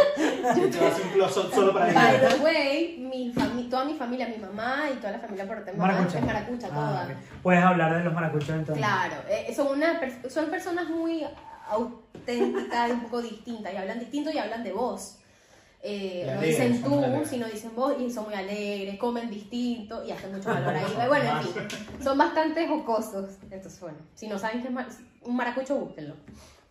[0.48, 3.94] Te vas a hacer un close-up solo para By the way, mi fami- toda mi
[3.94, 6.18] familia, mi mamá y toda la familia por Maracucha.
[6.18, 7.02] es maracucha toda.
[7.02, 7.42] Ah, ok.
[7.42, 8.78] Puedes hablar de los maracuchos entonces.
[8.78, 11.24] Claro, eh, son, una, per- son personas muy
[11.68, 15.16] auténticas y un poco distintas, y hablan distinto y hablan de vos.
[15.82, 20.10] Eh, no alegres, dicen tú, sino dicen vos, y son muy alegres, comen distinto y
[20.12, 21.08] hacen mucho valor ahí.
[21.08, 21.68] Bueno, en fin,
[22.02, 23.30] son bastante jocosos.
[23.50, 24.74] Entonces, bueno, si no saben qué es
[25.22, 26.14] un maracucho, búsquenlo.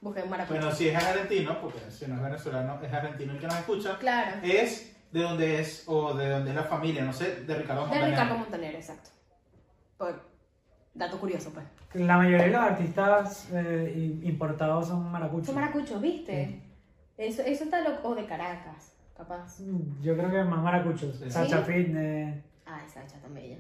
[0.01, 0.59] Busquen un maracucho.
[0.59, 3.97] Bueno, si es argentino, porque si no es venezolano, es argentino el que nos escucha,
[3.97, 7.83] Claro, es de donde es, o de donde es la familia, no sé, de Ricardo
[7.83, 8.09] de Montaner.
[8.11, 9.09] Ricardo Montaner, exacto.
[9.97, 10.21] Por
[10.93, 11.65] dato curioso, pues.
[11.93, 15.47] La mayoría de los artistas eh, importados son maracuchos.
[15.47, 16.61] Son maracuchos, ¿viste?
[17.17, 18.09] Eso, eso está loco.
[18.09, 19.59] O de Caracas, capaz.
[19.61, 21.17] Mm, Yo creo que más maracuchos.
[21.17, 21.31] Sí.
[21.31, 22.43] Sacha Fitness.
[22.65, 23.57] Ay, Sacha tan bella.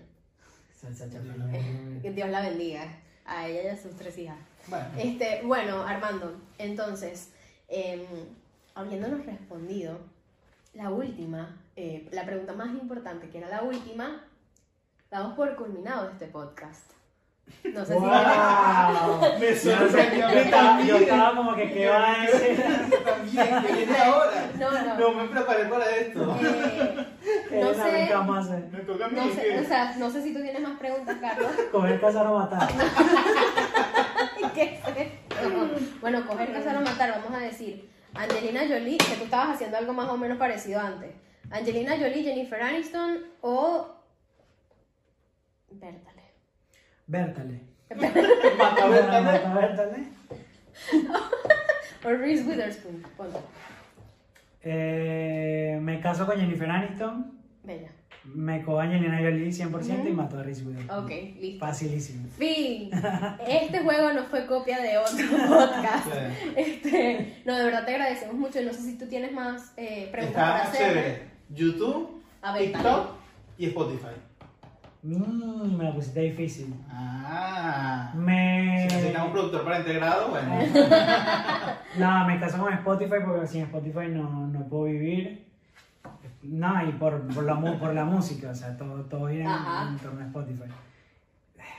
[0.75, 1.05] Sacha.
[1.19, 2.01] Fitness.
[2.03, 2.83] Que Dios la bendiga
[3.27, 4.37] a ella y a sus tres hijas.
[4.67, 7.31] Bueno, Este, bueno, Armando, entonces,
[7.69, 8.05] eh,
[8.75, 9.99] habiéndonos respondido,
[10.73, 14.23] la última, eh, la pregunta más importante, que era la última,
[15.09, 16.91] damos por culminado este podcast.
[17.63, 19.21] No sé ¡Wow!
[19.39, 21.03] me Yo, sorprendió yo estaba, yo también.
[21.03, 22.61] estaba como que, ¿qué va a decir?
[23.05, 24.51] También, viene ahora.
[24.59, 24.97] No, no.
[24.99, 26.37] No me preparé para esto.
[26.39, 26.45] si...
[26.45, 26.55] eh,
[26.97, 27.06] ¿Qué
[27.61, 28.69] no sé, vamos a hacer?
[28.71, 29.15] Me toca a mí.
[29.15, 31.51] no sé, o sea, no sé si tú tienes más preguntas, Carlos.
[31.71, 32.69] Coger, cazar o matar.
[34.53, 35.97] ¿Qué es esto?
[36.01, 37.89] Bueno, coger, cazar o matar, vamos a decir.
[38.15, 41.13] Angelina Jolie, que tú estabas haciendo algo más o menos parecido antes.
[41.51, 43.87] Angelina Jolie, Jennifer Aniston o.
[45.69, 46.23] Bertale.
[47.05, 47.61] Bértale.
[47.95, 48.87] Mata.
[48.87, 50.07] Mata, Bértale.
[52.03, 53.03] O Reese Witherspoon.
[53.15, 53.39] Ponte.
[54.63, 57.36] Eh, me caso con Jennifer Aniston.
[57.67, 57.91] Bella.
[58.33, 61.03] Me cojo a Angelina Jolie 100% y mato a Reese Witherspoon.
[61.03, 61.09] Ok,
[61.39, 61.65] listo.
[61.65, 62.27] Facilísimo.
[62.37, 62.89] Fin.
[63.47, 65.15] Este juego no fue copia de otro
[65.47, 66.07] podcast.
[66.55, 68.61] Este, no, de verdad te agradecemos mucho.
[68.63, 70.87] No sé si tú tienes más eh, preguntas para Está hacer.
[70.87, 71.21] chévere.
[71.49, 73.11] YouTube, A ver, TikTok
[73.57, 74.15] y Spotify.
[75.03, 76.73] Mm, me la pusiste difícil.
[76.89, 78.11] Ah.
[78.15, 78.87] Me.
[78.89, 80.59] Si necesitas un productor para integrado, bueno.
[81.97, 85.46] No, me caso con Spotify porque sin Spotify no, no puedo vivir.
[86.43, 89.89] No, y por, por, la, por la música, o sea, todo, todo gira Ajá.
[89.89, 90.63] en, torno a Spotify.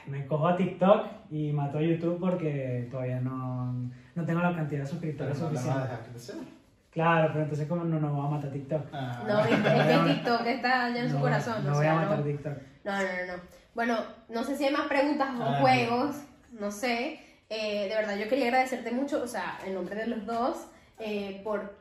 [0.07, 3.73] Me cojo a TikTok y mato a YouTube porque todavía no,
[4.15, 6.43] no tengo la cantidad de Pero suscriptores no la vas a suficiente.
[6.43, 6.59] dejar.
[6.91, 8.87] Claro, pero entonces como no nos va a matar TikTok.
[8.93, 9.23] Ah.
[9.29, 11.65] No, es que TikTok está allá en su No, corazón.
[11.65, 12.25] No o voy sea, a matar no.
[12.25, 12.53] TikTok.
[12.85, 13.43] No, no, no, no.
[13.75, 13.99] Bueno,
[14.31, 15.59] no sé si hay más preguntas o Ah.
[15.61, 16.17] juegos,
[16.59, 17.21] no sé.
[17.51, 20.67] Eh, de verdad, yo quería agradecerte mucho, o sea, en nombre de los dos,
[20.99, 21.77] eh, por...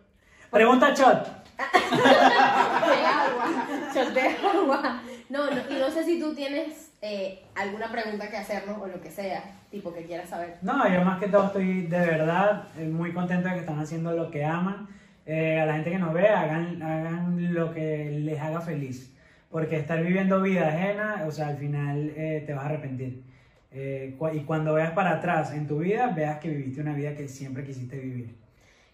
[0.51, 1.27] Pregunta shot.
[1.57, 5.01] De agua, shot de agua.
[5.29, 9.01] No, no, y no sé si tú tienes eh, alguna pregunta que hacernos o lo
[9.01, 10.57] que sea, tipo que quieras saber.
[10.61, 14.11] No, yo más que todo estoy de verdad eh, muy contento de que están haciendo
[14.13, 14.87] lo que aman.
[15.25, 19.13] Eh, a la gente que nos ve, hagan, hagan lo que les haga feliz.
[19.51, 23.23] Porque estar viviendo vida ajena, o sea, al final eh, te vas a arrepentir.
[23.71, 27.13] Eh, cu- y cuando veas para atrás en tu vida, veas que viviste una vida
[27.15, 28.35] que siempre quisiste vivir.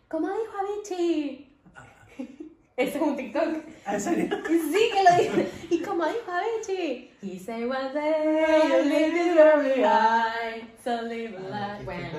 [0.07, 1.52] Como dijo Avicii.
[2.75, 3.47] Ese es un TikTok.
[3.87, 4.29] ¿En serio?
[4.47, 5.51] Sí, que lo dice.
[5.69, 7.11] Y como dijo Avicii.
[7.21, 11.79] He said one day you live it behind, so live a Ah, life.
[11.79, 12.09] que Bueno.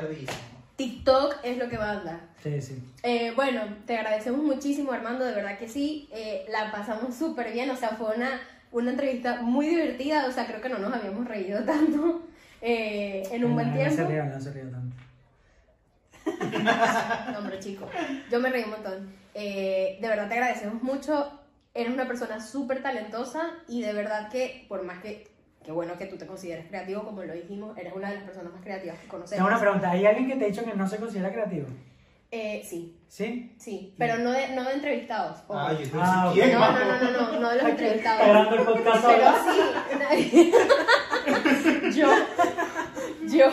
[0.76, 2.20] TikTok es lo que manda.
[2.42, 2.82] Sí, sí.
[3.02, 6.08] Eh, bueno, te agradecemos muchísimo, Armando, de verdad que sí.
[6.12, 8.40] Eh, la pasamos súper bien, o sea, fue una,
[8.72, 12.22] una entrevista muy divertida, o sea, creo que no nos habíamos reído tanto
[12.60, 14.10] eh, en un buen No, no se tiempo.
[14.12, 14.96] rían, no se rían tanto.
[17.32, 17.86] No, hombre, chico,
[18.30, 19.23] yo me reí un montón.
[19.34, 21.40] Eh, de verdad te agradecemos mucho.
[21.74, 25.26] Eres una persona súper talentosa y de verdad que, por más que,
[25.64, 28.52] que bueno que tú te consideres creativo, como lo dijimos, eres una de las personas
[28.52, 29.38] más creativas que conocemos.
[29.38, 29.90] Tengo una pregunta.
[29.90, 31.66] ¿Hay alguien que te ha dicho que no se considera creativo?
[32.30, 33.54] Eh, sí, ¿Sí?
[33.58, 35.38] sí, pero no de, no de entrevistados.
[35.46, 35.56] ojo.
[35.56, 36.30] Ah.
[36.32, 38.26] ¿quién, no, no, no, no, no, no de los entrevistados.
[38.26, 40.52] grabando el podcast Pero sí,
[42.00, 42.10] yo,
[43.28, 43.50] yo,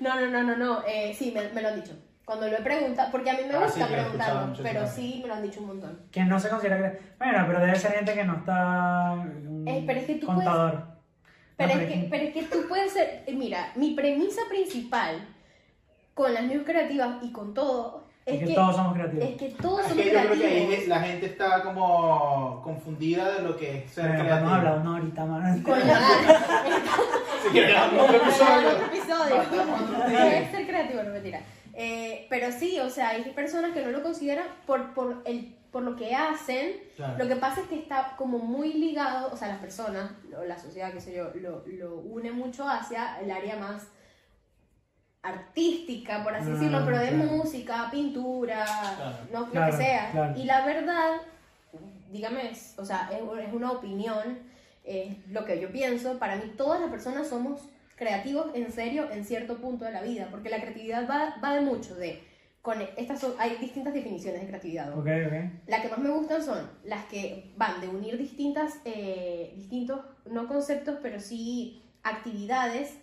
[0.00, 1.94] no, no, no, no, no, eh, sí, me, me lo han dicho.
[2.30, 5.18] Cuando lo he preguntado, porque a mí me Ah, gusta sí, preguntarlo, pero sí.
[5.20, 5.98] me lo han dicho un montón.
[6.12, 7.00] Que no se considera que...
[7.18, 9.14] Bueno, pero debe ser gente que no está...
[9.14, 10.84] un Eh, pero es que tú contador.
[11.56, 15.26] Pero, No, es que, pero es que tú puedes ser, eh, mira, mi premisa principal
[16.14, 19.24] con las news creativas y con todo es, Es que que, todos somos creativos.
[19.24, 20.86] es que todos Es somos que yo creo que ahí creativos.
[20.88, 24.46] la gente está como confundida de lo que es ser Bueno, creativo.
[24.46, 25.60] hemos hablado una horita más.
[25.62, 25.98] Con la,
[27.42, 28.68] Si quieres, otro episodio.
[28.70, 29.36] otro episodio.
[30.08, 31.40] No es ser creativo, no mentira.
[31.82, 35.82] Eh, pero sí, o sea, hay personas que no lo consideran por, por, el, por
[35.82, 36.72] lo que hacen.
[36.96, 37.16] Claro.
[37.16, 40.58] Lo que pasa es que está como muy ligado, o sea, las personas, o la
[40.58, 43.84] sociedad, qué sé yo, lo, lo une mucho hacia el área más
[45.22, 47.24] artística, por así Ah, decirlo, pero de claro.
[47.32, 48.64] música, pintura,
[48.96, 49.16] Claro.
[49.32, 50.34] no, lo que sea.
[50.36, 51.16] Y la verdad,
[52.10, 54.38] dígame, o sea, es, es una opinión,
[54.84, 57.60] es lo que yo pienso, para mí todas las personas somos
[58.00, 61.60] creativos en serio en cierto punto de la vida, porque la creatividad va, va de
[61.60, 62.20] mucho, de,
[62.62, 64.86] con estas son- hay distintas definiciones de creatividad.
[64.90, 65.00] ¿no?
[65.00, 65.34] Ok, ok.
[65.68, 70.48] Las que más me gustan son las que van de unir distintas, eh, distintos, no
[70.48, 72.98] conceptos, pero sí actividades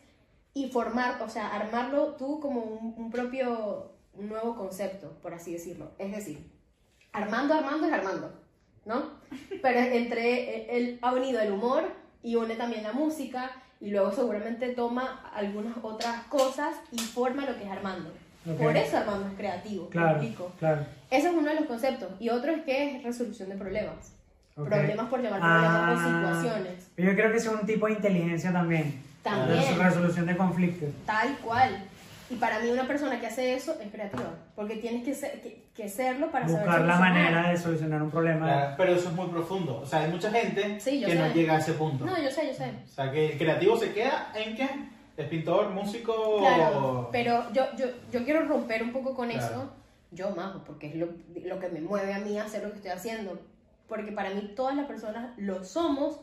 [0.53, 5.91] y formar, o sea, armarlo tú como un, un propio, nuevo concepto, por así decirlo.
[5.99, 6.40] Es decir,
[7.11, 8.34] Armando, Armando es Armando,
[8.86, 9.11] ¿no?
[9.61, 11.84] Pero entre, él ha unido el humor
[12.24, 17.56] y une también la música y luego seguramente toma algunas otras cosas y forma lo
[17.58, 18.12] que es Armando.
[18.58, 20.22] Por eso Armando es creativo, ¿me Claro,
[20.60, 20.86] claro.
[21.12, 22.10] Ese es uno de los conceptos.
[22.20, 24.14] Y otro es que es resolución de problemas.
[24.56, 26.88] Problemas por llamar problemas Ah, o situaciones.
[26.98, 29.02] Yo creo que es un tipo de inteligencia también.
[29.22, 29.78] También.
[29.78, 30.90] Resolución de conflictos.
[31.06, 31.84] Tal cual.
[32.30, 34.30] Y para mí una persona que hace eso es creativa.
[34.56, 37.14] Porque tienes que, ser, que, que serlo para saber Buscar la solucionar.
[37.14, 38.45] manera de solucionar un problema.
[38.45, 39.80] Claro, pero eso es muy profundo.
[39.82, 42.06] O sea, hay mucha gente Sí, que no llega a ese punto.
[42.06, 42.70] No, yo sé, yo sé.
[42.86, 44.68] O sea, que el creativo se queda en que
[45.16, 46.40] es pintor, músico.
[46.40, 49.45] Claro, pero yo, yo, yo quiero romper un poco con Claro.
[49.45, 49.72] eso,
[50.12, 51.08] yo más, porque es lo,
[51.45, 53.40] lo que me mueve a mí a hacer lo que estoy haciendo.
[53.88, 56.20] Porque para mí todas las personas lo somos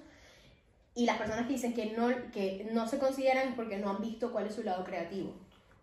[0.94, 4.02] y las personas que dicen que no, que no se consideran es porque no han
[4.02, 5.34] visto cuál es su lado creativo.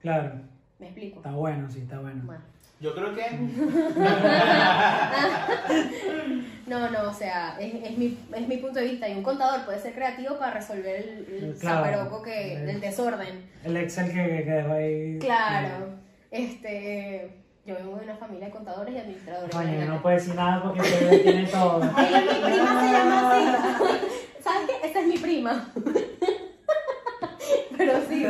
[0.01, 0.31] Claro.
[0.79, 1.17] ¿Me explico?
[1.17, 2.21] Está bueno, sí, está bueno.
[2.25, 2.41] Bueno.
[2.79, 3.23] Yo creo que.
[6.67, 9.09] No, no, o sea, es, es mi, es mi punto de vista.
[9.09, 12.21] Y un contador puede ser creativo para resolver el, el Claro.
[12.23, 13.49] que, el desorden.
[13.65, 15.19] El Excel que, que dejó ahí.
[15.19, 15.89] Claro.
[16.29, 17.29] Este,
[17.65, 19.51] yo vengo de una familia de contadores y administradores.
[19.51, 19.91] Coño, imagínate.
[19.91, 21.81] no puede decir nada porque ustedes tienen todo.
[21.95, 23.43] Ay, mi prima se llama así.
[24.41, 24.87] ¿Sabes qué?
[24.87, 25.67] Esta es mi prima.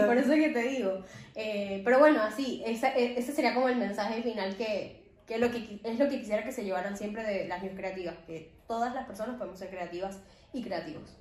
[0.08, 1.04] Por eso es que te digo.
[1.36, 5.50] Eh, pero bueno, así, esa- e- ese sería como el mensaje final que, que, lo
[5.52, 8.94] que es lo que quisiera que se llevaran siempre de las news creativas, que todas
[8.94, 10.20] las personas podemos ser creativas
[10.54, 11.18] y creativos.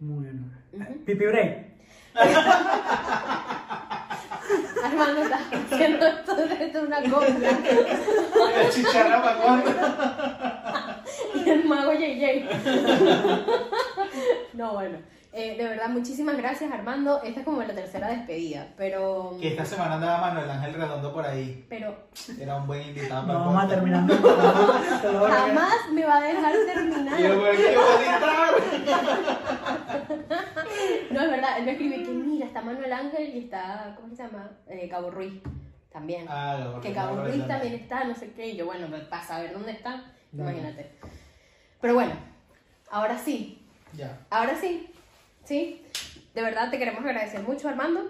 [0.00, 0.52] Muy bien.
[1.04, 1.66] Pipi break.
[4.82, 7.58] Armando está haciendo esto, esto es una copla.
[8.62, 9.70] La chicharra para cuándo.
[11.34, 12.48] Y el mago JJ.
[14.54, 14.98] No, bueno.
[15.32, 17.22] Eh, de verdad, muchísimas gracias Armando.
[17.22, 19.36] Esta es como la tercera despedida, pero...
[19.40, 21.66] Que esta semana andaba Manuel Ángel Redondo por ahí.
[21.68, 21.94] Pero
[22.40, 24.08] Era un buen invitado No para el vamos a terminar.
[25.30, 27.20] Jamás me va a dejar terminar.
[27.20, 29.38] Yo, bueno, ¿qué iba a editar?
[31.10, 34.22] No, es verdad, él me escribe que mira, está Manuel Ángel y está, ¿cómo se
[34.22, 34.50] llama?
[34.68, 35.42] Eh, Cabo Ruiz
[35.90, 36.26] también.
[36.28, 39.52] Ah, lo- que Cabo Ruiz también está, no sé qué, y yo, bueno, para saber
[39.52, 40.44] dónde está, No.
[40.44, 40.90] imagínate.
[41.80, 42.12] Pero bueno,
[42.90, 44.18] ahora sí, Ya.
[44.30, 44.92] ahora sí,
[45.48, 45.82] sí,
[46.34, 48.00] de verdad te queremos agradecer mucho, Armando.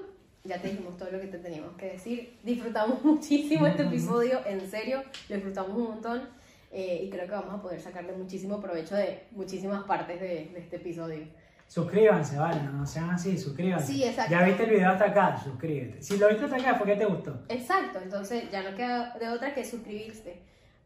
[0.45, 2.39] Ya te dijimos todo lo que te teníamos que decir.
[2.43, 6.23] Disfrutamos muchísimo este episodio, en serio, lo disfrutamos un montón.
[6.71, 10.59] eh, y creo que vamos a poder sacarle muchísimo provecho de muchísimas partes de, de
[10.59, 11.27] este episodio.
[11.67, 13.93] Suscríbanse, vale, no sean así, suscríbanse.
[13.93, 14.31] Sí, exacto.
[14.33, 16.03] Ya viste el video hasta acá, suscríbete.
[16.03, 17.43] Si lo viste hasta acá, ¿por qué te gustó?
[17.49, 20.41] Exacto, entonces ya no queda de otra que suscribirse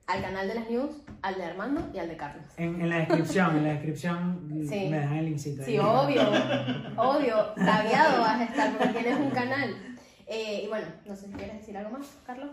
[0.07, 0.91] al canal de las news,
[1.23, 2.45] al de Armando y al de Carlos.
[2.57, 4.89] En, en la descripción, en la descripción Sí.
[4.91, 5.65] me dejan el linkcito.
[5.65, 6.23] Sí, obvio,
[6.97, 9.77] obvio, tagueado vas a estar porque tienes un canal.
[10.27, 12.51] Eh, y bueno, no sé si quieres decir algo más, Carlos.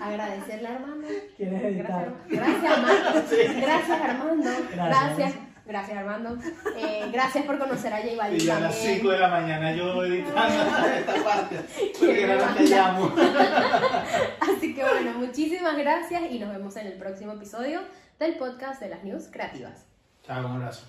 [0.00, 1.08] Agradecerle a Armando.
[1.36, 2.14] ¿Quieres editar?
[2.28, 3.22] Gracias, Armando.
[3.60, 4.50] Gracias, Armando.
[4.72, 5.16] Gracias.
[5.18, 5.34] Gracias.
[5.70, 6.36] Gracias, Armando.
[6.76, 8.96] Eh, gracias por conocer a J Balvin Y ya a las también.
[8.96, 10.64] 5 de la mañana yo editando
[10.98, 11.56] esta parte.
[11.76, 12.62] ¿Quién Porque que manda?
[12.62, 13.14] llamo.
[14.40, 17.82] Así que bueno, muchísimas gracias y nos vemos en el próximo episodio
[18.18, 19.86] del podcast de las news creativas.
[20.26, 20.86] Chao, un abrazo.